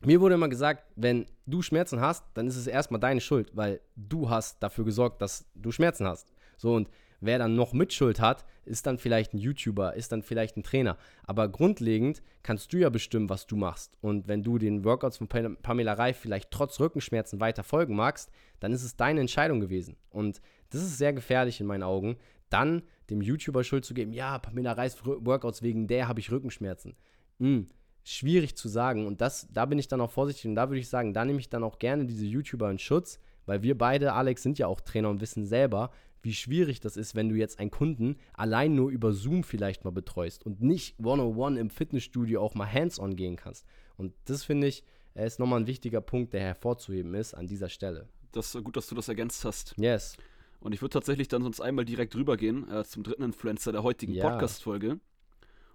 mir 0.03 0.19
wurde 0.19 0.35
immer 0.35 0.49
gesagt, 0.49 0.83
wenn 0.95 1.25
du 1.45 1.61
Schmerzen 1.61 2.01
hast, 2.01 2.25
dann 2.33 2.47
ist 2.47 2.57
es 2.57 2.67
erstmal 2.67 2.99
deine 2.99 3.21
Schuld, 3.21 3.55
weil 3.55 3.79
du 3.95 4.29
hast 4.29 4.61
dafür 4.61 4.85
gesorgt, 4.85 5.21
dass 5.21 5.45
du 5.55 5.71
Schmerzen 5.71 6.05
hast. 6.05 6.27
So 6.57 6.73
und 6.73 6.89
wer 7.19 7.39
dann 7.39 7.55
noch 7.55 7.73
Mitschuld 7.73 8.19
hat, 8.19 8.45
ist 8.65 8.85
dann 8.85 8.97
vielleicht 8.97 9.33
ein 9.33 9.37
YouTuber, 9.37 9.93
ist 9.95 10.11
dann 10.11 10.21
vielleicht 10.21 10.57
ein 10.57 10.63
Trainer. 10.63 10.97
Aber 11.23 11.47
grundlegend 11.47 12.21
kannst 12.43 12.73
du 12.73 12.77
ja 12.77 12.89
bestimmen, 12.89 13.29
was 13.29 13.47
du 13.47 13.55
machst. 13.55 13.97
Und 14.01 14.27
wenn 14.27 14.43
du 14.43 14.57
den 14.57 14.83
Workouts 14.83 15.17
von 15.17 15.27
Pamela 15.27 15.93
Reif 15.93 16.17
vielleicht 16.17 16.51
trotz 16.51 16.79
Rückenschmerzen 16.79 17.39
weiter 17.39 17.63
folgen 17.63 17.95
magst, 17.95 18.29
dann 18.59 18.73
ist 18.73 18.83
es 18.83 18.95
deine 18.95 19.21
Entscheidung 19.21 19.59
gewesen. 19.59 19.95
Und 20.09 20.41
das 20.69 20.81
ist 20.81 20.97
sehr 20.97 21.13
gefährlich 21.13 21.59
in 21.59 21.67
meinen 21.67 21.83
Augen, 21.83 22.17
dann 22.49 22.83
dem 23.09 23.21
YouTuber 23.21 23.63
Schuld 23.63 23.85
zu 23.85 23.93
geben, 23.93 24.13
ja, 24.13 24.39
Pamela 24.39 24.73
Reif 24.73 25.05
Workouts, 25.05 25.61
wegen 25.61 25.87
der 25.87 26.07
habe 26.07 26.19
ich 26.19 26.31
Rückenschmerzen. 26.31 26.95
Hm, 27.39 27.67
schwierig 28.03 28.55
zu 28.55 28.69
sagen. 28.69 29.05
Und 29.05 29.21
das, 29.21 29.47
da 29.51 29.65
bin 29.65 29.79
ich 29.79 29.87
dann 29.87 30.01
auch 30.01 30.11
vorsichtig 30.11 30.47
und 30.47 30.55
da 30.55 30.69
würde 30.69 30.79
ich 30.79 30.89
sagen, 30.89 31.13
da 31.13 31.25
nehme 31.25 31.39
ich 31.39 31.49
dann 31.49 31.63
auch 31.63 31.79
gerne 31.79 32.05
diese 32.05 32.25
YouTuber 32.25 32.69
in 32.71 32.79
Schutz, 32.79 33.19
weil 33.45 33.63
wir 33.63 33.77
beide, 33.77 34.13
Alex, 34.13 34.43
sind 34.43 34.59
ja 34.59 34.67
auch 34.67 34.81
Trainer 34.81 35.09
und 35.09 35.21
wissen 35.21 35.45
selber, 35.45 35.91
wie 36.21 36.33
schwierig 36.33 36.79
das 36.79 36.97
ist, 36.97 37.15
wenn 37.15 37.29
du 37.29 37.35
jetzt 37.35 37.59
einen 37.59 37.71
Kunden 37.71 38.17
allein 38.33 38.75
nur 38.75 38.89
über 38.89 39.13
Zoom 39.13 39.43
vielleicht 39.43 39.85
mal 39.85 39.91
betreust 39.91 40.45
und 40.45 40.61
nicht 40.61 40.99
one-on-one 40.99 41.59
im 41.59 41.69
Fitnessstudio 41.69 42.41
auch 42.41 42.55
mal 42.55 42.71
hands-on 42.71 43.15
gehen 43.15 43.35
kannst. 43.35 43.65
Und 43.97 44.13
das 44.25 44.43
finde 44.43 44.67
ich, 44.67 44.83
ist 45.15 45.39
nochmal 45.39 45.61
ein 45.61 45.67
wichtiger 45.67 46.01
Punkt, 46.01 46.33
der 46.33 46.41
hervorzuheben 46.41 47.13
ist 47.15 47.33
an 47.33 47.47
dieser 47.47 47.69
Stelle. 47.69 48.07
Das 48.31 48.53
ist 48.53 48.63
gut, 48.63 48.77
dass 48.77 48.87
du 48.87 48.95
das 48.95 49.07
ergänzt 49.07 49.45
hast. 49.45 49.73
Yes. 49.77 50.17
Und 50.59 50.73
ich 50.73 50.81
würde 50.81 50.93
tatsächlich 50.93 51.27
dann 51.27 51.43
sonst 51.43 51.61
einmal 51.61 51.85
direkt 51.85 52.15
rübergehen 52.15 52.69
äh, 52.69 52.83
zum 52.83 53.03
dritten 53.03 53.23
Influencer 53.23 53.71
der 53.71 53.83
heutigen 53.83 54.13
ja. 54.13 54.29
Podcast-Folge. 54.29 54.99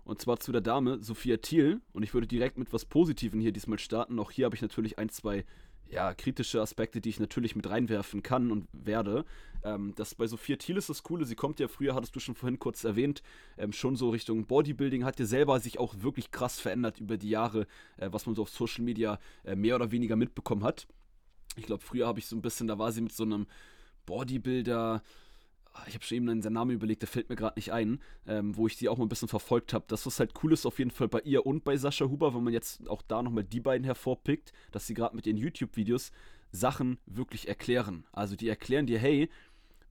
Und 0.04 0.20
zwar 0.20 0.40
zu 0.40 0.50
der 0.50 0.60
Dame 0.60 1.02
Sophia 1.02 1.36
Thiel. 1.36 1.80
Und 1.92 2.02
ich 2.02 2.14
würde 2.14 2.26
direkt 2.26 2.58
mit 2.58 2.72
was 2.72 2.84
Positivem 2.84 3.40
hier 3.40 3.52
diesmal 3.52 3.78
starten. 3.78 4.18
Auch 4.18 4.30
hier 4.30 4.44
habe 4.44 4.56
ich 4.56 4.62
natürlich 4.62 4.98
ein, 4.98 5.08
zwei 5.08 5.44
ja, 5.92 6.14
kritische 6.14 6.60
Aspekte, 6.60 7.00
die 7.00 7.10
ich 7.10 7.20
natürlich 7.20 7.54
mit 7.54 7.68
reinwerfen 7.68 8.22
kann 8.22 8.50
und 8.50 8.66
werde. 8.72 9.24
Ähm, 9.62 9.92
das 9.94 10.14
bei 10.14 10.26
Sophia 10.26 10.56
Thiel 10.56 10.78
ist 10.78 10.88
das 10.88 11.02
Coole, 11.02 11.26
sie 11.26 11.34
kommt 11.34 11.60
ja 11.60 11.68
früher, 11.68 11.94
hattest 11.94 12.16
du 12.16 12.20
schon 12.20 12.34
vorhin 12.34 12.58
kurz 12.58 12.82
erwähnt, 12.82 13.22
ähm, 13.58 13.72
schon 13.72 13.94
so 13.94 14.08
Richtung 14.08 14.46
Bodybuilding, 14.46 15.04
hat 15.04 15.20
ja 15.20 15.26
selber 15.26 15.60
sich 15.60 15.78
auch 15.78 15.94
wirklich 15.98 16.30
krass 16.30 16.58
verändert 16.58 16.98
über 16.98 17.18
die 17.18 17.28
Jahre, 17.28 17.66
äh, 17.98 18.08
was 18.10 18.24
man 18.24 18.34
so 18.34 18.42
auf 18.42 18.48
Social 18.48 18.82
Media 18.84 19.18
äh, 19.44 19.54
mehr 19.54 19.76
oder 19.76 19.92
weniger 19.92 20.16
mitbekommen 20.16 20.64
hat. 20.64 20.88
Ich 21.56 21.66
glaube, 21.66 21.84
früher 21.84 22.06
habe 22.06 22.18
ich 22.18 22.26
so 22.26 22.36
ein 22.36 22.42
bisschen, 22.42 22.66
da 22.66 22.78
war 22.78 22.90
sie 22.90 23.02
mit 23.02 23.12
so 23.12 23.24
einem 23.24 23.46
Bodybuilder, 24.06 25.02
ich 25.86 25.94
habe 25.94 26.04
schon 26.04 26.16
eben 26.16 26.42
seinen 26.42 26.52
Namen 26.52 26.70
überlegt, 26.72 27.02
der 27.02 27.08
fällt 27.08 27.28
mir 27.28 27.36
gerade 27.36 27.58
nicht 27.58 27.72
ein, 27.72 28.00
ähm, 28.26 28.56
wo 28.56 28.66
ich 28.66 28.76
sie 28.76 28.88
auch 28.88 28.98
mal 28.98 29.06
ein 29.06 29.08
bisschen 29.08 29.28
verfolgt 29.28 29.72
habe. 29.72 29.84
Das, 29.88 30.06
was 30.06 30.20
halt 30.20 30.32
cool 30.42 30.52
ist, 30.52 30.66
auf 30.66 30.78
jeden 30.78 30.90
Fall 30.90 31.08
bei 31.08 31.20
ihr 31.20 31.46
und 31.46 31.64
bei 31.64 31.76
Sascha 31.76 32.06
Huber, 32.06 32.34
wenn 32.34 32.44
man 32.44 32.52
jetzt 32.52 32.88
auch 32.88 33.02
da 33.02 33.22
nochmal 33.22 33.44
die 33.44 33.60
beiden 33.60 33.84
hervorpickt, 33.84 34.52
dass 34.70 34.86
sie 34.86 34.94
gerade 34.94 35.16
mit 35.16 35.26
ihren 35.26 35.36
YouTube-Videos 35.36 36.12
Sachen 36.50 36.98
wirklich 37.06 37.48
erklären. 37.48 38.04
Also 38.12 38.36
die 38.36 38.48
erklären 38.48 38.86
dir, 38.86 38.98
hey, 38.98 39.30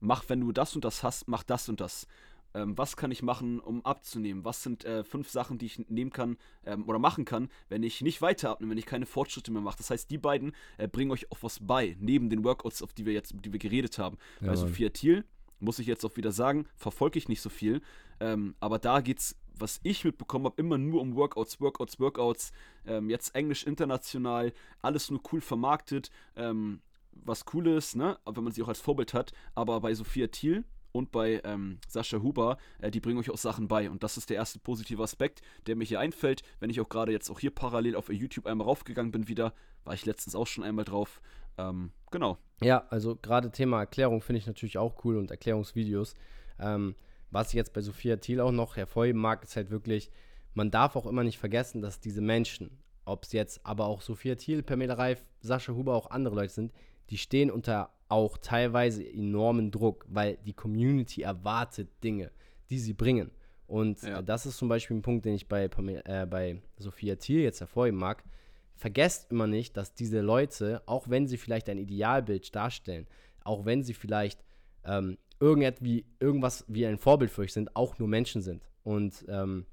mach, 0.00 0.24
wenn 0.28 0.40
du 0.40 0.52
das 0.52 0.74
und 0.74 0.84
das 0.84 1.02
hast, 1.02 1.26
mach 1.28 1.42
das 1.42 1.68
und 1.68 1.80
das. 1.80 2.06
Ähm, 2.54 2.76
was 2.76 2.96
kann 2.96 3.10
ich 3.10 3.22
machen, 3.22 3.60
um 3.60 3.84
abzunehmen? 3.84 4.44
Was 4.44 4.62
sind 4.62 4.84
äh, 4.84 5.04
fünf 5.04 5.30
Sachen, 5.30 5.58
die 5.58 5.66
ich 5.66 5.78
nehmen 5.88 6.10
kann 6.10 6.36
ähm, 6.64 6.86
oder 6.86 6.98
machen 6.98 7.24
kann, 7.24 7.48
wenn 7.68 7.82
ich 7.82 8.02
nicht 8.02 8.20
weiter 8.20 8.50
abnehme, 8.50 8.72
wenn 8.72 8.78
ich 8.78 8.86
keine 8.86 9.06
Fortschritte 9.06 9.50
mehr 9.50 9.62
mache? 9.62 9.78
Das 9.78 9.90
heißt, 9.90 10.10
die 10.10 10.18
beiden 10.18 10.52
äh, 10.76 10.86
bringen 10.86 11.10
euch 11.10 11.32
auch 11.32 11.38
was 11.40 11.58
bei, 11.60 11.96
neben 11.98 12.28
den 12.30 12.44
Workouts, 12.44 12.82
auf 12.82 12.92
die 12.92 13.06
wir 13.06 13.14
jetzt, 13.14 13.34
die 13.44 13.52
wir 13.52 13.58
geredet 13.58 13.98
haben. 13.98 14.18
Ja, 14.40 14.48
bei 14.48 14.56
Sophia 14.56 14.90
Thiel 14.90 15.24
muss 15.62 15.78
ich 15.78 15.86
jetzt 15.86 16.04
auch 16.04 16.16
wieder 16.16 16.32
sagen, 16.32 16.66
verfolge 16.76 17.18
ich 17.18 17.28
nicht 17.28 17.40
so 17.40 17.48
viel. 17.48 17.80
Ähm, 18.20 18.54
aber 18.60 18.78
da 18.78 19.00
geht 19.00 19.20
es, 19.20 19.36
was 19.54 19.80
ich 19.82 20.04
mitbekommen 20.04 20.46
habe, 20.46 20.60
immer 20.60 20.78
nur 20.78 21.00
um 21.00 21.14
Workouts, 21.14 21.60
Workouts, 21.60 22.00
Workouts. 22.00 22.52
Ähm, 22.86 23.08
jetzt 23.08 23.34
Englisch 23.34 23.64
international, 23.64 24.52
alles 24.82 25.10
nur 25.10 25.20
cool 25.32 25.40
vermarktet. 25.40 26.10
Ähm, 26.36 26.80
was 27.12 27.44
cool 27.52 27.68
ist, 27.68 27.94
ne? 27.94 28.18
wenn 28.24 28.44
man 28.44 28.52
sie 28.52 28.62
auch 28.62 28.68
als 28.68 28.80
Vorbild 28.80 29.14
hat. 29.14 29.32
Aber 29.54 29.80
bei 29.80 29.94
Sophia 29.94 30.26
Thiel 30.26 30.64
und 30.92 31.10
bei 31.10 31.40
ähm, 31.44 31.78
Sascha 31.88 32.20
Huber, 32.22 32.58
äh, 32.78 32.90
die 32.90 33.00
bringen 33.00 33.18
euch 33.18 33.30
auch 33.30 33.38
Sachen 33.38 33.68
bei. 33.68 33.90
Und 33.90 34.02
das 34.02 34.16
ist 34.16 34.30
der 34.30 34.36
erste 34.36 34.58
positive 34.58 35.02
Aspekt, 35.02 35.42
der 35.66 35.76
mir 35.76 35.84
hier 35.84 36.00
einfällt. 36.00 36.42
Wenn 36.60 36.70
ich 36.70 36.80
auch 36.80 36.88
gerade 36.88 37.12
jetzt 37.12 37.30
auch 37.30 37.40
hier 37.40 37.50
parallel 37.50 37.96
auf 37.96 38.10
YouTube 38.12 38.46
einmal 38.46 38.66
raufgegangen 38.66 39.12
bin 39.12 39.28
wieder, 39.28 39.54
war 39.84 39.94
ich 39.94 40.06
letztens 40.06 40.34
auch 40.34 40.46
schon 40.46 40.64
einmal 40.64 40.84
drauf. 40.84 41.20
Ähm, 41.58 41.92
genau. 42.10 42.38
Ja, 42.60 42.86
also 42.90 43.16
gerade 43.16 43.50
Thema 43.50 43.80
Erklärung 43.80 44.20
finde 44.20 44.38
ich 44.38 44.46
natürlich 44.46 44.78
auch 44.78 45.04
cool 45.04 45.16
und 45.16 45.30
Erklärungsvideos. 45.30 46.14
Ähm, 46.58 46.94
was 47.30 47.48
ich 47.48 47.54
jetzt 47.54 47.72
bei 47.72 47.80
Sophia 47.80 48.16
Thiel 48.16 48.40
auch 48.40 48.52
noch 48.52 48.76
hervorheben 48.76 49.20
mag, 49.20 49.42
ist 49.42 49.56
halt 49.56 49.70
wirklich, 49.70 50.10
man 50.54 50.70
darf 50.70 50.96
auch 50.96 51.06
immer 51.06 51.24
nicht 51.24 51.38
vergessen, 51.38 51.82
dass 51.82 52.00
diese 52.00 52.20
Menschen, 52.20 52.78
ob 53.04 53.24
es 53.24 53.32
jetzt 53.32 53.64
aber 53.64 53.86
auch 53.86 54.02
Sophia 54.02 54.34
Thiel, 54.34 54.62
Pamela 54.62 54.94
Reif, 54.94 55.24
Sascha 55.40 55.72
Huber, 55.72 55.94
auch 55.94 56.10
andere 56.10 56.34
Leute 56.34 56.52
sind, 56.52 56.72
die 57.10 57.18
stehen 57.18 57.50
unter 57.50 57.90
auch 58.08 58.36
teilweise 58.36 59.02
enormen 59.02 59.70
Druck, 59.70 60.04
weil 60.08 60.36
die 60.44 60.52
Community 60.52 61.22
erwartet 61.22 61.88
Dinge, 62.04 62.30
die 62.68 62.78
sie 62.78 62.92
bringen. 62.92 63.30
Und 63.66 64.02
ja. 64.02 64.20
das 64.20 64.44
ist 64.44 64.58
zum 64.58 64.68
Beispiel 64.68 64.98
ein 64.98 65.02
Punkt, 65.02 65.24
den 65.24 65.34
ich 65.34 65.48
bei, 65.48 65.64
äh, 65.64 66.26
bei 66.26 66.60
Sophia 66.76 67.16
Thiel 67.16 67.40
jetzt 67.40 67.60
hervorheben 67.60 67.98
mag 67.98 68.22
vergesst 68.76 69.30
immer 69.30 69.46
nicht, 69.46 69.76
dass 69.76 69.94
diese 69.94 70.20
Leute, 70.20 70.82
auch 70.86 71.08
wenn 71.08 71.26
sie 71.26 71.36
vielleicht 71.36 71.68
ein 71.68 71.78
Idealbild 71.78 72.54
darstellen, 72.54 73.06
auch 73.44 73.64
wenn 73.64 73.82
sie 73.82 73.94
vielleicht 73.94 74.44
ähm, 74.84 75.18
irgendwie, 75.40 76.06
irgendwas 76.20 76.64
wie 76.68 76.86
ein 76.86 76.98
Vorbild 76.98 77.30
für 77.30 77.42
euch 77.42 77.52
sind, 77.52 77.74
auch 77.74 77.98
nur 77.98 78.08
Menschen 78.08 78.42
sind. 78.42 78.68
Und 78.84 79.24
ähm, 79.28 79.66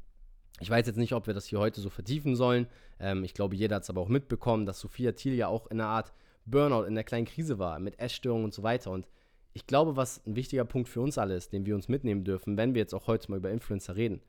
ich 0.60 0.70
weiß 0.70 0.88
jetzt 0.88 0.98
nicht, 0.98 1.14
ob 1.14 1.28
wir 1.28 1.34
das 1.34 1.46
hier 1.46 1.60
heute 1.60 1.82
so 1.82 1.90
vertiefen 1.90 2.36
sollen. 2.36 2.68
Ähm, 3.00 3.24
ich 3.24 3.34
glaube, 3.34 3.56
jeder 3.56 3.78
hat 3.78 3.84
es 3.84 3.90
aber 3.90 4.02
auch 4.02 4.10
mitbekommen, 4.10 4.66
dass 4.66 4.80
Sophia 4.80 5.12
Thiel 5.12 5.36
ja 5.36 5.48
auch 5.48 5.68
in 5.68 5.80
einer 5.80 5.90
Art 5.90 6.14
Burnout, 6.46 6.84
in 6.84 6.94
einer 6.94 7.04
kleinen 7.04 7.26
Krise 7.26 7.60
war, 7.60 7.80
mit 7.80 8.00
Essstörungen 8.00 8.46
und 8.46 8.54
so 8.54 8.64
weiter. 8.64 8.92
Und 8.92 9.08
ich 9.54 9.68
glaube, 9.68 9.96
was 9.96 10.26
ein 10.26 10.36
wichtiger 10.36 10.66
Punkt 10.66 10.90
für 10.90 11.02
uns 11.02 11.18
alle 11.18 11.36
ist, 11.36 11.54
den 11.54 11.66
wir 11.66 11.76
uns 11.76 11.88
mitnehmen 11.88 12.24
dürfen, 12.24 12.58
wenn 12.58 12.74
wir 12.74 12.82
jetzt 12.82 12.94
auch 12.94 13.08
heute 13.08 13.30
mal 13.32 13.38
über 13.38 13.52
Influencer 13.52 13.96
reden. 13.96 14.22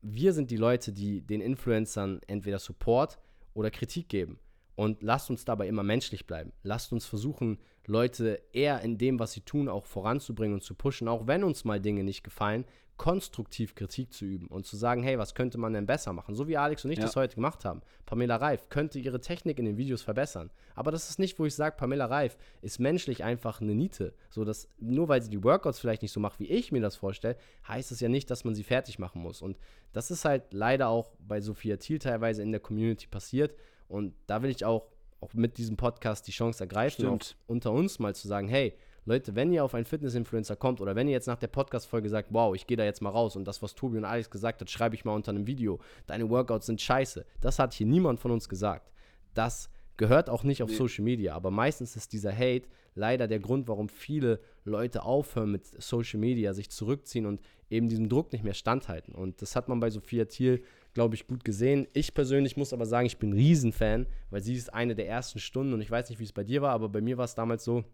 Wir 0.00 0.32
sind 0.32 0.50
die 0.50 0.56
Leute, 0.56 0.92
die 0.92 1.20
den 1.20 1.40
Influencern 1.40 2.20
entweder 2.26 2.58
Support 2.58 3.18
oder 3.54 3.70
Kritik 3.70 4.08
geben. 4.08 4.38
Und 4.74 5.02
lasst 5.02 5.30
uns 5.30 5.44
dabei 5.44 5.68
immer 5.68 5.82
menschlich 5.82 6.26
bleiben. 6.26 6.52
Lasst 6.62 6.92
uns 6.92 7.04
versuchen, 7.06 7.58
Leute 7.86 8.42
eher 8.52 8.80
in 8.80 8.96
dem, 8.96 9.18
was 9.18 9.32
sie 9.32 9.42
tun, 9.42 9.68
auch 9.68 9.86
voranzubringen 9.86 10.54
und 10.54 10.62
zu 10.62 10.74
pushen, 10.74 11.08
auch 11.08 11.26
wenn 11.26 11.44
uns 11.44 11.64
mal 11.64 11.80
Dinge 11.80 12.04
nicht 12.04 12.24
gefallen, 12.24 12.64
konstruktiv 13.02 13.74
Kritik 13.74 14.12
zu 14.12 14.24
üben 14.24 14.46
und 14.46 14.64
zu 14.64 14.76
sagen, 14.76 15.02
hey, 15.02 15.18
was 15.18 15.34
könnte 15.34 15.58
man 15.58 15.72
denn 15.72 15.86
besser 15.86 16.12
machen? 16.12 16.36
So 16.36 16.46
wie 16.46 16.56
Alex 16.56 16.84
und 16.84 16.92
ich 16.92 16.98
ja. 16.98 17.04
das 17.04 17.16
heute 17.16 17.34
gemacht 17.34 17.64
haben. 17.64 17.82
Pamela 18.06 18.36
Reif 18.36 18.68
könnte 18.68 19.00
ihre 19.00 19.20
Technik 19.20 19.58
in 19.58 19.64
den 19.64 19.76
Videos 19.76 20.02
verbessern. 20.02 20.50
Aber 20.76 20.92
das 20.92 21.10
ist 21.10 21.18
nicht, 21.18 21.36
wo 21.40 21.44
ich 21.44 21.56
sage, 21.56 21.74
Pamela 21.76 22.06
Reif 22.06 22.38
ist 22.60 22.78
menschlich 22.78 23.24
einfach 23.24 23.60
eine 23.60 23.74
Niete. 23.74 24.14
So, 24.30 24.44
dass 24.44 24.68
nur 24.78 25.08
weil 25.08 25.20
sie 25.20 25.30
die 25.30 25.42
Workouts 25.42 25.80
vielleicht 25.80 26.02
nicht 26.02 26.12
so 26.12 26.20
macht, 26.20 26.38
wie 26.38 26.46
ich 26.46 26.70
mir 26.70 26.80
das 26.80 26.94
vorstelle, 26.94 27.36
heißt 27.66 27.90
es 27.90 27.98
ja 27.98 28.08
nicht, 28.08 28.30
dass 28.30 28.44
man 28.44 28.54
sie 28.54 28.62
fertig 28.62 29.00
machen 29.00 29.20
muss. 29.20 29.42
Und 29.42 29.58
das 29.92 30.12
ist 30.12 30.24
halt 30.24 30.54
leider 30.54 30.86
auch 30.86 31.10
bei 31.26 31.40
Sophia 31.40 31.78
Thiel 31.78 31.98
teilweise 31.98 32.40
in 32.40 32.52
der 32.52 32.60
Community 32.60 33.08
passiert. 33.08 33.58
Und 33.88 34.14
da 34.28 34.44
will 34.44 34.50
ich 34.50 34.64
auch, 34.64 34.86
auch 35.20 35.34
mit 35.34 35.58
diesem 35.58 35.76
Podcast 35.76 36.28
die 36.28 36.32
Chance 36.32 36.62
ergreifen, 36.62 37.18
unter 37.48 37.72
uns 37.72 37.98
mal 37.98 38.14
zu 38.14 38.28
sagen, 38.28 38.46
hey, 38.46 38.76
Leute, 39.04 39.34
wenn 39.34 39.52
ihr 39.52 39.64
auf 39.64 39.74
einen 39.74 39.84
Fitness-Influencer 39.84 40.54
kommt 40.54 40.80
oder 40.80 40.94
wenn 40.94 41.08
ihr 41.08 41.12
jetzt 41.12 41.26
nach 41.26 41.38
der 41.38 41.48
Podcast-Folge 41.48 42.08
sagt, 42.08 42.28
wow, 42.30 42.54
ich 42.54 42.68
gehe 42.68 42.76
da 42.76 42.84
jetzt 42.84 43.02
mal 43.02 43.10
raus 43.10 43.34
und 43.34 43.44
das, 43.46 43.60
was 43.60 43.74
Tobi 43.74 43.98
und 43.98 44.04
Alex 44.04 44.30
gesagt 44.30 44.60
hat, 44.60 44.70
schreibe 44.70 44.94
ich 44.94 45.04
mal 45.04 45.14
unter 45.14 45.30
einem 45.30 45.46
Video, 45.46 45.80
deine 46.06 46.30
Workouts 46.30 46.66
sind 46.66 46.80
scheiße. 46.80 47.24
Das 47.40 47.58
hat 47.58 47.74
hier 47.74 47.86
niemand 47.86 48.20
von 48.20 48.30
uns 48.30 48.48
gesagt. 48.48 48.92
Das 49.34 49.70
gehört 49.96 50.30
auch 50.30 50.44
nicht 50.44 50.62
auf 50.62 50.70
nee. 50.70 50.76
Social 50.76 51.04
Media, 51.04 51.34
aber 51.34 51.50
meistens 51.50 51.96
ist 51.96 52.12
dieser 52.12 52.32
Hate 52.32 52.68
leider 52.94 53.26
der 53.26 53.40
Grund, 53.40 53.66
warum 53.68 53.88
viele 53.88 54.40
Leute 54.64 55.02
aufhören 55.02 55.50
mit 55.50 55.66
Social 55.82 56.20
Media, 56.20 56.52
sich 56.54 56.70
zurückziehen 56.70 57.26
und 57.26 57.40
eben 57.70 57.88
diesem 57.88 58.08
Druck 58.08 58.32
nicht 58.32 58.44
mehr 58.44 58.54
standhalten. 58.54 59.14
Und 59.14 59.42
das 59.42 59.56
hat 59.56 59.68
man 59.68 59.80
bei 59.80 59.90
Sophia 59.90 60.26
Thiel, 60.26 60.62
glaube 60.94 61.14
ich, 61.14 61.26
gut 61.26 61.44
gesehen. 61.44 61.88
Ich 61.94 62.14
persönlich 62.14 62.56
muss 62.56 62.72
aber 62.72 62.86
sagen, 62.86 63.06
ich 63.06 63.18
bin 63.18 63.30
ein 63.30 63.34
Riesenfan, 63.34 64.06
weil 64.30 64.42
sie 64.42 64.54
ist 64.54 64.72
eine 64.72 64.94
der 64.94 65.08
ersten 65.08 65.40
Stunden 65.40 65.72
und 65.72 65.80
ich 65.80 65.90
weiß 65.90 66.10
nicht, 66.10 66.18
wie 66.20 66.24
es 66.24 66.32
bei 66.32 66.44
dir 66.44 66.62
war, 66.62 66.72
aber 66.72 66.88
bei 66.88 67.00
mir 67.00 67.16
war 67.16 67.24
es 67.24 67.34
damals 67.34 67.64
so, 67.64 67.84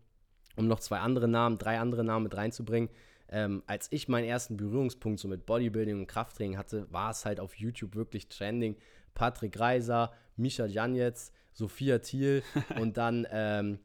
um 0.59 0.67
noch 0.69 0.81
zwei 0.81 0.99
andere 0.99 1.29
Namen, 1.29 1.59
drei 1.59 1.79
andere 1.79 2.05
Namen 2.05 2.25
mit 2.25 2.37
reinzubringen. 2.37 2.91
Ähm, 3.31 3.63
als 3.67 3.89
ich 3.91 4.09
meinen 4.09 4.25
ersten 4.25 4.57
Berührungspunkt 4.57 5.21
so 5.21 5.29
mit 5.29 5.47
Bodybuilding 5.47 6.01
und 6.01 6.07
Krafttraining 6.07 6.57
hatte, 6.57 6.87
war 6.91 7.11
es 7.11 7.25
halt 7.25 7.41
auf 7.41 7.55
YouTube 7.55 7.95
wirklich 7.95 8.29
trending. 8.29 8.77
Patrick 9.15 9.59
Reiser, 9.59 10.13
Misha 10.37 10.67
Janetz, 10.67 11.33
Sophia 11.53 11.99
Thiel 11.99 12.43
und 12.81 12.97
dann 12.97 13.27
ähm, 13.31 13.79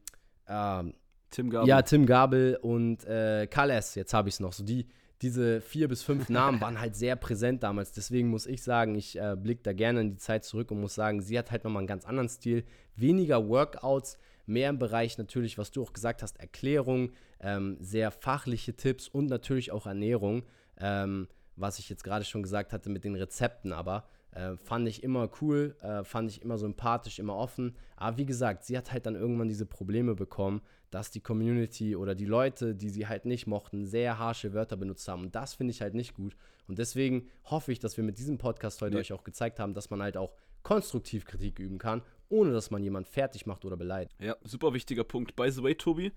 ähm, 0.48 0.94
Tim 1.30 1.50
Gabel. 1.50 1.68
Ja, 1.68 1.82
Tim 1.82 2.06
Gabel 2.06 2.58
und 2.62 3.04
äh, 3.04 3.46
Kales, 3.48 3.94
jetzt 3.96 4.14
habe 4.14 4.28
ich 4.28 4.36
es 4.36 4.40
noch. 4.40 4.52
So 4.52 4.64
die, 4.64 4.86
diese 5.20 5.60
vier 5.60 5.88
bis 5.88 6.02
fünf 6.02 6.28
Namen 6.28 6.60
waren 6.60 6.80
halt 6.80 6.96
sehr 6.96 7.16
präsent 7.16 7.62
damals. 7.62 7.92
Deswegen 7.92 8.28
muss 8.28 8.46
ich 8.46 8.62
sagen, 8.62 8.94
ich 8.94 9.18
äh, 9.18 9.36
blicke 9.36 9.62
da 9.62 9.72
gerne 9.72 10.00
in 10.00 10.10
die 10.12 10.16
Zeit 10.16 10.44
zurück 10.44 10.70
und 10.70 10.80
muss 10.80 10.94
sagen, 10.94 11.20
sie 11.20 11.38
hat 11.38 11.50
halt 11.50 11.64
nochmal 11.64 11.80
einen 11.80 11.88
ganz 11.88 12.04
anderen 12.04 12.28
Stil. 12.28 12.64
Weniger 12.94 13.48
Workouts, 13.48 14.18
mehr 14.46 14.70
im 14.70 14.78
Bereich 14.78 15.18
natürlich, 15.18 15.58
was 15.58 15.70
du 15.70 15.82
auch 15.82 15.92
gesagt 15.92 16.22
hast, 16.22 16.38
Erklärung, 16.40 17.12
ähm, 17.40 17.76
sehr 17.80 18.10
fachliche 18.10 18.74
Tipps 18.76 19.08
und 19.08 19.26
natürlich 19.26 19.72
auch 19.72 19.86
Ernährung, 19.86 20.44
ähm, 20.78 21.28
was 21.56 21.78
ich 21.78 21.88
jetzt 21.88 22.04
gerade 22.04 22.24
schon 22.24 22.42
gesagt 22.42 22.72
hatte 22.72 22.90
mit 22.90 23.04
den 23.04 23.14
Rezepten, 23.14 23.72
aber 23.72 24.08
Äh, 24.36 24.56
fand 24.56 24.88
ich 24.88 25.04
immer 25.04 25.30
cool, 25.40 25.76
äh, 25.80 26.02
fand 26.02 26.28
ich 26.28 26.42
immer 26.42 26.58
sympathisch, 26.58 27.20
immer 27.20 27.36
offen. 27.36 27.76
Aber 27.94 28.16
wie 28.16 28.26
gesagt, 28.26 28.64
sie 28.64 28.76
hat 28.76 28.90
halt 28.90 29.06
dann 29.06 29.14
irgendwann 29.14 29.46
diese 29.46 29.64
Probleme 29.64 30.16
bekommen, 30.16 30.60
dass 30.90 31.12
die 31.12 31.20
Community 31.20 31.94
oder 31.94 32.16
die 32.16 32.24
Leute, 32.24 32.74
die 32.74 32.88
sie 32.90 33.06
halt 33.06 33.26
nicht 33.26 33.46
mochten, 33.46 33.86
sehr 33.86 34.18
harsche 34.18 34.52
Wörter 34.52 34.76
benutzt 34.76 35.06
haben. 35.06 35.22
Und 35.22 35.36
das 35.36 35.54
finde 35.54 35.70
ich 35.70 35.80
halt 35.82 35.94
nicht 35.94 36.14
gut. 36.14 36.34
Und 36.66 36.80
deswegen 36.80 37.28
hoffe 37.44 37.70
ich, 37.70 37.78
dass 37.78 37.96
wir 37.96 38.02
mit 38.02 38.18
diesem 38.18 38.36
Podcast 38.36 38.82
heute 38.82 38.96
Nee. 38.96 39.02
euch 39.02 39.12
auch 39.12 39.22
gezeigt 39.22 39.60
haben, 39.60 39.72
dass 39.72 39.88
man 39.88 40.02
halt 40.02 40.16
auch 40.16 40.34
konstruktiv 40.64 41.26
Kritik 41.26 41.60
üben 41.60 41.78
kann, 41.78 42.02
ohne 42.34 42.52
dass 42.52 42.70
man 42.70 42.82
jemanden 42.82 43.08
fertig 43.08 43.46
macht 43.46 43.64
oder 43.64 43.76
beleidigt. 43.76 44.14
Ja, 44.20 44.36
super 44.42 44.74
wichtiger 44.74 45.04
Punkt. 45.04 45.36
By 45.36 45.50
the 45.50 45.62
way, 45.62 45.74
Tobi, 45.74 46.12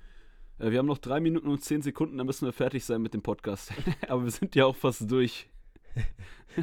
äh, 0.60 0.72
wir 0.72 0.80
haben 0.80 0.88
noch 0.88 0.98
drei 0.98 1.20
Minuten 1.20 1.48
und 1.48 1.64
zehn 1.64 1.82
Sekunden, 1.82 2.18
dann 2.18 2.26
müssen 2.26 2.46
wir 2.46 2.54
fertig 2.54 2.84
sein 2.84 3.02
mit 3.02 3.14
dem 3.14 3.22
Podcast. 3.22 3.72
Aber 4.08 4.24
wir 4.24 4.32
sind 4.32 4.56
ja 4.56 4.66
auch 4.66 4.76
fast 4.76 5.10
durch. 5.10 5.48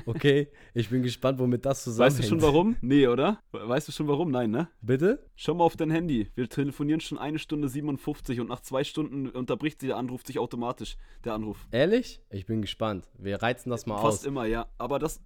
Okay, 0.06 0.48
ich 0.72 0.90
bin 0.90 1.04
gespannt, 1.04 1.38
womit 1.38 1.64
das 1.64 1.84
zusammenhängt. 1.84 2.18
Weißt 2.18 2.24
du 2.24 2.28
schon 2.28 2.42
warum? 2.42 2.74
Nee, 2.80 3.06
oder? 3.06 3.40
Weißt 3.52 3.86
du 3.86 3.92
schon 3.92 4.08
warum? 4.08 4.32
Nein, 4.32 4.50
ne? 4.50 4.68
Bitte? 4.80 5.24
Schau 5.36 5.54
mal 5.54 5.62
auf 5.62 5.76
dein 5.76 5.92
Handy. 5.92 6.32
Wir 6.34 6.48
telefonieren 6.48 7.00
schon 7.00 7.16
eine 7.16 7.38
Stunde 7.38 7.68
57 7.68 8.40
und 8.40 8.48
nach 8.48 8.58
zwei 8.58 8.82
Stunden 8.82 9.28
unterbricht 9.28 9.80
sie 9.80 9.86
der 9.86 9.96
Anruf 9.96 10.26
sich 10.26 10.40
automatisch, 10.40 10.96
der 11.24 11.34
Anruf. 11.34 11.68
Ehrlich? 11.70 12.20
Ich 12.30 12.44
bin 12.44 12.60
gespannt. 12.60 13.08
Wir 13.18 13.40
reizen 13.40 13.70
das 13.70 13.86
mal 13.86 14.00
Fast 14.00 14.22
aus. 14.22 14.24
immer, 14.24 14.46
ja. 14.46 14.66
Aber 14.78 14.98
das, 14.98 15.20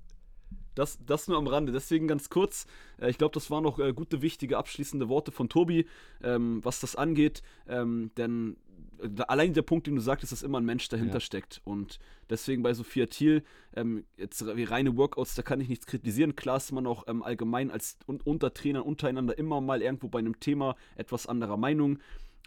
das, 0.79 0.99
das 1.05 1.29
nur 1.29 1.37
am 1.39 1.47
Rande. 1.47 1.73
Deswegen 1.73 2.09
ganz 2.09 2.31
kurz. 2.31 2.67
Äh, 3.01 3.11
ich 3.11 3.19
glaube, 3.19 3.35
das 3.35 3.51
waren 3.51 3.65
noch 3.65 3.79
äh, 3.79 3.93
gute, 3.93 4.23
wichtige, 4.23 4.57
abschließende 4.59 5.09
Worte 5.09 5.33
von 5.33 5.49
Tobi, 5.49 5.87
ähm, 6.23 6.61
was 6.65 6.81
das 6.81 6.97
angeht. 6.97 7.43
Ähm, 7.67 8.11
denn 8.17 8.57
äh, 9.01 9.23
allein 9.27 9.55
der 9.55 9.63
Punkt, 9.63 9.87
den 9.87 9.97
du 9.97 10.01
sagtest, 10.01 10.33
dass 10.33 10.43
immer 10.43 10.59
ein 10.61 10.65
Mensch 10.65 10.89
dahinter 10.89 11.15
Ja. 11.15 11.21
steckt. 11.21 11.61
Und 11.65 11.99
deswegen 12.31 12.63
bei 12.63 12.73
Sophia 12.75 13.07
Thiel, 13.07 13.43
ähm, 13.75 14.05
jetzt 14.17 14.45
wie 14.57 14.65
reine 14.65 14.97
Workouts, 14.97 15.35
da 15.35 15.43
kann 15.43 15.61
ich 15.61 15.69
nichts 15.69 15.87
kritisieren. 15.87 16.37
Klar 16.37 16.59
ist 16.59 16.73
man 16.73 16.87
auch 16.87 17.05
ähm, 17.09 17.23
allgemein 17.23 17.71
als 17.71 17.99
un 18.07 18.21
unter 18.23 18.55
Trainern 18.55 18.83
untereinander 18.83 19.37
immer 19.37 19.61
mal 19.61 19.83
irgendwo 19.83 20.09
bei 20.09 20.21
einem 20.21 20.39
Thema 20.39 20.77
etwas 20.97 21.27
anderer 21.27 21.57
Meinung. 21.57 21.99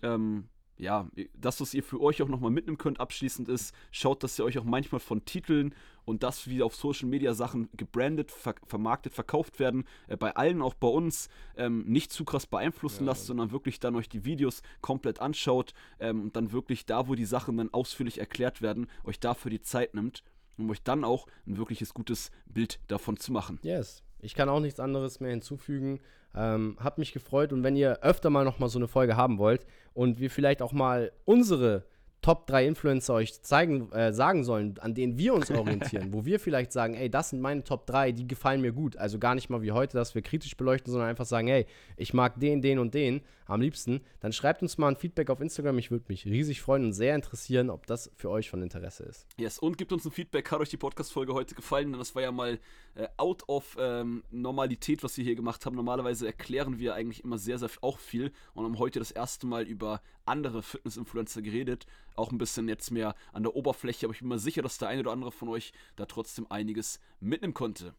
Ähm, 0.04 0.46
ja, 0.82 1.08
das, 1.36 1.62
was 1.62 1.74
ihr 1.76 1.84
für 1.84 2.02
euch 2.02 2.22
auch 2.24 2.28
nochmal 2.28 2.50
mitnehmen 2.50 2.78
könnt, 2.80 3.00
abschließend 3.00 3.48
ist, 3.50 3.74
schaut, 3.92 4.24
dass 4.24 4.40
ihr 4.40 4.46
euch 4.46 4.58
auch 4.58 4.64
manchmal 4.64 5.00
von 5.00 5.24
Titeln 5.26 5.76
und 6.06 6.24
das, 6.24 6.48
wie 6.48 6.64
auf 6.64 6.76
Social 6.76 7.08
Media 7.08 7.36
Sachen 7.36 7.70
gebrandet, 7.78 8.32
ver 8.32 8.56
vermarktet, 8.66 9.14
verkauft 9.14 9.60
werden, 9.60 9.86
äh, 10.08 10.18
bei 10.18 10.36
allen, 10.36 10.64
auch 10.64 10.74
bei 10.74 10.88
uns, 10.88 11.30
ähm, 11.56 11.86
nicht 11.86 12.12
zu 12.12 12.26
krass 12.26 12.48
beeinflussen 12.48 13.04
Ja. 13.04 13.12
lasst, 13.12 13.28
sondern 13.28 13.52
wirklich 13.52 13.80
dann 13.80 13.96
euch 13.96 14.10
die 14.10 14.26
Videos 14.26 14.64
komplett 14.82 15.22
anschaut 15.22 15.74
ähm, 16.00 16.24
und 16.24 16.36
dann 16.36 16.52
wirklich 16.52 16.88
da, 16.88 17.08
wo 17.08 17.14
die 17.14 17.26
Sachen 17.26 17.58
dann 17.58 17.72
ausführlich 17.72 18.18
erklärt 18.18 18.64
werden, 18.64 18.88
euch 19.04 19.20
dafür 19.20 19.52
die 19.52 19.62
Zeit 19.62 19.94
nimmt, 19.94 20.24
um 20.58 20.68
euch 20.72 20.82
dann 20.82 21.04
auch 21.04 21.28
ein 21.46 21.58
wirkliches 21.58 21.94
gutes 21.94 22.32
Bild 22.48 22.80
davon 22.88 23.18
zu 23.18 23.32
machen. 23.32 23.60
Yes. 23.62 24.04
Ich 24.20 24.34
kann 24.36 24.50
auch 24.50 24.60
nichts 24.60 24.80
anderes 24.80 25.20
mehr 25.20 25.32
hinzufügen. 25.32 26.00
Ähm, 26.36 26.78
hab 26.80 26.98
mich 26.98 27.14
gefreut. 27.14 27.52
Und 27.54 27.64
wenn 27.64 27.76
ihr 27.76 28.00
öfter 28.02 28.30
mal 28.30 28.46
nochmal 28.46 28.70
so 28.70 28.80
eine 28.80 28.88
Folge 28.88 29.18
haben 29.18 29.38
wollt 29.38 29.66
und 29.94 30.20
wir 30.20 30.30
vielleicht 30.30 30.62
auch 30.62 30.72
mal 30.72 31.12
unsere 31.26 31.84
Top 32.22 32.46
3 32.46 32.68
Influencer 32.68 33.16
euch 33.16 33.42
zeigen, 33.42 33.92
äh, 33.94 34.14
sagen 34.14 34.44
sollen, 34.44 34.78
an 34.80 34.94
denen 34.94 35.18
wir 35.18 35.34
uns 35.34 35.50
orientieren, 35.50 36.14
wo 36.14 36.24
wir 36.24 36.40
vielleicht 36.40 36.72
sagen, 36.72 36.94
ey, 36.94 37.10
das 37.10 37.32
sind 37.32 37.42
meine 37.42 37.64
Top 37.64 37.88
3, 37.88 38.12
die 38.12 38.28
gefallen 38.28 38.62
mir 38.62 38.74
gut. 38.74 38.96
Also 38.98 39.18
gar 39.18 39.34
nicht 39.34 39.50
mal 39.50 39.64
wie 39.64 39.72
heute, 39.72 39.98
dass 39.98 40.14
wir 40.14 40.22
kritisch 40.22 40.56
beleuchten, 40.56 40.92
sondern 40.92 41.10
einfach 41.10 41.26
sagen, 41.26 41.48
ey, 41.48 41.66
ich 41.98 42.14
mag 42.14 42.40
den, 42.40 42.62
den 42.62 42.78
und 42.78 42.94
den 42.94 43.22
am 43.48 43.60
liebsten. 43.60 44.02
Dann 44.20 44.34
schreibt 44.34 44.62
uns 44.62 44.78
mal 44.78 44.90
ein 44.90 44.96
Feedback 44.96 45.30
auf 45.30 45.42
Instagram. 45.42 45.78
Ich 45.78 45.92
würde 45.92 46.06
mich 46.08 46.26
riesig 46.26 46.62
freuen 46.62 46.86
und 46.86 46.94
sehr 46.94 47.16
interessieren, 47.16 47.70
ob 47.70 47.86
das 47.86 48.12
für 48.16 48.30
euch 48.30 48.50
von 48.50 48.62
Interesse 48.62 49.04
ist. 49.04 49.28
Yes, 49.38 49.60
und 49.60 49.78
gebt 49.78 49.92
uns 49.92 50.06
ein 50.06 50.12
Feedback. 50.12 50.52
Hat 50.52 50.60
euch 50.60 50.70
die 50.70 50.78
Podcast-Folge 50.78 51.34
heute 51.34 51.56
gefallen? 51.56 51.92
Denn 51.92 52.00
das 52.00 52.16
war 52.16 52.22
ja 52.22 52.32
mal 52.32 52.60
äh, 52.96 53.08
out 53.18 53.48
of 53.48 53.76
ähm, 53.80 54.24
Normalität, 54.32 55.04
was 55.04 55.18
wir 55.18 55.24
hier 55.24 55.36
gemacht 55.36 55.66
haben. 55.66 55.76
Normalerweise 55.76 56.28
erklären 56.28 56.80
wir 56.80 56.94
eigentlich 56.96 57.24
immer 57.24 57.38
sehr, 57.38 57.58
sehr 57.58 57.70
auch 57.82 58.00
viel 58.00 58.32
und 58.54 58.64
haben 58.64 58.80
heute 58.80 59.00
das 59.00 59.12
erste 59.12 59.48
Mal 59.48 59.64
über 59.64 60.02
andere 60.26 60.62
Fitness-Influencer 60.62 61.42
geredet. 61.42 61.86
Auch 62.16 62.32
ein 62.32 62.38
bisschen 62.38 62.68
jetzt 62.68 62.92
mehr 62.92 63.16
an 63.32 63.44
der 63.44 63.56
Oberfläche, 63.56 64.06
aber 64.06 64.14
ich 64.14 64.20
bin 64.20 64.30
mir 64.30 64.40
sicher, 64.40 64.62
dass 64.62 64.78
der 64.78 64.90
eine 64.90 65.02
oder 65.02 65.12
andere 65.12 65.32
von 65.32 65.50
euch 65.50 65.74
da 65.96 66.06
trotzdem 66.06 66.48
einiges 66.50 67.00
mitnehmen 67.20 67.54
konnte. 67.54 67.94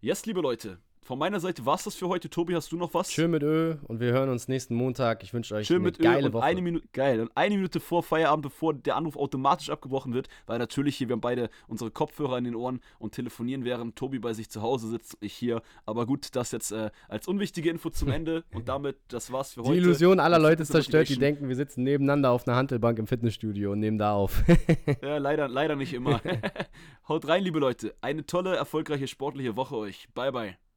Yes, 0.00 0.26
liebe 0.26 0.40
Leute, 0.40 0.80
von 1.04 1.18
meiner 1.18 1.38
Seite 1.38 1.66
war 1.66 1.74
es 1.74 1.84
das 1.84 1.94
für 1.94 2.08
heute. 2.08 2.30
Tobi, 2.30 2.54
hast 2.54 2.72
du 2.72 2.76
noch 2.76 2.94
was? 2.94 3.12
Schön 3.12 3.30
mit 3.30 3.42
Ö 3.42 3.74
und 3.88 4.00
wir 4.00 4.12
hören 4.12 4.30
uns 4.30 4.48
nächsten 4.48 4.74
Montag. 4.74 5.22
Ich 5.22 5.34
wünsche 5.34 5.54
euch 5.54 5.66
Schön 5.66 5.76
eine 5.76 5.84
mit 5.84 5.98
geile 5.98 6.26
und 6.28 6.32
Woche. 6.32 6.44
eine 6.44 6.62
Minute, 6.62 6.88
geil, 6.94 7.20
und 7.20 7.30
eine 7.34 7.56
Minute 7.56 7.78
vor 7.78 8.02
Feierabend, 8.02 8.42
bevor 8.42 8.72
der 8.72 8.96
Anruf 8.96 9.16
automatisch 9.16 9.68
abgebrochen 9.68 10.14
wird, 10.14 10.28
weil 10.46 10.58
natürlich 10.58 10.96
hier, 10.96 11.08
wir 11.08 11.12
haben 11.12 11.20
beide 11.20 11.50
unsere 11.68 11.90
Kopfhörer 11.90 12.38
in 12.38 12.44
den 12.44 12.54
Ohren 12.54 12.80
und 12.98 13.12
telefonieren, 13.12 13.64
während 13.64 13.96
Tobi 13.96 14.18
bei 14.18 14.32
sich 14.32 14.48
zu 14.48 14.62
Hause 14.62 14.88
sitzt, 14.88 15.18
ich 15.20 15.34
hier. 15.34 15.62
Aber 15.84 16.06
gut, 16.06 16.34
das 16.34 16.52
jetzt 16.52 16.72
äh, 16.72 16.90
als 17.08 17.28
unwichtige 17.28 17.68
Info 17.68 17.90
zum 17.90 18.08
Ende 18.10 18.44
und 18.54 18.68
damit, 18.68 18.96
das 19.08 19.30
war's 19.30 19.52
für 19.52 19.62
Die 19.62 19.68
heute. 19.68 19.78
Illusion 19.80 20.20
aller 20.20 20.38
Leute 20.38 20.62
ist 20.62 20.72
zerstört, 20.72 21.10
die 21.10 21.18
denken, 21.18 21.48
wir 21.48 21.56
sitzen 21.56 21.82
nebeneinander 21.82 22.30
auf 22.30 22.48
einer 22.48 22.56
Hantelbank 22.56 22.98
im 22.98 23.06
Fitnessstudio 23.06 23.72
und 23.72 23.80
nehmen 23.80 23.98
da 23.98 24.14
auf. 24.14 24.42
Ja, 25.02 25.18
leider, 25.18 25.48
leider 25.48 25.76
nicht 25.76 25.92
immer. 25.92 26.20
Haut 27.08 27.28
rein, 27.28 27.42
liebe 27.42 27.58
Leute. 27.58 27.94
Eine 28.00 28.24
tolle, 28.24 28.56
erfolgreiche 28.56 29.06
sportliche 29.06 29.56
Woche 29.56 29.76
euch. 29.76 30.08
Bye, 30.14 30.32
bye. 30.32 30.63